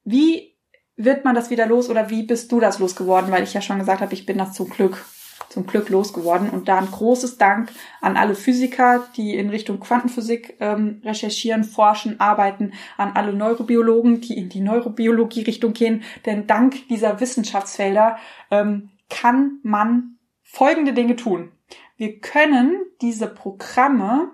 Wie 0.04 0.56
wird 0.96 1.26
man 1.26 1.34
das 1.34 1.50
wieder 1.50 1.66
los 1.66 1.90
oder 1.90 2.08
wie 2.08 2.22
bist 2.22 2.50
du 2.50 2.60
das 2.60 2.78
losgeworden? 2.78 3.30
Weil 3.30 3.42
ich 3.42 3.52
ja 3.52 3.60
schon 3.60 3.78
gesagt 3.78 4.00
habe, 4.00 4.14
ich 4.14 4.24
bin 4.24 4.38
das 4.38 4.54
zum 4.54 4.70
Glück 4.70 5.04
zum 5.48 5.66
Glück 5.66 5.88
losgeworden. 5.88 6.50
Und 6.50 6.68
da 6.68 6.78
ein 6.78 6.90
großes 6.90 7.38
Dank 7.38 7.70
an 8.00 8.16
alle 8.16 8.34
Physiker, 8.34 9.08
die 9.16 9.34
in 9.34 9.50
Richtung 9.50 9.80
Quantenphysik 9.80 10.56
ähm, 10.60 11.00
recherchieren, 11.04 11.64
forschen, 11.64 12.20
arbeiten, 12.20 12.72
an 12.96 13.12
alle 13.14 13.32
Neurobiologen, 13.32 14.20
die 14.20 14.36
in 14.36 14.48
die 14.48 14.60
Neurobiologie-Richtung 14.60 15.72
gehen. 15.72 16.02
Denn 16.26 16.46
dank 16.46 16.88
dieser 16.88 17.20
Wissenschaftsfelder 17.20 18.18
ähm, 18.50 18.90
kann 19.10 19.58
man 19.62 20.18
folgende 20.42 20.92
Dinge 20.92 21.16
tun. 21.16 21.52
Wir 21.96 22.20
können 22.20 22.76
diese 23.00 23.26
Programme 23.26 24.30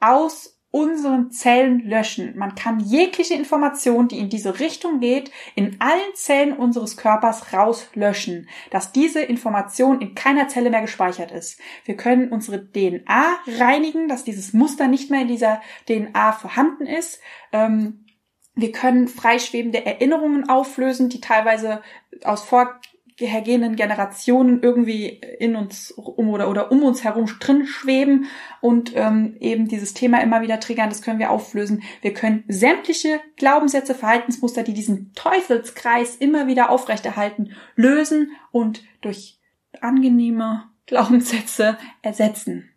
aus 0.00 0.58
unseren 0.72 1.30
Zellen 1.30 1.86
löschen. 1.86 2.36
Man 2.36 2.54
kann 2.54 2.80
jegliche 2.80 3.34
Information, 3.34 4.08
die 4.08 4.18
in 4.18 4.30
diese 4.30 4.58
Richtung 4.58 5.00
geht, 5.00 5.30
in 5.54 5.76
allen 5.80 6.14
Zellen 6.14 6.54
unseres 6.54 6.96
Körpers 6.96 7.52
rauslöschen, 7.52 8.48
dass 8.70 8.90
diese 8.90 9.20
Information 9.20 10.00
in 10.00 10.14
keiner 10.14 10.48
Zelle 10.48 10.70
mehr 10.70 10.80
gespeichert 10.80 11.30
ist. 11.30 11.60
Wir 11.84 11.94
können 11.96 12.32
unsere 12.32 12.66
DNA 12.66 13.38
reinigen, 13.58 14.08
dass 14.08 14.24
dieses 14.24 14.54
Muster 14.54 14.88
nicht 14.88 15.10
mehr 15.10 15.20
in 15.20 15.28
dieser 15.28 15.60
DNA 15.86 16.32
vorhanden 16.32 16.86
ist. 16.86 17.20
Ähm, 17.52 18.06
wir 18.54 18.72
können 18.72 19.08
freischwebende 19.08 19.84
Erinnerungen 19.84 20.48
auflösen, 20.48 21.10
die 21.10 21.20
teilweise 21.20 21.82
aus 22.24 22.42
vor 22.42 22.80
hergehenden 23.18 23.76
Generationen 23.76 24.62
irgendwie 24.62 25.20
in 25.38 25.56
uns 25.56 25.90
um 25.92 26.28
oder, 26.30 26.48
oder 26.48 26.72
um 26.72 26.82
uns 26.82 27.04
herum 27.04 27.26
drin 27.40 27.66
schweben 27.66 28.26
und 28.60 28.92
ähm, 28.96 29.36
eben 29.40 29.68
dieses 29.68 29.94
Thema 29.94 30.22
immer 30.22 30.42
wieder 30.42 30.60
triggern, 30.60 30.88
das 30.88 31.02
können 31.02 31.18
wir 31.18 31.30
auflösen. 31.30 31.82
Wir 32.00 32.14
können 32.14 32.44
sämtliche 32.48 33.20
Glaubenssätze, 33.36 33.94
Verhaltensmuster, 33.94 34.62
die 34.62 34.74
diesen 34.74 35.12
Teufelskreis 35.14 36.16
immer 36.16 36.46
wieder 36.46 36.70
aufrechterhalten, 36.70 37.52
lösen 37.76 38.32
und 38.50 38.82
durch 39.00 39.38
angenehme 39.80 40.64
Glaubenssätze 40.86 41.78
ersetzen. 42.02 42.70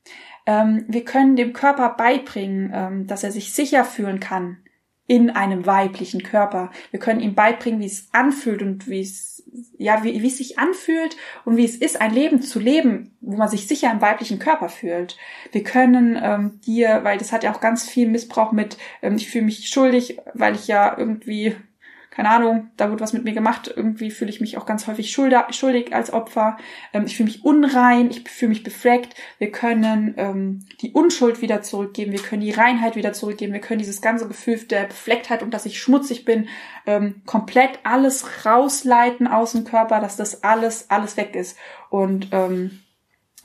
Ähm, 0.46 0.86
wir 0.88 1.04
können 1.04 1.36
dem 1.36 1.54
Körper 1.54 1.90
beibringen, 1.90 2.72
ähm, 2.74 3.08
dass 3.08 3.24
er 3.24 3.32
sich 3.32 3.54
sicher 3.54 3.84
fühlen 3.84 4.20
kann 4.20 4.58
in 5.08 5.30
einem 5.30 5.66
weiblichen 5.66 6.24
Körper. 6.24 6.72
Wir 6.92 7.00
können 7.00 7.20
ihm 7.20 7.36
beibringen, 7.36 7.80
wie 7.80 7.86
es 7.86 8.10
anfühlt 8.12 8.62
und 8.62 8.88
wie 8.88 9.02
es 9.02 9.35
ja, 9.78 10.04
wie, 10.04 10.22
wie 10.22 10.28
es 10.28 10.38
sich 10.38 10.60
anfühlt 10.60 11.16
und 11.46 11.58
wie 11.58 11.66
es 11.66 11.76
ist, 11.76 12.02
ein 12.02 12.14
Leben 12.14 12.42
zu 12.42 12.60
leben, 12.60 13.16
wo 13.22 13.38
man 13.38 13.48
sich 13.48 13.68
sicher 13.68 13.92
im 13.92 14.02
weiblichen 14.02 14.40
Körper 14.40 14.70
fühlt. 14.70 15.18
Wir 15.52 15.64
können 15.64 16.20
ähm, 16.22 16.60
dir, 16.66 17.02
weil 17.04 17.18
das 17.18 17.32
hat 17.32 17.44
ja 17.44 17.54
auch 17.54 17.62
ganz 17.62 17.88
viel 17.88 18.08
Missbrauch 18.08 18.52
mit, 18.52 18.78
ähm, 19.02 19.16
ich 19.16 19.30
fühle 19.30 19.46
mich 19.46 19.70
schuldig, 19.70 20.20
weil 20.34 20.56
ich 20.56 20.68
ja 20.68 20.98
irgendwie 20.98 21.56
keine 22.16 22.30
Ahnung, 22.30 22.70
da 22.78 22.90
wird 22.90 23.02
was 23.02 23.12
mit 23.12 23.26
mir 23.26 23.34
gemacht, 23.34 23.72
irgendwie 23.76 24.10
fühle 24.10 24.30
ich 24.32 24.40
mich 24.40 24.58
auch 24.58 24.66
ganz 24.66 24.88
häufig 24.88 25.12
schuldig 25.12 25.94
als 25.94 26.14
Opfer, 26.14 26.58
ähm, 26.94 27.06
ich 27.06 27.18
fühle 27.18 27.28
mich 27.28 27.44
unrein, 27.44 28.10
ich 28.10 28.30
fühle 28.30 28.50
mich 28.50 28.64
befleckt, 28.64 29.16
wir 29.38 29.52
können 29.52 30.14
ähm, 30.18 30.66
die 30.82 30.92
Unschuld 30.92 31.42
wieder 31.42 31.62
zurückgeben, 31.62 32.14
wir 32.14 32.22
können 32.22 32.42
die 32.42 32.52
Reinheit 32.52 32.96
wieder 32.96 33.12
zurückgeben, 33.12 33.52
wir 33.52 33.60
können 33.60 33.80
dieses 33.80 34.02
ganze 34.02 34.30
Gefühl 34.30 34.56
der 34.60 34.86
Beflecktheit 34.86 35.44
und 35.44 35.54
dass 35.54 35.66
ich 35.66 35.82
schmutzig 35.82 36.24
bin, 36.24 36.48
ähm, 36.86 37.22
komplett 37.26 37.80
alles 37.84 38.46
rausleiten 38.46 39.28
aus 39.28 39.52
dem 39.52 39.66
Körper, 39.66 40.00
dass 40.00 40.16
das 40.16 40.44
alles, 40.44 40.90
alles 40.90 41.18
weg 41.18 41.36
ist. 41.36 41.58
Und 41.90 42.30
ähm, 42.32 42.80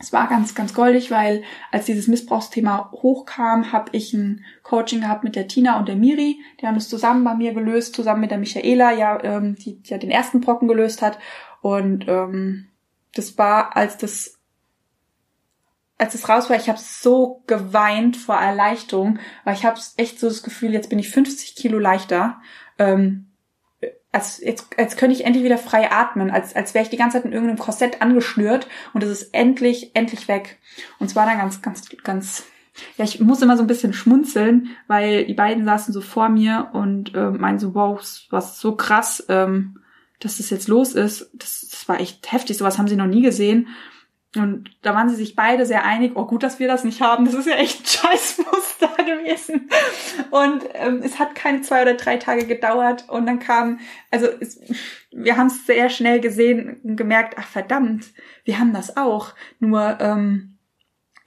es 0.01 0.15
war 0.15 0.29
ganz, 0.29 0.55
ganz 0.55 0.73
goldig, 0.73 1.11
weil 1.11 1.43
als 1.71 1.85
dieses 1.85 2.09
Missbrauchsthema 2.09 2.91
hochkam, 2.91 3.71
habe 3.71 3.91
ich 3.93 4.15
ein 4.15 4.45
Coaching 4.63 5.03
gehabt 5.03 5.25
mit 5.25 5.37
der 5.37 5.47
Tina 5.47 5.79
und 5.79 5.89
der 5.89 5.97
Miri. 5.97 6.41
Die 6.61 6.67
haben 6.67 6.77
es 6.77 6.89
zusammen 6.89 7.23
bei 7.23 7.35
mir 7.35 7.53
gelöst, 7.53 7.95
zusammen 7.95 8.23
mit 8.23 8.31
der 8.31 8.39
Michaela, 8.39 8.93
ja, 8.93 9.23
ähm, 9.23 9.57
die, 9.57 9.83
die 9.83 9.91
ja 9.91 9.99
den 9.99 10.11
ersten 10.11 10.41
Brocken 10.41 10.69
gelöst 10.69 11.03
hat. 11.03 11.19
Und 11.61 12.09
ähm, 12.09 12.69
das 13.15 13.37
war, 13.37 13.77
als 13.77 13.99
das 13.99 14.39
als 15.99 16.15
es 16.15 16.31
raus 16.31 16.49
war, 16.49 16.57
ich 16.57 16.71
habe 16.71 16.79
so 16.79 17.43
geweint 17.47 18.17
vor 18.17 18.37
Erleichterung, 18.37 19.19
weil 19.45 19.53
ich 19.53 19.67
habe 19.67 19.79
echt 19.99 20.19
so 20.19 20.29
das 20.29 20.43
Gefühl, 20.43 20.73
jetzt 20.73 20.89
bin 20.89 20.99
ich 20.99 21.11
50 21.11 21.57
Kilo 21.57 21.79
leichter. 21.79 22.41
Ähm, 22.79 23.30
als 24.13 24.41
jetzt, 24.41 24.67
als 24.77 24.97
könnte 24.97 25.15
ich 25.15 25.25
endlich 25.25 25.45
wieder 25.45 25.59
frei 25.59 25.91
atmen, 25.91 26.31
als, 26.31 26.57
als 26.57 26.75
wäre 26.75 26.85
ich 26.85 26.91
die 26.91 26.97
ganze 26.97 27.19
Zeit 27.19 27.27
in 27.27 27.33
irgendeinem 27.33 27.59
Korsett 27.59 28.03
angeschnürt 28.03 28.67
und 28.93 29.03
es 29.05 29.11
ist 29.11 29.35
endlich, 29.35 29.93
endlich 29.95 30.27
weg. 30.27 30.59
Und 30.99 31.09
zwar 31.09 31.27
dann 31.27 31.39
ganz, 31.39 31.63
ganz, 31.63 31.89
ganz, 32.03 32.45
ja, 32.97 33.05
ich 33.05 33.21
muss 33.21 33.43
immer 33.43 33.57
so 33.57 33.63
ein 33.63 33.69
bisschen 33.69 33.93
schmunzeln, 33.93 34.71
weil 34.89 35.27
die 35.27 35.35
beiden 35.35 35.65
saßen 35.65 35.95
so 35.95 36.01
vor 36.01 36.29
mir 36.29 36.71
und 36.73 37.15
äh, 37.15 37.31
meinen 37.31 37.61
so, 37.61 37.75
wow, 37.75 38.01
was 38.31 38.61
so 38.61 38.75
krass, 38.75 39.25
ähm, 39.29 39.79
dass 40.19 40.39
das 40.39 40.51
jetzt 40.51 40.69
los 40.69 40.93
ist. 40.93 41.31
Das, 41.35 41.69
das 41.71 41.89
war 41.89 42.01
echt 42.01 42.33
heftig, 42.33 42.59
sowas 42.59 42.79
haben 42.79 42.89
sie 42.89 42.97
noch 42.97 43.07
nie 43.07 43.23
gesehen. 43.23 43.69
Und 44.37 44.71
da 44.83 44.95
waren 44.95 45.09
sie 45.09 45.17
sich 45.17 45.35
beide 45.35 45.67
sehr 45.67 45.85
einig, 45.85 46.13
oh 46.15 46.25
gut, 46.25 46.45
dass 46.45 46.61
wir 46.61 46.69
das 46.69 46.85
nicht 46.85 47.01
haben. 47.01 47.25
Das 47.25 47.35
ist 47.35 47.49
ja 47.49 47.57
echt 47.57 47.81
ein 47.81 47.87
Scheißmuster 47.87 48.89
gewesen. 48.99 49.69
Und 50.31 50.63
ähm, 50.75 51.01
es 51.03 51.19
hat 51.19 51.35
keine 51.35 51.63
zwei 51.63 51.83
oder 51.83 51.95
drei 51.95 52.17
Tage 52.17 52.47
gedauert. 52.47 53.09
Und 53.09 53.27
dann 53.27 53.41
kam, 53.41 53.81
also 54.11 54.29
es, 54.41 54.61
wir 55.11 55.37
haben 55.37 55.49
es 55.49 55.67
sehr 55.67 55.91
schnell 55.91 56.21
gesehen 56.21 56.81
und 56.85 56.97
gemerkt, 56.97 57.35
ach 57.39 57.49
verdammt, 57.49 58.13
wir 58.45 58.61
haben 58.61 58.73
das 58.73 58.97
auch. 58.97 59.35
Nur 59.59 59.99
ähm, 60.01 60.59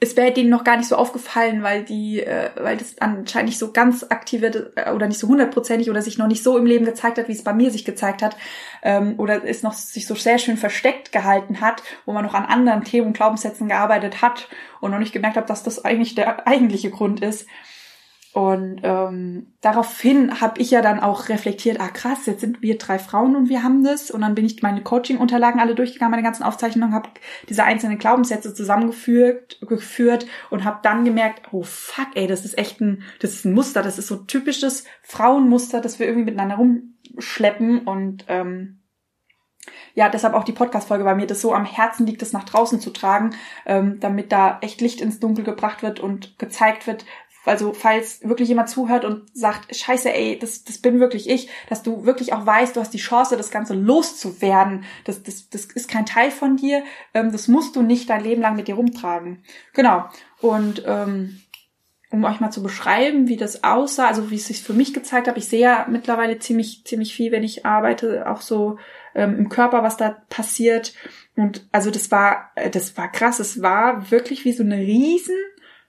es 0.04 0.18
wäre 0.18 0.34
denen 0.34 0.50
noch 0.50 0.66
gar 0.66 0.76
nicht 0.76 0.90
so 0.90 0.98
aufgefallen, 0.98 1.64
weil 1.64 1.84
die, 1.84 2.22
äh, 2.22 2.50
weil 2.56 2.76
das 2.76 3.00
anscheinend 3.00 3.50
nicht 3.50 3.58
so 3.58 3.72
ganz 3.72 4.04
aktiviert 4.04 4.74
äh, 4.76 4.92
oder 4.92 5.08
nicht 5.08 5.20
so 5.20 5.30
hundertprozentig 5.30 5.90
oder 5.90 6.02
sich 6.02 6.18
noch 6.18 6.28
nicht 6.28 6.44
so 6.44 6.58
im 6.58 6.66
Leben 6.66 6.84
gezeigt 6.84 7.18
hat, 7.18 7.30
wie 7.30 7.34
es 7.34 7.44
bei 7.44 7.54
mir 7.54 7.72
sich 7.72 7.86
gezeigt 7.86 8.22
hat, 8.22 8.36
ähm, 8.82 9.16
oder 9.18 9.46
es 9.46 9.64
noch 9.64 9.74
sich 9.74 10.06
so 10.06 10.14
sehr 10.16 10.38
schön 10.40 10.58
versteckt 10.58 11.14
gehalten 11.14 11.62
hat, 11.62 11.82
wo 12.06 12.12
man 12.12 12.26
noch 12.26 12.34
an 12.34 12.46
anderen 12.46 12.84
Themen 12.84 13.08
und 13.08 13.14
Glaubenssätzen 13.14 13.70
gearbeitet 13.70 14.22
hat 14.22 14.50
und 14.82 14.92
noch 14.92 15.00
nicht 15.00 15.14
gemerkt 15.14 15.38
hat, 15.38 15.50
dass 15.50 15.64
das 15.64 15.84
eigentlich 15.84 16.16
der 16.16 16.48
eigentliche 16.48 16.90
Grund 16.90 17.22
ist. 17.22 17.48
Und 18.34 18.82
ähm, 18.82 19.54
daraufhin 19.62 20.42
habe 20.42 20.60
ich 20.60 20.72
ja 20.72 20.82
dann 20.82 21.00
auch 21.00 21.30
reflektiert, 21.30 21.80
ah 21.80 21.90
krass, 21.90 22.26
jetzt 22.26 22.42
sind 22.42 22.64
wir 22.64 22.80
drei 22.80 22.98
Frauen 22.98 23.36
und 23.36 23.48
wir 23.48 23.62
haben 23.62 23.84
das. 23.84 24.10
Und 24.10 24.22
dann 24.22 24.34
bin 24.34 24.44
ich 24.44 24.64
meine 24.64 24.82
Coaching-Unterlagen 24.82 25.60
alle 25.60 25.76
durchgegangen, 25.76 26.10
meine 26.10 26.24
ganzen 26.24 26.42
Aufzeichnungen, 26.42 26.96
habe 26.96 27.10
diese 27.48 27.64
einzelnen 27.64 28.00
Glaubenssätze 28.00 28.56
zusammengeführt 28.56 29.60
geführt 29.62 30.26
und 30.50 30.64
habe 30.64 30.80
dann 30.82 31.06
gemerkt, 31.06 31.44
oh 31.52 31.62
fuck, 31.62 32.08
ey, 32.16 32.26
das 32.26 32.44
ist 32.44 32.58
echt 32.58 32.82
ein, 32.82 33.04
das 33.20 33.34
ist 33.34 33.46
ein 33.46 33.54
Muster, 33.54 33.84
das 33.84 34.00
ist 34.00 34.08
so 34.08 34.16
typisches 34.16 34.84
Frauenmuster, 35.04 35.80
das 35.80 36.00
wir 36.00 36.08
irgendwie 36.08 36.32
miteinander 36.32 36.56
rumschleppen 36.56 37.82
und 37.82 38.26
ähm, 38.30 38.80
ja, 39.96 40.10
deshalb 40.10 40.34
auch 40.34 40.44
die 40.44 40.52
Podcast-Folge, 40.52 41.06
weil 41.06 41.16
mir 41.16 41.28
das 41.28 41.42
so 41.42 41.54
am 41.54 41.66
Herzen 41.66 42.06
liegt, 42.06 42.22
das 42.22 42.34
nach 42.34 42.44
draußen 42.44 42.80
zu 42.80 42.90
tragen, 42.90 43.36
ähm, 43.66 44.00
damit 44.00 44.32
da 44.32 44.58
echt 44.62 44.82
Licht 44.82 45.02
ins 45.02 45.20
Dunkel 45.20 45.44
gebracht 45.44 45.84
wird 45.84 46.00
und 46.00 46.38
gezeigt 46.40 46.88
wird, 46.88 47.06
also 47.46 47.74
falls 47.74 48.22
wirklich 48.24 48.50
jemand 48.50 48.70
zuhört 48.70 49.06
und 49.06 49.24
sagt, 49.36 49.76
scheiße, 49.76 50.14
ey, 50.14 50.40
das, 50.40 50.64
das 50.64 50.78
bin 50.78 51.00
wirklich 51.00 51.30
ich, 51.30 51.50
dass 51.70 51.84
du 51.84 52.06
wirklich 52.06 52.34
auch 52.34 52.46
weißt, 52.46 52.76
du 52.76 52.80
hast 52.80 52.94
die 52.94 52.98
Chance, 52.98 53.38
das 53.38 53.52
Ganze 53.52 53.74
loszuwerden. 53.74 54.86
Das, 55.04 55.24
das, 55.24 55.50
das 55.50 55.66
ist 55.66 55.90
kein 55.90 56.06
Teil 56.06 56.32
von 56.32 56.56
dir. 56.56 56.84
Ähm, 57.14 57.32
das 57.32 57.48
musst 57.48 57.76
du 57.76 57.82
nicht 57.82 58.10
dein 58.10 58.24
Leben 58.24 58.42
lang 58.42 58.56
mit 58.56 58.68
dir 58.68 58.76
rumtragen. 58.76 59.44
Genau. 59.74 60.06
Und 60.42 60.84
ähm, 60.86 61.42
um 62.14 62.24
euch 62.26 62.40
mal 62.40 62.52
zu 62.52 62.62
beschreiben, 62.62 63.28
wie 63.28 63.38
das 63.38 63.64
aussah, 63.64 64.08
also 64.08 64.30
wie 64.30 64.36
es 64.36 64.46
sich 64.46 64.62
für 64.62 64.74
mich 64.74 64.94
gezeigt 64.94 65.28
hat. 65.28 65.36
Ich 65.36 65.48
sehe 65.48 65.62
ja 65.62 65.88
mittlerweile 65.90 66.38
ziemlich, 66.38 66.86
ziemlich 66.86 67.16
viel, 67.16 67.32
wenn 67.32 67.44
ich 67.44 67.66
arbeite, 67.66 68.30
auch 68.30 68.42
so 68.42 68.78
ähm, 69.16 69.36
im 69.38 69.50
Körper, 69.50 69.82
was 69.82 69.98
da 69.98 70.22
passiert. 70.30 70.94
Und 71.36 71.68
also 71.72 71.90
das 71.90 72.12
war, 72.12 72.52
äh, 72.54 72.70
das 72.70 72.96
war 72.98 73.12
krass. 73.12 73.40
Es 73.40 73.64
war 73.64 74.12
wirklich 74.12 74.46
wie 74.46 74.54
so 74.54 74.64
eine 74.64 74.78
riesen 74.78 75.36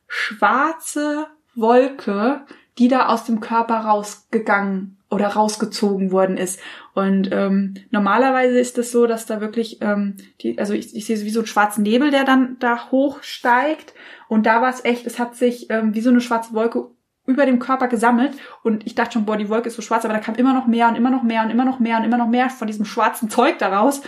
schwarze 0.07 1.26
Wolke, 1.57 2.42
die 2.78 2.88
da 2.88 3.07
aus 3.07 3.24
dem 3.24 3.40
Körper 3.40 3.76
rausgegangen 3.76 4.98
oder 5.11 5.28
rausgezogen 5.28 6.11
worden 6.11 6.36
ist. 6.36 6.61
Und 6.94 7.30
ähm, 7.32 7.74
normalerweise 7.90 8.59
ist 8.59 8.68
es 8.68 8.74
das 8.74 8.92
so, 8.92 9.07
dass 9.07 9.26
da 9.26 9.40
wirklich, 9.40 9.80
ähm, 9.80 10.16
die, 10.40 10.59
also 10.59 10.74
ich, 10.74 10.94
ich 10.94 11.07
sehe 11.07 11.20
wie 11.20 11.30
so 11.30 11.40
einen 11.40 11.46
schwarzen 11.46 11.82
Nebel, 11.82 12.11
der 12.11 12.24
dann 12.24 12.57
da 12.59 12.90
hochsteigt. 12.90 13.94
Und 14.28 14.46
da 14.46 14.61
war 14.61 14.70
es 14.70 14.84
echt, 14.84 15.07
es 15.07 15.18
hat 15.18 15.36
sich 15.36 15.70
ähm, 15.70 15.94
wie 15.94 16.00
so 16.00 16.11
eine 16.11 16.20
schwarze 16.20 16.52
Wolke 16.55 16.90
über 17.26 17.46
dem 17.46 17.59
Körper 17.59 17.88
gesammelt 17.88 18.34
und 18.62 18.86
ich 18.86 18.94
dachte 18.94 19.12
schon, 19.12 19.24
boah, 19.24 19.36
die 19.36 19.48
Wolke 19.48 19.68
ist 19.68 19.76
so 19.76 19.82
schwarz, 19.82 20.05
aber 20.05 20.12
da 20.12 20.20
kam 20.20 20.34
immer 20.34 20.52
noch 20.52 20.66
mehr 20.66 20.88
und 20.88 20.94
immer 20.94 21.11
noch 21.11 21.22
mehr 21.22 21.42
und 21.42 21.50
immer 21.50 21.64
noch 21.64 21.80
mehr 21.80 21.96
und 21.96 22.05
immer 22.05 22.18
noch 22.18 22.28
mehr 22.28 22.50
von 22.50 22.66
diesem 22.66 22.84
schwarzen 22.84 23.30
Zeug 23.30 23.59
daraus. 23.59 24.02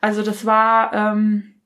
Also 0.00 0.22
das 0.22 0.46
war, 0.46 0.92
ähm, 0.92 1.59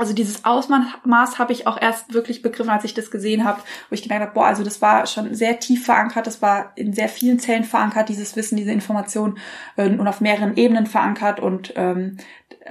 also 0.00 0.14
dieses 0.14 0.46
Ausmaß 0.46 1.38
habe 1.38 1.52
ich 1.52 1.66
auch 1.66 1.80
erst 1.80 2.14
wirklich 2.14 2.40
begriffen, 2.40 2.70
als 2.70 2.84
ich 2.84 2.94
das 2.94 3.10
gesehen 3.10 3.44
habe, 3.44 3.60
wo 3.88 3.94
ich 3.94 4.02
gemerkt 4.02 4.22
habe, 4.22 4.34
boah, 4.34 4.46
also 4.46 4.64
das 4.64 4.80
war 4.80 5.06
schon 5.06 5.34
sehr 5.34 5.60
tief 5.60 5.84
verankert, 5.84 6.26
das 6.26 6.40
war 6.40 6.72
in 6.74 6.94
sehr 6.94 7.08
vielen 7.08 7.38
Zellen 7.38 7.64
verankert, 7.64 8.08
dieses 8.08 8.34
Wissen, 8.34 8.56
diese 8.56 8.72
Information 8.72 9.38
äh, 9.76 9.88
und 9.88 10.08
auf 10.08 10.22
mehreren 10.22 10.56
Ebenen 10.56 10.86
verankert 10.86 11.38
und 11.38 11.74
ähm, 11.76 12.16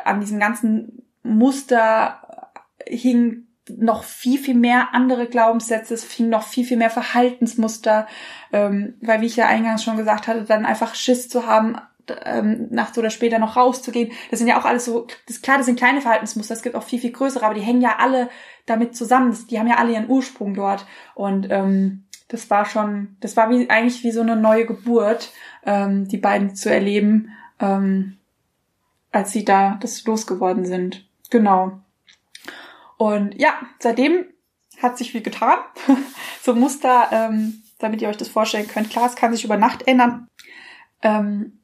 an 0.03 0.21
diesem 0.21 0.39
ganzen 0.39 1.03
Muster 1.21 2.19
hing 2.88 3.45
noch 3.77 4.03
viel, 4.03 4.39
viel 4.39 4.55
mehr 4.55 4.89
andere 4.93 5.27
Glaubenssätze, 5.27 5.93
es 5.93 6.03
fing 6.03 6.30
noch 6.30 6.47
viel, 6.47 6.65
viel 6.65 6.77
mehr 6.77 6.89
Verhaltensmuster, 6.89 8.07
ähm, 8.51 8.95
weil 9.01 9.21
wie 9.21 9.27
ich 9.27 9.36
ja 9.36 9.45
eingangs 9.45 9.84
schon 9.84 9.97
gesagt 9.97 10.27
hatte, 10.27 10.45
dann 10.45 10.65
einfach 10.65 10.95
Schiss 10.95 11.30
zu 11.30 11.45
haben, 11.45 11.77
ähm, 12.24 12.68
nachts 12.70 12.97
oder 12.97 13.10
später 13.10 13.39
noch 13.39 13.55
rauszugehen. 13.55 14.12
Das 14.30 14.39
sind 14.39 14.47
ja 14.47 14.60
auch 14.60 14.66
alles 14.66 14.86
so, 14.86 15.07
das 15.28 15.41
klar, 15.41 15.57
das 15.57 15.66
sind 15.66 15.78
kleine 15.78 16.01
Verhaltensmuster, 16.01 16.53
es 16.53 16.62
gibt 16.62 16.76
auch 16.76 16.84
viel, 16.84 16.99
viel 16.99 17.12
größere, 17.12 17.45
aber 17.45 17.53
die 17.53 17.62
hängen 17.62 17.82
ja 17.82 17.97
alle 17.99 18.30
damit 18.66 18.95
zusammen. 18.95 19.32
Das, 19.32 19.47
die 19.47 19.60
haben 19.60 19.68
ja 19.68 19.78
alle 19.78 19.93
ihren 19.93 20.10
Ursprung 20.10 20.53
dort. 20.53 20.86
Und 21.16 21.47
ähm, 21.49 22.05
das 22.28 22.49
war 22.49 22.66
schon, 22.66 23.18
das 23.20 23.36
war 23.36 23.49
wie 23.49 23.70
eigentlich 23.70 24.03
wie 24.03 24.12
so 24.12 24.22
eine 24.22 24.36
neue 24.36 24.66
Geburt, 24.66 25.32
ähm, 25.66 26.07
die 26.07 26.18
beiden 26.18 26.55
zu 26.55 26.72
erleben, 26.72 27.32
ähm, 27.60 28.18
als 29.12 29.32
sie 29.32 29.43
da 29.43 29.78
das 29.82 30.05
losgeworden 30.05 30.66
sind. 30.66 31.07
Genau. 31.30 31.80
Und 32.97 33.39
ja, 33.39 33.53
seitdem 33.80 34.26
hat 34.82 34.97
sich 34.97 35.12
viel 35.12 35.22
getan. 35.22 35.57
so 36.41 36.53
Muster, 36.53 37.07
ähm, 37.12 37.64
damit 37.80 38.01
ihr 38.01 38.10
euch 38.10 38.18
das 38.18 38.28
vorstellen 38.28 38.68
könnt. 38.68 38.89
Klar, 38.89 39.07
es 39.07 39.16
kann 39.16 39.34
sich 39.34 39.43
über 39.43 39.57
Nacht 39.57 39.88
ändern. 39.88 40.28
Ähm, 41.01 41.59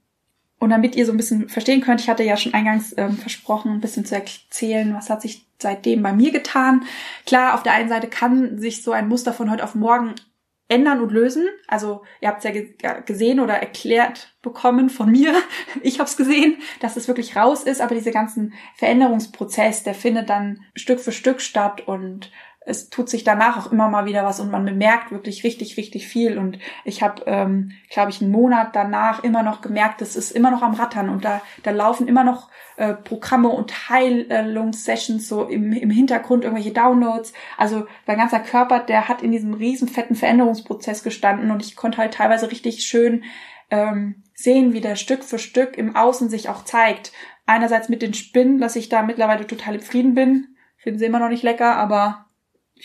und 0.65 0.71
damit 0.71 0.95
ihr 0.95 1.05
so 1.05 1.11
ein 1.11 1.17
bisschen 1.17 1.47
verstehen 1.47 1.81
könnt, 1.81 2.01
ich 2.01 2.09
hatte 2.09 2.23
ja 2.23 2.35
schon 2.37 2.55
eingangs 2.55 2.91
ähm, 2.97 3.19
versprochen, 3.19 3.71
ein 3.71 3.81
bisschen 3.81 4.03
zu 4.03 4.15
erzählen, 4.15 4.95
was 4.95 5.11
hat 5.11 5.21
sich 5.21 5.45
seitdem 5.59 6.01
bei 6.01 6.11
mir 6.11 6.31
getan. 6.31 6.85
Klar, 7.27 7.53
auf 7.53 7.61
der 7.61 7.73
einen 7.73 7.87
Seite 7.87 8.07
kann 8.07 8.57
sich 8.57 8.81
so 8.81 8.91
ein 8.91 9.07
Muster 9.07 9.31
von 9.31 9.51
heute 9.51 9.63
auf 9.63 9.75
morgen 9.75 10.15
ändern 10.67 11.01
und 11.01 11.11
lösen. 11.11 11.47
Also 11.67 12.01
ihr 12.19 12.29
habt 12.29 12.43
es 12.43 12.51
ja 12.81 12.93
gesehen 13.01 13.39
oder 13.39 13.53
erklärt 13.53 14.35
bekommen 14.41 14.89
von 14.89 15.11
mir. 15.11 15.35
Ich 15.83 15.99
habe 15.99 16.09
es 16.09 16.17
gesehen, 16.17 16.57
dass 16.79 16.97
es 16.97 17.07
wirklich 17.07 17.35
raus 17.35 17.61
ist, 17.61 17.79
aber 17.79 17.93
dieser 17.93 18.09
ganzen 18.09 18.55
Veränderungsprozess, 18.73 19.83
der 19.83 19.93
findet 19.93 20.31
dann 20.31 20.61
Stück 20.73 20.99
für 20.99 21.11
Stück 21.11 21.41
statt 21.41 21.87
und 21.87 22.31
es 22.65 22.89
tut 22.89 23.09
sich 23.09 23.23
danach 23.23 23.57
auch 23.57 23.71
immer 23.71 23.87
mal 23.89 24.05
wieder 24.05 24.25
was 24.25 24.39
und 24.39 24.51
man 24.51 24.65
bemerkt 24.65 25.11
wirklich 25.11 25.43
richtig, 25.43 25.77
richtig 25.77 26.07
viel. 26.07 26.37
Und 26.37 26.57
ich 26.83 27.03
habe, 27.03 27.23
ähm, 27.27 27.71
glaube 27.89 28.09
ich, 28.09 28.21
einen 28.21 28.31
Monat 28.31 28.75
danach 28.75 29.23
immer 29.23 29.43
noch 29.43 29.61
gemerkt, 29.61 30.01
es 30.01 30.15
ist 30.15 30.31
immer 30.31 30.51
noch 30.51 30.63
am 30.63 30.73
Rattern 30.73 31.09
und 31.09 31.23
da, 31.23 31.41
da 31.63 31.71
laufen 31.71 32.07
immer 32.07 32.23
noch 32.23 32.49
äh, 32.77 32.93
Programme 32.93 33.49
und 33.49 33.89
Heilungssessions 33.89 35.29
so 35.29 35.43
im, 35.43 35.71
im 35.71 35.89
Hintergrund, 35.91 36.43
irgendwelche 36.43 36.73
Downloads. 36.73 37.33
Also 37.57 37.85
mein 38.07 38.17
ganzer 38.17 38.39
Körper, 38.39 38.79
der 38.79 39.07
hat 39.07 39.21
in 39.21 39.31
diesem 39.31 39.53
riesen 39.53 39.87
fetten 39.87 40.15
Veränderungsprozess 40.15 41.03
gestanden 41.03 41.51
und 41.51 41.63
ich 41.63 41.75
konnte 41.75 41.99
halt 41.99 42.15
teilweise 42.15 42.49
richtig 42.49 42.81
schön 42.81 43.23
ähm, 43.69 44.23
sehen, 44.33 44.73
wie 44.73 44.81
der 44.81 44.95
Stück 44.95 45.23
für 45.23 45.39
Stück 45.39 45.77
im 45.77 45.95
Außen 45.95 46.29
sich 46.29 46.49
auch 46.49 46.63
zeigt. 46.63 47.11
Einerseits 47.45 47.89
mit 47.89 48.01
den 48.01 48.15
Spinnen, 48.15 48.59
dass 48.59 48.75
ich 48.75 48.89
da 48.89 49.03
mittlerweile 49.03 49.45
total 49.45 49.75
im 49.75 49.81
Frieden 49.81 50.15
bin. 50.15 50.55
Finden 50.77 50.99
sie 50.99 51.05
immer 51.05 51.19
noch 51.19 51.29
nicht 51.29 51.43
lecker, 51.43 51.75
aber 51.75 52.24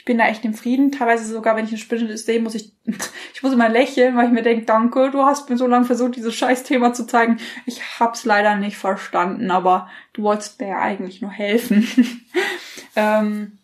ich 0.01 0.07
bin 0.07 0.17
da 0.17 0.29
echt 0.29 0.47
im 0.47 0.55
Frieden. 0.55 0.93
Teilweise 0.93 1.31
sogar, 1.31 1.57
wenn 1.57 1.67
ich 1.67 1.73
eine 1.73 1.79
Spinne 1.79 2.17
sehe, 2.17 2.41
muss 2.41 2.55
ich, 2.55 2.73
ich 3.35 3.43
muss 3.43 3.53
immer 3.53 3.69
lächeln, 3.69 4.17
weil 4.17 4.29
ich 4.29 4.33
mir 4.33 4.41
denke, 4.41 4.65
danke, 4.65 5.11
du 5.11 5.27
hast 5.27 5.51
mir 5.51 5.59
so 5.59 5.67
lange 5.67 5.85
versucht, 5.85 6.17
dieses 6.17 6.35
Scheißthema 6.35 6.95
zu 6.95 7.07
zeigen. 7.07 7.37
Ich 7.67 8.01
hab's 8.01 8.25
leider 8.25 8.57
nicht 8.57 8.79
verstanden, 8.79 9.51
aber 9.51 9.91
du 10.15 10.23
wolltest 10.23 10.59
mir 10.59 10.69
ja 10.69 10.81
eigentlich 10.81 11.21
nur 11.21 11.31
helfen. 11.31 11.87
ähm, 12.97 13.59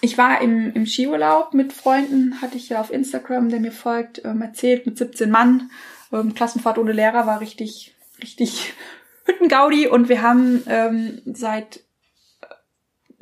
ich 0.00 0.16
war 0.16 0.40
im, 0.40 0.72
im 0.74 0.86
Skiurlaub 0.86 1.54
mit 1.54 1.72
Freunden, 1.72 2.40
hatte 2.40 2.56
ich 2.56 2.68
ja 2.68 2.80
auf 2.80 2.92
Instagram, 2.92 3.48
der 3.48 3.58
mir 3.58 3.72
folgt, 3.72 4.24
ähm, 4.24 4.42
erzählt, 4.42 4.86
mit 4.86 4.96
17 4.96 5.28
Mann. 5.28 5.72
Ähm, 6.12 6.36
Klassenfahrt 6.36 6.78
ohne 6.78 6.92
Lehrer 6.92 7.26
war 7.26 7.40
richtig, 7.40 7.96
richtig 8.22 8.74
Hüttengaudi 9.24 9.88
und 9.88 10.08
wir 10.08 10.22
haben 10.22 10.62
ähm, 10.68 11.20
seit 11.24 11.80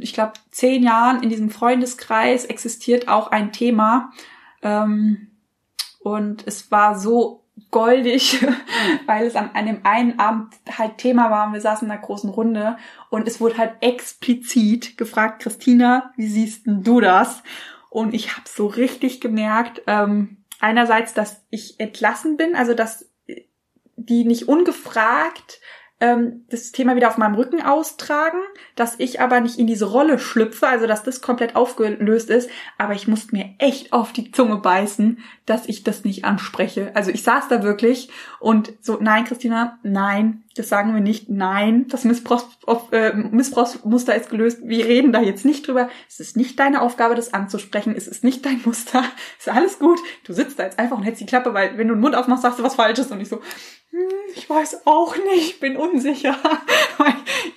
ich 0.03 0.13
glaube, 0.13 0.33
zehn 0.51 0.83
Jahren 0.83 1.23
in 1.23 1.29
diesem 1.29 1.51
Freundeskreis 1.51 2.45
existiert 2.45 3.09
auch 3.09 3.31
ein 3.31 3.53
Thema. 3.53 4.13
Ähm, 4.63 5.29
und 6.01 6.47
es 6.47 6.71
war 6.71 6.99
so 6.99 7.45
goldig, 7.71 8.45
weil 9.07 9.27
es 9.27 9.37
an 9.37 9.55
einem 9.55 9.81
einen 9.85 10.19
Abend 10.19 10.55
halt 10.79 10.99
Thema 10.99 11.31
war 11.31 11.47
und 11.47 11.53
wir 11.53 11.61
saßen 11.61 11.87
in 11.87 11.93
einer 11.93 12.01
großen 12.01 12.31
Runde 12.31 12.77
und 13.11 13.29
es 13.29 13.41
wurde 13.41 13.59
halt 13.59 13.75
explizit 13.81 14.97
gefragt, 14.97 15.43
Christina, 15.43 16.13
wie 16.17 16.29
siehst 16.29 16.67
denn 16.67 16.83
du 16.83 17.01
das? 17.01 17.43
Und 17.91 18.15
ich 18.15 18.37
habe 18.37 18.49
so 18.49 18.67
richtig 18.67 19.21
gemerkt, 19.21 19.83
ähm, 19.87 20.39
einerseits, 20.61 21.13
dass 21.13 21.43
ich 21.51 21.79
entlassen 21.79 22.37
bin, 22.37 22.57
also 22.57 22.75
dass 22.75 23.11
die 23.97 24.25
nicht 24.25 24.49
ungefragt 24.49 25.61
ähm, 26.03 26.45
das 26.51 26.73
Thema 26.73 26.97
wieder 26.97 27.09
auf 27.09 27.17
meinem 27.17 27.37
Rücken 27.37 27.63
austragen, 27.63 28.41
dass 28.75 28.99
ich 28.99 29.21
aber 29.21 29.41
nicht 29.41 29.57
in 29.57 29.69
diese 29.69 29.85
Rolle 29.85 30.19
schlüpfe, 30.19 30.67
also 30.67 30.89
dass 30.89 31.05
das 31.05 31.23
komplett 31.23 31.55
aufgelöst 31.55 32.29
ist. 32.29 32.51
Aber 32.77 32.95
ich 32.95 33.07
musste 33.07 33.37
mir 33.37 33.55
echt 33.59 33.93
auf 33.93 34.13
die 34.13 34.33
Zunge 34.33 34.57
beißen, 34.57 35.21
dass 35.47 35.69
ich 35.69 35.85
das 35.85 36.05
nicht 36.05 36.25
anspreche. 36.25 36.91
Also 36.95 37.13
ich 37.13 37.23
saß 37.23 37.47
da 37.47 37.63
wirklich 37.63 38.11
und 38.41 38.73
so, 38.81 38.99
nein, 39.01 39.25
Christina, 39.25 39.79
nein, 39.85 40.43
das 40.55 40.69
sagen 40.69 40.95
wir 40.95 41.01
nicht, 41.01 41.29
nein, 41.31 41.87
das 41.89 42.05
Missbrauchs, 42.05 42.47
äh, 42.91 43.13
Missbrauchsmuster 43.15 44.15
ist 44.15 44.31
gelöst. 44.31 44.61
Wir 44.65 44.85
reden 44.87 45.13
da 45.13 45.21
jetzt 45.21 45.45
nicht 45.45 45.67
drüber. 45.67 45.89
Es 46.09 46.21
ist 46.21 46.37
nicht 46.37 46.59
deine 46.59 46.83
Aufgabe, 46.83 47.15
das 47.15 47.33
anzusprechen. 47.33 47.95
Es 47.97 48.07
ist 48.07 48.23
nicht 48.23 48.45
dein 48.45 48.61
Muster. 48.65 49.03
Es 49.39 49.47
ist 49.47 49.53
alles 49.53 49.79
gut. 49.79 49.99
Du 50.25 50.33
sitzt 50.33 50.59
da 50.59 50.65
jetzt 50.65 50.79
einfach 50.79 50.99
und 50.99 51.05
hältst 51.05 51.21
die 51.21 51.27
Klappe, 51.27 51.55
weil 51.55 51.79
wenn 51.79 51.89
du 51.89 51.95
den 51.95 52.01
Mund 52.01 52.15
aufmachst, 52.15 52.43
sagst 52.43 52.59
du 52.59 52.63
was 52.63 52.75
Falsches 52.75 53.11
und 53.11 53.21
ich 53.21 53.29
so, 53.29 53.37
hm, 53.91 54.01
ich 54.35 54.49
weiß 54.49 54.87
auch 54.87 55.17
nicht, 55.35 55.61
bin 55.61 55.77
unsicher. 55.77 56.37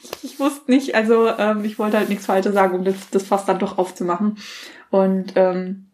ich, 0.03 0.31
ich 0.31 0.39
wusste 0.39 0.71
nicht, 0.71 0.95
also 0.95 1.27
ähm, 1.27 1.65
ich 1.65 1.77
wollte 1.77 1.97
halt 1.97 2.09
nichts 2.09 2.25
Falsches 2.25 2.53
sagen, 2.53 2.75
um 2.75 2.85
das, 2.85 3.09
das 3.11 3.23
Fass 3.23 3.45
dann 3.45 3.59
doch 3.59 3.77
aufzumachen. 3.77 4.37
Und 4.89 5.33
ähm, 5.35 5.91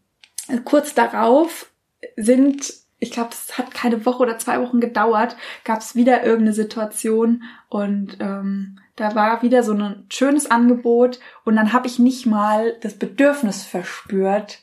kurz 0.66 0.94
darauf 0.94 1.72
sind, 2.16 2.81
ich 3.02 3.10
glaube, 3.10 3.32
es 3.32 3.58
hat 3.58 3.74
keine 3.74 4.06
Woche 4.06 4.20
oder 4.20 4.38
zwei 4.38 4.62
Wochen 4.62 4.80
gedauert, 4.80 5.36
gab 5.64 5.80
es 5.80 5.96
wieder 5.96 6.24
irgendeine 6.24 6.54
Situation 6.54 7.44
und 7.68 8.18
ähm, 8.20 8.80
da 8.96 9.16
war 9.16 9.42
wieder 9.42 9.64
so 9.64 9.74
ein 9.74 10.06
schönes 10.10 10.50
Angebot 10.52 11.20
und 11.44 11.56
dann 11.56 11.74
habe 11.74 11.88
ich 11.88 11.98
nicht 11.98 12.28
mal 12.28 12.78
das 12.82 12.94
Bedürfnis 12.94 13.64
verspürt, 13.64 14.60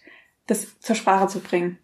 das 0.46 0.78
zur 0.78 0.94
Sprache 0.94 1.26
zu 1.26 1.40
bringen. 1.40 1.78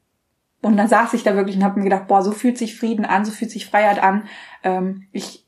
Und 0.62 0.76
dann 0.76 0.86
saß 0.86 1.12
ich 1.14 1.24
da 1.24 1.34
wirklich 1.34 1.56
und 1.56 1.64
habe 1.64 1.80
mir 1.80 1.84
gedacht, 1.84 2.06
boah, 2.06 2.22
so 2.22 2.30
fühlt 2.30 2.56
sich 2.56 2.78
Frieden 2.78 3.04
an, 3.04 3.24
so 3.24 3.32
fühlt 3.32 3.50
sich 3.50 3.66
Freiheit 3.66 4.00
an. 4.00 4.28
Ähm, 4.62 5.08
ich, 5.10 5.44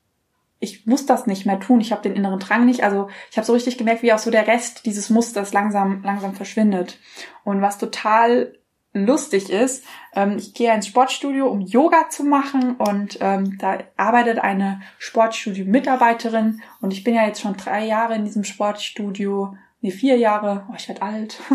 ich 0.58 0.86
muss 0.86 1.06
das 1.06 1.28
nicht 1.28 1.46
mehr 1.46 1.60
tun. 1.60 1.80
Ich 1.80 1.92
habe 1.92 2.02
den 2.02 2.16
inneren 2.16 2.40
Drang 2.40 2.66
nicht. 2.66 2.82
Also 2.82 3.08
ich 3.30 3.38
habe 3.38 3.46
so 3.46 3.52
richtig 3.52 3.78
gemerkt, 3.78 4.02
wie 4.02 4.12
auch 4.12 4.18
so 4.18 4.32
der 4.32 4.48
Rest 4.48 4.84
dieses 4.84 5.08
Musters 5.08 5.52
langsam, 5.52 6.02
langsam 6.02 6.34
verschwindet. 6.34 6.98
Und 7.44 7.62
was 7.62 7.78
total 7.78 8.58
lustig 9.04 9.50
ist, 9.50 9.84
ähm, 10.14 10.36
ich 10.38 10.54
gehe 10.54 10.74
ins 10.74 10.86
Sportstudio, 10.86 11.48
um 11.48 11.60
Yoga 11.60 12.08
zu 12.08 12.24
machen 12.24 12.76
und 12.76 13.18
ähm, 13.20 13.58
da 13.58 13.78
arbeitet 13.96 14.38
eine 14.38 14.80
Sportstudio-Mitarbeiterin 14.98 16.62
und 16.80 16.92
ich 16.92 17.04
bin 17.04 17.14
ja 17.14 17.26
jetzt 17.26 17.40
schon 17.40 17.56
drei 17.56 17.84
Jahre 17.84 18.14
in 18.14 18.24
diesem 18.24 18.44
Sportstudio, 18.44 19.56
nee, 19.80 19.90
vier 19.90 20.16
Jahre, 20.16 20.66
oh, 20.70 20.74
ich 20.76 20.88
werde 20.88 21.02
alt. 21.02 21.40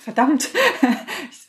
Verdammt, 0.00 0.50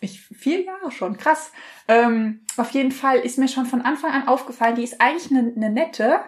ich, 0.01 0.21
vier 0.21 0.63
Jahre 0.63 0.91
schon, 0.91 1.17
krass. 1.17 1.51
Ähm, 1.87 2.45
auf 2.57 2.71
jeden 2.71 2.91
Fall 2.91 3.19
ist 3.19 3.37
mir 3.37 3.47
schon 3.47 3.65
von 3.65 3.81
Anfang 3.81 4.11
an 4.11 4.27
aufgefallen, 4.27 4.75
die 4.75 4.83
ist 4.83 4.99
eigentlich 4.99 5.31
eine, 5.31 5.53
eine 5.55 5.69
nette, 5.69 6.21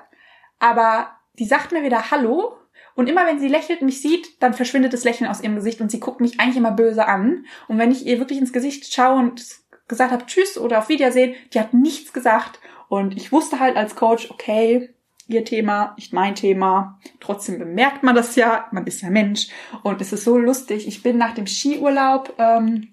aber 0.60 1.12
die 1.40 1.46
sagt 1.46 1.72
mir 1.72 1.84
wieder 1.84 2.12
Hallo 2.12 2.58
Und 2.96 3.10
immer 3.10 3.26
wenn 3.26 3.40
sie 3.40 3.48
lächelt 3.48 3.82
und 3.82 3.88
mich 3.88 4.02
sieht, 4.02 4.42
dann 4.42 4.54
verschwindet 4.54 4.94
das 4.94 5.04
Lächeln 5.04 5.30
aus 5.30 5.42
ihrem 5.42 5.56
Gesicht 5.56 5.82
und 5.82 5.90
sie 5.90 6.00
guckt 6.00 6.22
mich 6.22 6.40
eigentlich 6.40 6.58
immer 6.58 6.72
böse 6.72 7.08
an. 7.08 7.46
Und 7.68 7.78
wenn 7.78 7.92
ich 7.92 8.06
ihr 8.06 8.20
wirklich 8.20 8.40
ins 8.40 8.54
Gesicht 8.54 8.94
schaue 8.94 9.20
und 9.20 9.44
gesagt 9.88 10.12
habe 10.12 10.26
Tschüss 10.26 10.58
oder 10.58 10.80
auf 10.80 10.90
Wiedersehen, 10.90 11.36
die 11.54 11.60
hat 11.60 11.74
nichts 11.74 12.14
gesagt. 12.14 12.60
Und 12.90 13.18
ich 13.18 13.32
wusste 13.32 13.60
halt 13.60 13.76
als 13.76 13.96
Coach, 13.96 14.30
okay, 14.30 14.94
ihr 15.28 15.46
Thema, 15.46 15.94
nicht 15.96 16.14
mein 16.14 16.36
Thema. 16.36 17.00
Trotzdem 17.20 17.58
bemerkt 17.58 18.04
man 18.04 18.16
das 18.16 18.36
ja, 18.36 18.68
man 18.72 18.86
ist 18.86 19.02
ja 19.02 19.10
Mensch. 19.10 19.48
Und 19.82 20.02
es 20.02 20.14
ist 20.14 20.24
so 20.24 20.38
lustig. 20.38 20.88
Ich 20.88 21.02
bin 21.02 21.18
nach 21.18 21.34
dem 21.34 21.48
Skiurlaub, 21.48 22.36
ähm, 22.38 22.90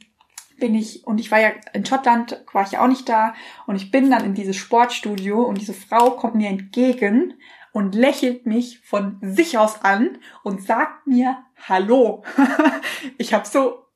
bin 0.59 0.75
ich, 0.75 1.07
und 1.07 1.19
ich 1.19 1.31
war 1.31 1.41
ja 1.41 1.51
in 1.73 1.85
Schottland, 1.85 2.45
war 2.53 2.65
ich 2.65 2.73
ja 2.73 2.83
auch 2.83 2.89
nicht 2.89 3.09
da. 3.09 3.35
Und 3.67 3.77
ich 3.77 3.91
bin 3.91 4.11
dann 4.11 4.25
in 4.25 4.35
dieses 4.35 4.57
Sportstudio 4.57 5.43
und 5.43 5.61
diese 5.61 5.75
Frau 5.75 6.11
kommt 6.13 6.35
mir 6.35 6.49
entgegen 6.49 7.35
und 7.73 7.95
lächelt 7.95 8.47
mich 8.47 8.81
von 8.81 9.19
sich 9.23 9.59
aus 9.59 9.83
an 9.83 10.19
und 10.43 10.63
sagt 10.63 11.07
mir 11.07 11.39
Hallo. 11.69 12.25
ich 13.19 13.35
habe 13.35 13.47
so 13.47 13.91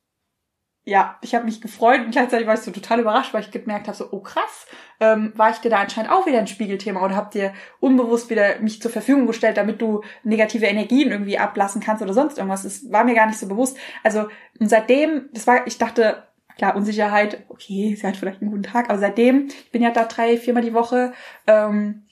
ja, 0.86 1.16
ich 1.22 1.34
habe 1.34 1.46
mich 1.46 1.62
gefreut 1.62 2.00
und 2.00 2.10
gleichzeitig 2.10 2.46
war 2.46 2.54
ich 2.54 2.60
so 2.60 2.70
total 2.70 3.00
überrascht, 3.00 3.32
weil 3.32 3.40
ich 3.40 3.50
gemerkt 3.50 3.88
habe, 3.88 3.96
so, 3.96 4.08
oh 4.10 4.20
krass, 4.20 4.66
ähm, 5.00 5.32
war 5.34 5.50
ich 5.50 5.56
dir 5.56 5.70
da 5.70 5.78
anscheinend 5.78 6.12
auch 6.12 6.26
wieder 6.26 6.38
ein 6.38 6.46
Spiegelthema 6.46 7.02
oder 7.02 7.16
habt 7.16 7.32
dir 7.32 7.54
unbewusst 7.80 8.28
wieder 8.28 8.58
mich 8.60 8.82
zur 8.82 8.90
Verfügung 8.90 9.26
gestellt, 9.26 9.56
damit 9.56 9.80
du 9.80 10.02
negative 10.24 10.66
Energien 10.66 11.10
irgendwie 11.10 11.38
ablassen 11.38 11.80
kannst 11.80 12.02
oder 12.02 12.12
sonst 12.12 12.36
irgendwas. 12.36 12.64
Das 12.64 12.92
war 12.92 13.04
mir 13.04 13.14
gar 13.14 13.26
nicht 13.26 13.38
so 13.38 13.48
bewusst. 13.48 13.78
Also 14.02 14.28
und 14.60 14.68
seitdem, 14.68 15.30
das 15.32 15.46
war, 15.46 15.66
ich 15.66 15.78
dachte, 15.78 16.24
klar, 16.58 16.76
Unsicherheit, 16.76 17.44
okay, 17.48 17.96
sie 17.98 18.06
hat 18.06 18.16
vielleicht 18.16 18.42
einen 18.42 18.50
guten 18.50 18.62
Tag, 18.62 18.90
aber 18.90 18.98
seitdem, 18.98 19.46
ich 19.48 19.70
bin 19.70 19.82
ja 19.82 19.90
da 19.90 20.04
drei, 20.04 20.36
viermal 20.36 20.62
die 20.62 20.74
Woche, 20.74 21.14
ähm, 21.46 22.03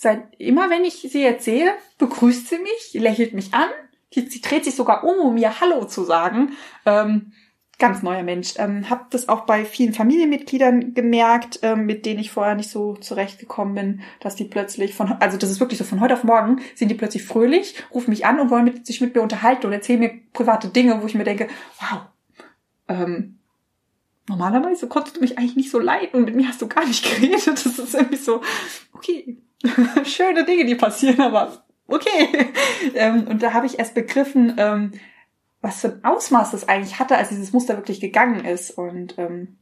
seit 0.00 0.40
immer 0.40 0.70
wenn 0.70 0.84
ich 0.84 1.00
sie 1.00 1.22
erzähle, 1.24 1.72
begrüßt 1.98 2.48
sie 2.48 2.58
mich, 2.58 2.94
lächelt 2.94 3.34
mich 3.34 3.52
an, 3.52 3.68
sie, 4.14 4.28
sie 4.28 4.40
dreht 4.40 4.64
sich 4.64 4.76
sogar 4.76 5.02
um, 5.02 5.18
um 5.18 5.34
mir 5.34 5.60
Hallo 5.60 5.84
zu 5.86 6.04
sagen. 6.04 6.52
Ähm, 6.86 7.32
ganz 7.80 8.04
neuer 8.04 8.22
Mensch. 8.22 8.54
Ähm, 8.58 8.88
hab 8.88 9.10
das 9.10 9.28
auch 9.28 9.40
bei 9.40 9.64
vielen 9.64 9.92
Familienmitgliedern 9.92 10.94
gemerkt, 10.94 11.58
ähm, 11.62 11.84
mit 11.84 12.06
denen 12.06 12.20
ich 12.20 12.30
vorher 12.30 12.54
nicht 12.54 12.70
so 12.70 12.94
zurechtgekommen 12.94 13.74
bin, 13.74 14.00
dass 14.20 14.36
die 14.36 14.44
plötzlich 14.44 14.94
von, 14.94 15.12
also 15.18 15.36
das 15.36 15.50
ist 15.50 15.58
wirklich 15.58 15.78
so 15.78 15.84
von 15.84 16.00
heute 16.00 16.14
auf 16.14 16.22
morgen, 16.22 16.60
sind 16.76 16.92
die 16.92 16.96
plötzlich 16.96 17.24
fröhlich, 17.24 17.74
rufen 17.92 18.10
mich 18.10 18.24
an 18.24 18.38
und 18.38 18.50
wollen 18.50 18.64
mit, 18.64 18.86
sich 18.86 19.00
mit 19.00 19.16
mir 19.16 19.22
unterhalten 19.22 19.66
und 19.66 19.72
erzählen 19.72 19.98
mir 19.98 20.12
private 20.32 20.68
Dinge, 20.68 21.02
wo 21.02 21.06
ich 21.06 21.16
mir 21.16 21.24
denke, 21.24 21.48
wow, 21.80 22.02
ähm, 22.86 23.38
normalerweise 24.28 24.86
konntest 24.86 25.16
du 25.16 25.20
mich 25.20 25.38
eigentlich 25.38 25.56
nicht 25.56 25.72
so 25.72 25.80
leiden 25.80 26.20
und 26.20 26.24
mit 26.26 26.36
mir 26.36 26.46
hast 26.46 26.62
du 26.62 26.68
gar 26.68 26.86
nicht 26.86 27.04
geredet. 27.20 27.48
Das 27.48 27.66
ist 27.66 27.94
irgendwie 27.94 28.16
so, 28.16 28.42
okay, 28.92 29.38
schöne 30.04 30.44
Dinge, 30.44 30.64
die 30.64 30.74
passieren, 30.74 31.20
aber 31.20 31.64
okay. 31.86 32.52
ähm, 32.94 33.26
und 33.26 33.42
da 33.42 33.52
habe 33.52 33.66
ich 33.66 33.78
erst 33.78 33.94
begriffen, 33.94 34.54
ähm, 34.58 34.92
was 35.60 35.80
für 35.80 35.88
ein 35.88 36.04
Ausmaß 36.04 36.52
das 36.52 36.68
eigentlich 36.68 36.98
hatte, 36.98 37.16
als 37.16 37.30
dieses 37.30 37.52
Muster 37.52 37.76
wirklich 37.76 38.00
gegangen 38.00 38.44
ist. 38.44 38.70
Und 38.70 39.18
ähm, 39.18 39.58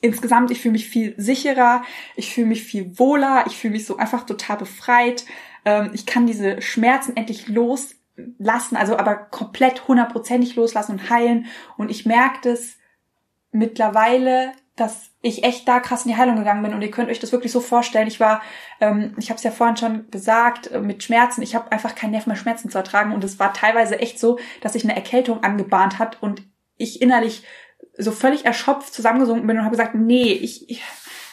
insgesamt, 0.00 0.50
ich 0.50 0.60
fühle 0.60 0.72
mich 0.72 0.88
viel 0.88 1.14
sicherer, 1.16 1.82
ich 2.14 2.32
fühle 2.32 2.46
mich 2.46 2.62
viel 2.62 2.98
wohler, 2.98 3.44
ich 3.46 3.56
fühle 3.56 3.72
mich 3.72 3.86
so 3.86 3.96
einfach 3.96 4.24
total 4.24 4.58
befreit. 4.58 5.24
Ähm, 5.64 5.90
ich 5.94 6.06
kann 6.06 6.26
diese 6.26 6.62
Schmerzen 6.62 7.16
endlich 7.16 7.48
loslassen, 7.48 8.76
also 8.76 8.96
aber 8.96 9.16
komplett 9.16 9.88
hundertprozentig 9.88 10.54
loslassen 10.54 10.92
und 10.92 11.10
heilen. 11.10 11.46
Und 11.76 11.90
ich 11.90 12.06
merke 12.06 12.48
das 12.48 12.76
mittlerweile 13.50 14.52
dass 14.76 15.10
ich 15.22 15.42
echt 15.42 15.66
da 15.66 15.80
krass 15.80 16.04
in 16.04 16.10
die 16.12 16.16
Heilung 16.16 16.36
gegangen 16.36 16.62
bin 16.62 16.74
und 16.74 16.82
ihr 16.82 16.90
könnt 16.90 17.10
euch 17.10 17.18
das 17.18 17.32
wirklich 17.32 17.50
so 17.50 17.60
vorstellen. 17.60 18.06
Ich 18.06 18.20
war, 18.20 18.42
ähm, 18.80 19.14
ich 19.18 19.30
habe 19.30 19.38
es 19.38 19.42
ja 19.42 19.50
vorhin 19.50 19.76
schon 19.76 20.10
gesagt, 20.10 20.70
äh, 20.70 20.80
mit 20.80 21.02
Schmerzen. 21.02 21.42
Ich 21.42 21.54
habe 21.54 21.72
einfach 21.72 21.94
keinen 21.94 22.10
Nerv 22.10 22.26
mehr 22.26 22.36
Schmerzen 22.36 22.70
zu 22.70 22.78
ertragen 22.78 23.12
und 23.12 23.24
es 23.24 23.38
war 23.38 23.54
teilweise 23.54 23.98
echt 23.98 24.20
so, 24.20 24.38
dass 24.60 24.74
sich 24.74 24.84
eine 24.84 24.94
Erkältung 24.94 25.42
angebahnt 25.42 25.98
hat 25.98 26.22
und 26.22 26.42
ich 26.76 27.00
innerlich 27.00 27.42
so 27.96 28.12
völlig 28.12 28.44
erschöpft 28.44 28.92
zusammengesunken 28.92 29.46
bin 29.46 29.56
und 29.56 29.64
habe 29.64 29.76
gesagt, 29.76 29.94
nee, 29.94 30.32
ich, 30.32 30.68
ich, 30.68 30.82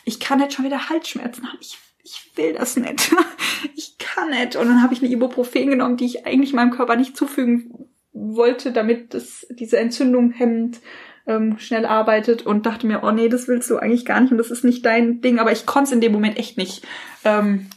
ich 0.06 0.20
kann 0.22 0.40
jetzt 0.40 0.56
schon 0.56 0.66
wieder 0.66 0.90
Halsschmerzen 0.90 1.46
haben. 1.46 1.58
Ich, 1.60 1.78
ich 2.02 2.32
will 2.36 2.54
das 2.54 2.78
nicht. 2.78 3.14
ich 3.76 3.98
kann 3.98 4.30
nicht. 4.30 4.56
Und 4.56 4.68
dann 4.68 4.82
habe 4.82 4.94
ich 4.94 5.02
eine 5.02 5.12
Ibuprofen 5.12 5.70
genommen, 5.70 5.98
die 5.98 6.06
ich 6.06 6.26
eigentlich 6.26 6.54
meinem 6.54 6.72
Körper 6.72 6.96
nicht 6.96 7.18
zufügen 7.18 7.90
wollte, 8.14 8.72
damit 8.72 9.14
das 9.14 9.46
diese 9.50 9.78
Entzündung 9.78 10.32
hemmt 10.32 10.80
ähm, 11.28 11.58
schnell 11.60 11.86
arbeitet 11.86 12.46
und 12.46 12.66
dachte 12.66 12.88
mir, 12.88 13.04
oh 13.04 13.12
nee, 13.12 13.30
das 13.30 13.48
willst 13.48 13.70
du 13.70 13.78
eigentlich 13.78 14.06
gar 14.06 14.20
nicht 14.20 14.32
und 14.32 14.38
das 14.38 14.52
ist 14.52 14.64
nicht 14.64 14.86
dein 14.86 15.22
Ding, 15.22 15.40
aber 15.40 15.52
ich 15.52 15.66
konnte 15.66 15.90
es 15.90 15.92
in 15.94 16.02
dem 16.02 16.12
Moment 16.12 16.38
echt 16.38 16.58
nicht. 16.58 16.86
Ähm, 17.24 17.68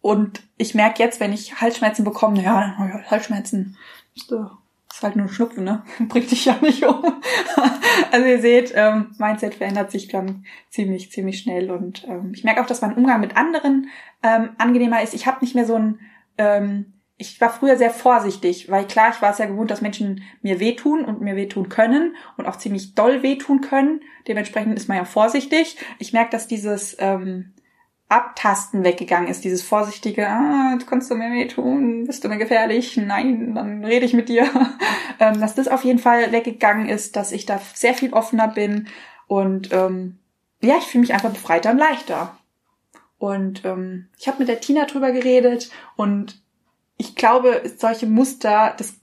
und 0.00 0.42
ich 0.56 0.74
merke 0.74 1.02
jetzt, 1.02 1.20
wenn 1.20 1.32
ich 1.32 1.60
Halsschmerzen 1.60 2.04
bekomme, 2.04 2.42
ja, 2.42 2.76
ja 2.78 3.10
Halsschmerzen 3.10 3.76
ist, 4.14 4.32
ist 4.32 5.02
halt 5.02 5.16
nur 5.16 5.26
ein 5.26 5.32
Schnupfen, 5.32 5.64
ne? 5.64 5.82
Bringt 6.08 6.30
dich 6.30 6.44
ja 6.44 6.56
nicht 6.60 6.84
um. 6.84 7.02
also 8.10 8.26
ihr 8.26 8.40
seht, 8.40 8.72
ähm, 8.74 9.14
Mindset 9.18 9.54
verändert 9.54 9.90
sich 9.90 10.08
dann 10.08 10.44
ziemlich, 10.70 11.10
ziemlich 11.10 11.40
schnell. 11.40 11.70
Und 11.70 12.04
ähm, 12.08 12.32
ich 12.34 12.44
merke 12.44 12.60
auch, 12.62 12.66
dass 12.66 12.80
mein 12.80 12.94
Umgang 12.94 13.20
mit 13.20 13.36
anderen 13.36 13.88
ähm, 14.22 14.50
angenehmer 14.58 15.02
ist. 15.02 15.14
Ich 15.14 15.26
habe 15.26 15.38
nicht 15.40 15.54
mehr 15.54 15.66
so 15.66 15.74
ein 15.74 16.00
ähm, 16.38 16.94
ich 17.18 17.40
war 17.40 17.50
früher 17.50 17.76
sehr 17.76 17.90
vorsichtig, 17.90 18.70
weil 18.70 18.86
klar, 18.86 19.10
ich 19.10 19.20
war 19.20 19.32
es 19.32 19.38
ja 19.38 19.46
gewohnt, 19.46 19.72
dass 19.72 19.80
Menschen 19.80 20.22
mir 20.40 20.60
wehtun 20.60 21.04
und 21.04 21.20
mir 21.20 21.34
wehtun 21.34 21.68
können 21.68 22.14
und 22.36 22.46
auch 22.46 22.56
ziemlich 22.56 22.94
doll 22.94 23.24
wehtun 23.24 23.60
können. 23.60 24.02
Dementsprechend 24.28 24.76
ist 24.76 24.88
man 24.88 24.98
ja 24.98 25.04
vorsichtig. 25.04 25.76
Ich 25.98 26.12
merke, 26.12 26.30
dass 26.30 26.46
dieses 26.46 26.96
ähm, 27.00 27.54
Abtasten 28.08 28.84
weggegangen 28.84 29.28
ist, 29.28 29.42
dieses 29.42 29.62
vorsichtige, 29.62 30.28
ah, 30.28 30.76
du 30.78 30.86
kannst 30.86 31.10
du 31.10 31.16
mir 31.16 31.32
wehtun, 31.32 32.04
bist 32.06 32.22
du 32.22 32.28
mir 32.28 32.38
gefährlich, 32.38 32.96
nein, 32.96 33.54
dann 33.54 33.84
rede 33.84 34.06
ich 34.06 34.14
mit 34.14 34.28
dir. 34.28 34.48
ähm, 35.18 35.40
dass 35.40 35.56
das 35.56 35.66
auf 35.66 35.84
jeden 35.84 35.98
Fall 35.98 36.30
weggegangen 36.30 36.88
ist, 36.88 37.16
dass 37.16 37.32
ich 37.32 37.46
da 37.46 37.60
sehr 37.74 37.94
viel 37.94 38.12
offener 38.12 38.46
bin 38.46 38.86
und 39.26 39.72
ähm, 39.72 40.18
ja, 40.60 40.76
ich 40.78 40.84
fühle 40.84 41.02
mich 41.02 41.14
einfach 41.14 41.30
befreiter 41.30 41.70
und 41.70 41.78
leichter. 41.78 42.36
Und 43.18 43.64
ähm, 43.64 44.08
ich 44.18 44.28
habe 44.28 44.38
mit 44.38 44.48
der 44.48 44.60
Tina 44.60 44.84
drüber 44.84 45.10
geredet 45.10 45.70
und 45.96 46.40
ich 46.98 47.14
glaube, 47.14 47.62
solche 47.76 48.06
Muster, 48.06 48.74
das 48.76 48.94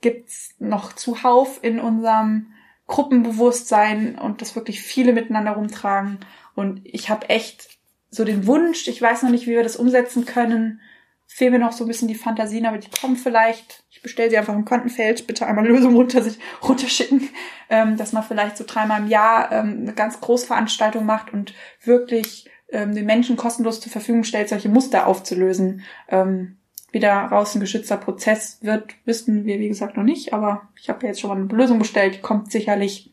gibt's 0.00 0.54
noch 0.58 0.92
zuhauf 0.92 1.60
in 1.62 1.80
unserem 1.80 2.52
Gruppenbewusstsein 2.86 4.18
und 4.18 4.42
das 4.42 4.54
wirklich 4.54 4.82
viele 4.82 5.12
miteinander 5.12 5.52
rumtragen. 5.52 6.18
Und 6.54 6.82
ich 6.84 7.08
habe 7.08 7.30
echt 7.30 7.78
so 8.10 8.24
den 8.24 8.46
Wunsch, 8.46 8.86
ich 8.88 9.00
weiß 9.00 9.22
noch 9.22 9.30
nicht, 9.30 9.46
wie 9.46 9.52
wir 9.52 9.62
das 9.62 9.76
umsetzen 9.76 10.26
können. 10.26 10.80
Fehlen 11.26 11.52
mir 11.52 11.58
noch 11.58 11.72
so 11.72 11.84
ein 11.84 11.88
bisschen 11.88 12.08
die 12.08 12.14
Fantasien, 12.14 12.66
aber 12.66 12.78
die 12.78 12.90
kommen 12.90 13.16
vielleicht. 13.16 13.84
Ich 13.90 14.02
bestelle 14.02 14.30
sie 14.30 14.36
einfach 14.36 14.54
im 14.54 14.66
Kontenfeld, 14.66 15.26
bitte 15.26 15.46
einmal 15.46 15.66
Lösung 15.66 15.94
runter, 15.96 16.22
runterschicken, 16.62 17.30
ähm, 17.70 17.96
dass 17.96 18.12
man 18.12 18.22
vielleicht 18.22 18.56
so 18.56 18.64
dreimal 18.66 19.00
im 19.00 19.08
Jahr 19.08 19.50
ähm, 19.52 19.78
eine 19.82 19.94
ganz 19.94 20.20
Großveranstaltung 20.20 21.06
macht 21.06 21.32
und 21.32 21.54
wirklich 21.82 22.50
ähm, 22.68 22.94
den 22.94 23.06
Menschen 23.06 23.36
kostenlos 23.36 23.80
zur 23.80 23.90
Verfügung 23.90 24.24
stellt, 24.24 24.48
solche 24.48 24.68
Muster 24.68 25.06
aufzulösen. 25.06 25.82
Ähm, 26.08 26.58
wieder 26.94 27.12
raus 27.12 27.54
ein 27.54 27.60
geschützter 27.60 27.96
Prozess 27.96 28.58
wird, 28.62 28.94
wissen 29.04 29.44
wir 29.44 29.58
wie 29.58 29.68
gesagt 29.68 29.96
noch 29.96 30.04
nicht, 30.04 30.32
aber 30.32 30.68
ich 30.80 30.88
habe 30.88 31.06
jetzt 31.06 31.20
schon 31.20 31.30
mal 31.30 31.36
eine 31.36 31.46
Lösung 31.46 31.78
bestellt, 31.78 32.22
kommt 32.22 32.50
sicherlich. 32.50 33.10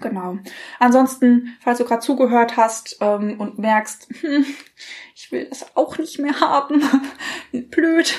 Genau. 0.00 0.38
Ansonsten, 0.80 1.56
falls 1.60 1.78
du 1.78 1.84
gerade 1.84 2.00
zugehört 2.00 2.56
hast 2.56 2.96
ähm, 3.00 3.38
und 3.38 3.58
merkst, 3.58 4.08
hm, 4.20 4.44
ich 5.14 5.30
will 5.30 5.46
das 5.48 5.76
auch 5.76 5.98
nicht 5.98 6.18
mehr 6.18 6.40
haben, 6.40 6.82
blöd, 7.70 8.14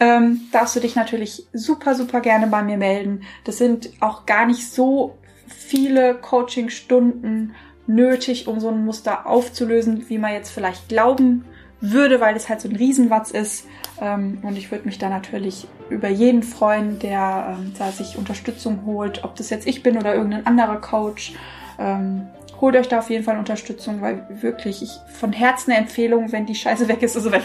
ähm, 0.00 0.40
darfst 0.50 0.74
du 0.74 0.80
dich 0.80 0.96
natürlich 0.96 1.46
super, 1.52 1.94
super 1.94 2.20
gerne 2.20 2.48
bei 2.48 2.62
mir 2.62 2.76
melden. 2.76 3.22
Das 3.44 3.58
sind 3.58 3.90
auch 4.00 4.26
gar 4.26 4.46
nicht 4.46 4.68
so 4.68 5.18
viele 5.46 6.16
Coaching-Stunden 6.16 7.54
nötig, 7.86 8.48
um 8.48 8.60
so 8.60 8.68
ein 8.68 8.84
Muster 8.84 9.26
aufzulösen, 9.26 10.08
wie 10.08 10.18
man 10.18 10.32
jetzt 10.32 10.50
vielleicht 10.50 10.88
glauben 10.88 11.44
würde, 11.80 12.20
weil 12.20 12.36
es 12.36 12.48
halt 12.48 12.60
so 12.60 12.68
ein 12.68 12.76
Riesenwatz 12.76 13.30
ist. 13.30 13.66
Ähm, 14.00 14.38
und 14.42 14.56
ich 14.56 14.70
würde 14.70 14.84
mich 14.84 14.98
da 14.98 15.08
natürlich 15.08 15.66
über 15.90 16.08
jeden 16.08 16.42
freuen, 16.42 16.98
der 16.98 17.56
ähm, 17.58 17.72
da 17.78 17.90
sich 17.90 18.16
Unterstützung 18.16 18.84
holt, 18.86 19.24
ob 19.24 19.36
das 19.36 19.50
jetzt 19.50 19.66
ich 19.66 19.82
bin 19.82 19.96
oder 19.96 20.14
irgendein 20.14 20.46
anderer 20.46 20.80
Coach. 20.80 21.34
Ähm, 21.78 22.28
holt 22.60 22.76
euch 22.76 22.88
da 22.88 22.98
auf 22.98 23.10
jeden 23.10 23.24
Fall 23.24 23.38
Unterstützung, 23.38 24.00
weil 24.00 24.26
wirklich 24.28 24.82
ich 24.82 24.90
von 25.12 25.32
Herzen 25.32 25.72
eine 25.72 25.80
Empfehlung, 25.80 26.32
wenn 26.32 26.46
die 26.46 26.54
Scheiße 26.54 26.88
weg 26.88 27.02
ist, 27.02 27.16
ist 27.16 27.24
sie 27.24 27.32
weg. 27.32 27.44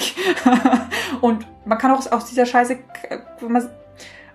und 1.22 1.46
man 1.66 1.78
kann 1.78 1.92
auch 1.92 2.12
aus 2.12 2.26
dieser 2.26 2.46
Scheiße, 2.46 2.78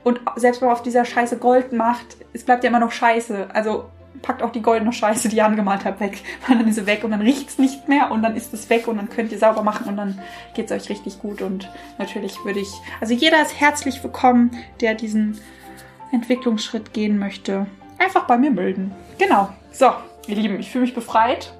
und 0.05 0.21
selbst 0.37 0.61
wenn 0.61 0.69
man 0.69 0.77
auf 0.77 0.83
dieser 0.83 1.05
Scheiße 1.05 1.39
Gold 1.39 1.73
macht, 1.73 2.16
es 2.33 2.45
bleibt 2.45 2.64
ja 2.64 2.71
immer 2.71 2.79
noch 2.79 2.93
Scheiße. 2.93 3.49
Also 3.53 3.87
packt 4.23 4.43
auch 4.43 4.51
die 4.51 4.62
goldene 4.62 4.93
Scheiße, 4.93 5.29
die 5.29 5.37
ihr 5.37 5.47
angemalt 5.47 5.85
habt, 5.85 6.01
weg. 6.01 6.23
Weil 6.47 6.59
dann 6.59 6.69
ist 6.69 6.77
sie 6.77 6.87
weg 6.87 7.05
und 7.05 7.11
dann 7.11 7.23
riecht's 7.23 7.59
nicht 7.59 7.89
mehr 7.89 8.11
und 8.11 8.23
dann 8.23 8.37
ist 8.37 8.53
es 8.55 8.69
weg 8.71 8.89
und 8.89 8.97
dann 8.97 9.09
könnt 9.09 9.33
ihr 9.33 9.39
sauber 9.39 9.62
machen 9.62 9.89
und 9.89 9.97
dann 9.97 10.21
geht's 10.55 10.73
euch 10.73 10.89
richtig 10.89 11.21
gut. 11.21 11.43
Und 11.43 11.71
natürlich 11.99 12.37
würde 12.45 12.61
ich, 12.61 12.73
also 13.01 13.14
jeder 13.14 13.41
ist 13.43 13.59
herzlich 13.61 14.03
willkommen, 14.03 14.51
der 14.81 14.95
diesen 14.95 15.39
Entwicklungsschritt 16.12 16.93
gehen 16.93 17.19
möchte. 17.19 17.66
Einfach 17.99 18.27
bei 18.27 18.39
mir 18.39 18.51
melden. 18.51 18.95
Genau. 19.19 19.49
So, 19.73 19.93
ihr 20.27 20.37
Lieben, 20.37 20.59
ich 20.61 20.71
fühle 20.71 20.85
mich 20.85 20.95
befreit. 20.95 21.53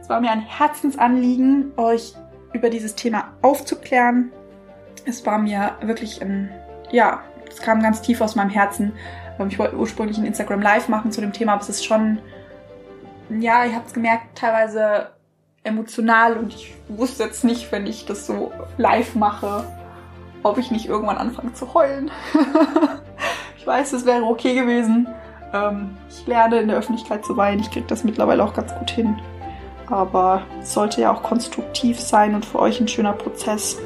Es 0.00 0.08
war 0.08 0.20
mir 0.20 0.30
ein 0.30 0.40
Herzensanliegen, 0.40 1.72
euch 1.76 2.14
über 2.52 2.70
dieses 2.70 2.94
Thema 2.94 3.32
aufzuklären. 3.42 4.32
Es 5.04 5.26
war 5.26 5.38
mir 5.38 5.76
wirklich 5.82 6.22
ein, 6.22 6.50
ja, 6.90 7.22
es 7.56 7.62
kam 7.62 7.82
ganz 7.82 8.02
tief 8.02 8.20
aus 8.20 8.36
meinem 8.36 8.50
Herzen. 8.50 8.92
Ähm, 9.38 9.48
ich 9.48 9.58
wollte 9.58 9.76
ursprünglich 9.76 10.18
ein 10.18 10.26
Instagram 10.26 10.60
Live 10.60 10.88
machen 10.88 11.10
zu 11.10 11.20
dem 11.20 11.32
Thema, 11.32 11.54
aber 11.54 11.62
es 11.62 11.68
ist 11.70 11.84
schon, 11.84 12.18
ja, 13.30 13.64
ihr 13.64 13.74
habt 13.74 13.88
es 13.88 13.94
gemerkt, 13.94 14.36
teilweise 14.36 15.10
emotional 15.64 16.36
und 16.36 16.54
ich 16.54 16.74
wusste 16.88 17.24
jetzt 17.24 17.44
nicht, 17.44 17.72
wenn 17.72 17.86
ich 17.86 18.06
das 18.06 18.26
so 18.26 18.52
live 18.76 19.14
mache, 19.14 19.64
ob 20.42 20.58
ich 20.58 20.70
nicht 20.70 20.86
irgendwann 20.86 21.16
anfange 21.16 21.54
zu 21.54 21.74
heulen. 21.74 22.10
ich 23.56 23.66
weiß, 23.66 23.94
es 23.94 24.04
wäre 24.04 24.22
okay 24.24 24.54
gewesen. 24.54 25.08
Ähm, 25.52 25.96
ich 26.08 26.26
lerne 26.26 26.60
in 26.60 26.68
der 26.68 26.76
Öffentlichkeit 26.76 27.24
zu 27.24 27.36
weinen. 27.36 27.60
Ich 27.60 27.70
kriege 27.70 27.86
das 27.86 28.04
mittlerweile 28.04 28.44
auch 28.44 28.54
ganz 28.54 28.72
gut 28.74 28.90
hin. 28.90 29.18
Aber 29.88 30.42
es 30.60 30.74
sollte 30.74 31.00
ja 31.00 31.12
auch 31.12 31.22
konstruktiv 31.22 31.98
sein 31.98 32.34
und 32.34 32.44
für 32.44 32.58
euch 32.58 32.80
ein 32.80 32.88
schöner 32.88 33.12
Prozess. 33.12 33.78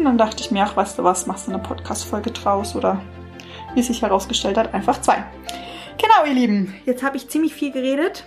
Und 0.00 0.06
dann 0.06 0.16
dachte 0.16 0.42
ich 0.42 0.50
mir, 0.50 0.64
ach, 0.64 0.76
weißt 0.76 0.98
du 0.98 1.04
was, 1.04 1.26
machst 1.26 1.46
du 1.46 1.52
eine 1.52 1.62
Podcast-Folge 1.62 2.30
draus 2.30 2.74
oder 2.74 3.02
wie 3.74 3.80
es 3.80 3.88
sich 3.88 4.00
herausgestellt 4.00 4.56
hat, 4.56 4.72
einfach 4.72 5.02
zwei. 5.02 5.22
Genau, 5.98 6.26
ihr 6.26 6.32
Lieben, 6.32 6.74
jetzt 6.86 7.02
habe 7.02 7.18
ich 7.18 7.28
ziemlich 7.28 7.52
viel 7.52 7.70
geredet. 7.70 8.24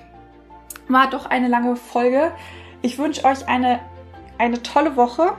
War 0.88 1.10
doch 1.10 1.26
eine 1.26 1.48
lange 1.48 1.76
Folge. 1.76 2.32
Ich 2.84 3.00
wünsche 3.00 3.26
euch 3.26 3.48
eine, 3.48 3.80
eine 4.38 4.62
tolle 4.62 4.96
Woche. 4.96 5.34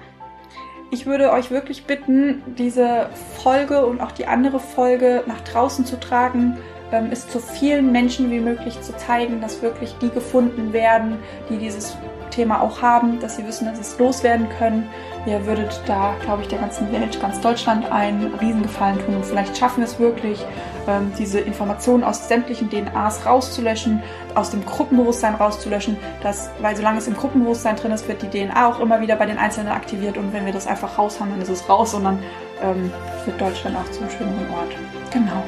Ich 0.91 1.07
würde 1.07 1.31
euch 1.31 1.53
wirklich 1.53 1.85
bitten, 1.85 2.43
diese 2.59 3.11
Folge 3.41 3.87
und 3.87 4.01
auch 4.01 4.11
die 4.11 4.27
andere 4.27 4.59
Folge 4.59 5.23
nach 5.29 5.41
draußen 5.43 5.87
zu 5.87 6.01
tragen 6.01 6.59
ähm, 6.93 7.09
es 7.11 7.29
zu 7.29 7.41
vielen 7.41 7.93
Menschen 7.93 8.31
wie 8.31 8.41
möglich 8.41 8.81
zu 8.81 8.97
zeigen, 8.97 9.41
dass 9.41 9.63
wirklich 9.63 9.95
die 10.01 10.11
gefunden 10.11 10.73
werden, 10.73 11.19
die 11.49 11.59
dieses 11.59 11.97
Thema 12.31 12.61
auch 12.61 12.83
haben, 12.83 13.21
dass 13.21 13.37
sie 13.37 13.47
wissen, 13.47 13.67
dass 13.67 13.77
sie 13.77 13.83
es 13.83 13.99
loswerden 13.99 14.49
können. 14.59 14.89
Ihr 15.27 15.47
würdet 15.47 15.81
da, 15.87 16.15
glaube 16.23 16.43
ich, 16.43 16.49
der 16.49 16.59
ganzen 16.59 16.91
Welt, 16.93 17.21
ganz 17.21 17.41
Deutschland 17.41 17.91
einen 17.91 18.35
Riesengefallen 18.35 18.99
tun. 19.05 19.17
Und 19.17 19.25
vielleicht 19.25 19.57
schaffen 19.57 19.79
wir 19.79 19.85
es 19.85 19.99
wirklich, 19.99 20.45
ähm, 20.87 21.13
diese 21.19 21.41
Informationen 21.41 22.05
aus 22.05 22.29
sämtlichen 22.29 22.69
DNAs 22.69 23.25
rauszulöschen, 23.25 24.03
aus 24.35 24.51
dem 24.51 24.65
Gruppenbewusstsein 24.67 25.35
rauszulöschen, 25.35 25.97
dass, 26.23 26.51
weil 26.61 26.77
solange 26.77 26.99
es 26.99 27.09
im 27.09 27.15
Gruppenbewusstsein 27.15 27.77
drin 27.77 27.93
ist, 27.93 28.07
wird 28.07 28.23
die 28.23 28.29
DNA 28.29 28.69
auch 28.69 28.81
immer 28.81 29.01
wieder 29.01 29.17
bei 29.17 29.27
den 29.27 29.39
Einzelnen 29.39 29.73
aktiviert 29.73 30.19
und 30.19 30.33
wenn 30.33 30.45
wir 30.45 30.53
das 30.53 30.67
einfach 30.67 30.99
raus 30.99 31.21
haben, 31.21 31.31
dann 31.31 31.41
ist 31.41 31.49
es 31.49 31.69
raus 31.69 31.95
und 31.95 32.05
dann 32.05 32.19
ähm, 32.63 32.91
wird 33.25 33.41
Deutschland 33.41 33.77
auch 33.77 33.91
zum 33.91 34.11
schöneren 34.11 34.51
Ort. 34.51 34.75
Genau 35.11 35.43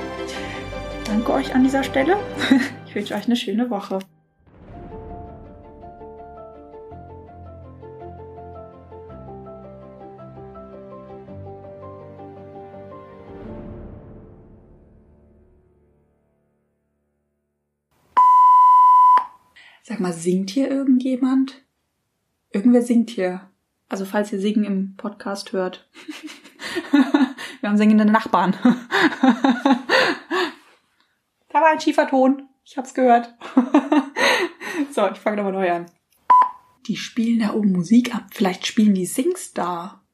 danke 1.07 1.33
euch 1.33 1.55
an 1.55 1.63
dieser 1.63 1.83
Stelle. 1.83 2.17
Ich 2.87 2.95
wünsche 2.95 3.15
euch 3.15 3.27
eine 3.27 3.37
schöne 3.37 3.69
Woche. 3.69 3.99
Sag 19.89 20.01
mal, 20.01 20.13
singt 20.13 20.51
hier 20.51 20.69
irgendjemand? 20.69 21.65
Irgendwer 22.51 22.83
singt 22.83 23.09
hier. 23.09 23.49
Also 23.89 24.05
falls 24.05 24.33
ihr 24.33 24.41
Singen 24.41 24.65
im 24.65 24.97
Podcast 24.97 25.53
hört. 25.53 25.89
Wir 27.61 27.69
haben 27.69 27.77
singende 27.77 28.05
Nachbarn. 28.05 28.57
Da 31.49 31.63
war 31.63 31.71
ein 31.71 31.81
schiefer 31.81 32.07
Ton. 32.07 32.49
Ich 32.65 32.77
hab's 32.77 32.93
gehört. 32.93 33.33
so, 34.91 35.09
ich 35.09 35.19
fange 35.19 35.37
nochmal 35.37 35.53
neu 35.53 35.71
an. 35.71 35.87
Die 36.87 36.97
spielen 36.97 37.39
da 37.39 37.55
oben 37.55 37.73
Musik 37.73 38.15
ab. 38.15 38.27
Vielleicht 38.33 38.67
spielen 38.67 38.93
die 38.93 39.07
Singstar. 39.07 40.05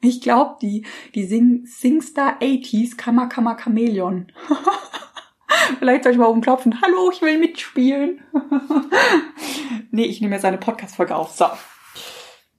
Ich 0.00 0.20
glaube, 0.20 0.56
die, 0.62 0.84
die 1.14 1.24
Sing, 1.24 1.64
Singstar 1.66 2.40
80s 2.40 2.96
Kammer 2.96 3.28
Kammer 3.28 3.54
Chameleon. 3.54 4.32
Vielleicht 5.78 6.04
soll 6.04 6.12
ich 6.12 6.18
mal 6.18 6.26
oben 6.26 6.40
klopfen. 6.40 6.80
Hallo, 6.80 7.10
ich 7.10 7.22
will 7.22 7.38
mitspielen. 7.38 8.22
nee, 9.90 10.04
ich 10.04 10.20
nehme 10.20 10.34
jetzt 10.34 10.44
eine 10.44 10.58
Podcast-Folge 10.58 11.14
auf. 11.14 11.32
So. 11.32 11.46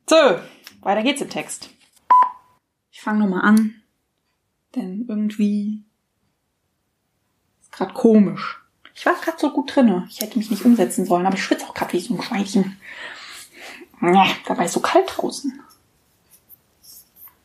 So, 0.10 0.16
weiter 0.82 1.04
geht's 1.04 1.22
im 1.22 1.30
Text. 1.30 1.70
Ich 2.92 3.02
fange 3.02 3.20
nochmal 3.20 3.44
an. 3.44 3.76
Denn 4.76 5.06
irgendwie 5.08 5.84
ist 7.62 7.72
gerade 7.72 7.94
komisch. 7.94 8.62
Ich 8.94 9.06
war 9.06 9.14
gerade 9.16 9.38
so 9.40 9.52
gut 9.52 9.76
drinne. 9.76 10.08
Ich 10.10 10.22
hätte 10.22 10.38
mich 10.38 10.50
nicht 10.50 10.66
umsetzen 10.66 11.06
sollen, 11.06 11.26
aber 11.26 11.36
ich 11.36 11.44
schwitze 11.44 11.66
auch 11.66 11.74
gerade 11.74 11.94
wie 11.94 12.00
so 12.00 12.16
ein 12.16 12.22
Schweinchen. 12.22 12.80
Ja, 14.02 14.28
dabei 14.46 14.66
ist 14.66 14.74
so 14.74 14.80
kalt 14.80 15.12
draußen. 15.16 15.60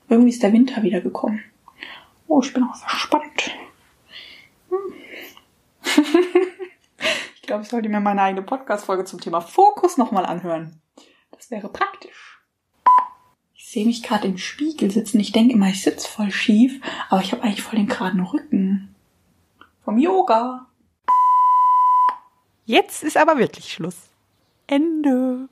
Irgendwie 0.09 0.31
ist 0.31 0.43
der 0.43 0.53
Winter 0.53 0.83
wieder 0.83 1.01
gekommen. 1.01 1.43
Oh, 2.27 2.41
ich 2.43 2.53
bin 2.53 2.65
auch 2.65 2.77
verspannt. 2.77 3.51
Hm. 4.69 5.02
ich 7.35 7.43
glaube, 7.43 7.63
ich 7.63 7.69
sollte 7.69 7.89
mir 7.89 8.01
meine 8.01 8.23
eigene 8.23 8.43
Podcast-Folge 8.43 9.05
zum 9.05 9.21
Thema 9.21 9.41
Fokus 9.41 9.97
nochmal 9.97 10.27
anhören. 10.27 10.81
Das 11.31 11.51
wäre 11.51 11.69
praktisch 11.69 12.33
sehe 13.73 13.87
mich 13.87 14.03
gerade 14.03 14.29
im 14.29 14.37
Spiegel 14.37 14.91
sitzen. 14.91 15.19
Ich 15.19 15.33
denke 15.33 15.55
immer, 15.55 15.69
ich 15.69 15.83
sitze 15.83 16.07
voll 16.07 16.31
schief, 16.31 16.79
aber 17.09 17.23
ich 17.23 17.33
habe 17.33 17.43
eigentlich 17.43 17.63
voll 17.63 17.79
den 17.79 17.89
geraden 17.89 18.21
Rücken. 18.21 18.95
Vom 19.83 19.99
Yoga. 19.99 20.67
Jetzt 22.67 23.03
ist 23.03 23.17
aber 23.17 23.39
wirklich 23.39 23.73
Schluss. 23.73 23.97
Ende. 24.67 25.49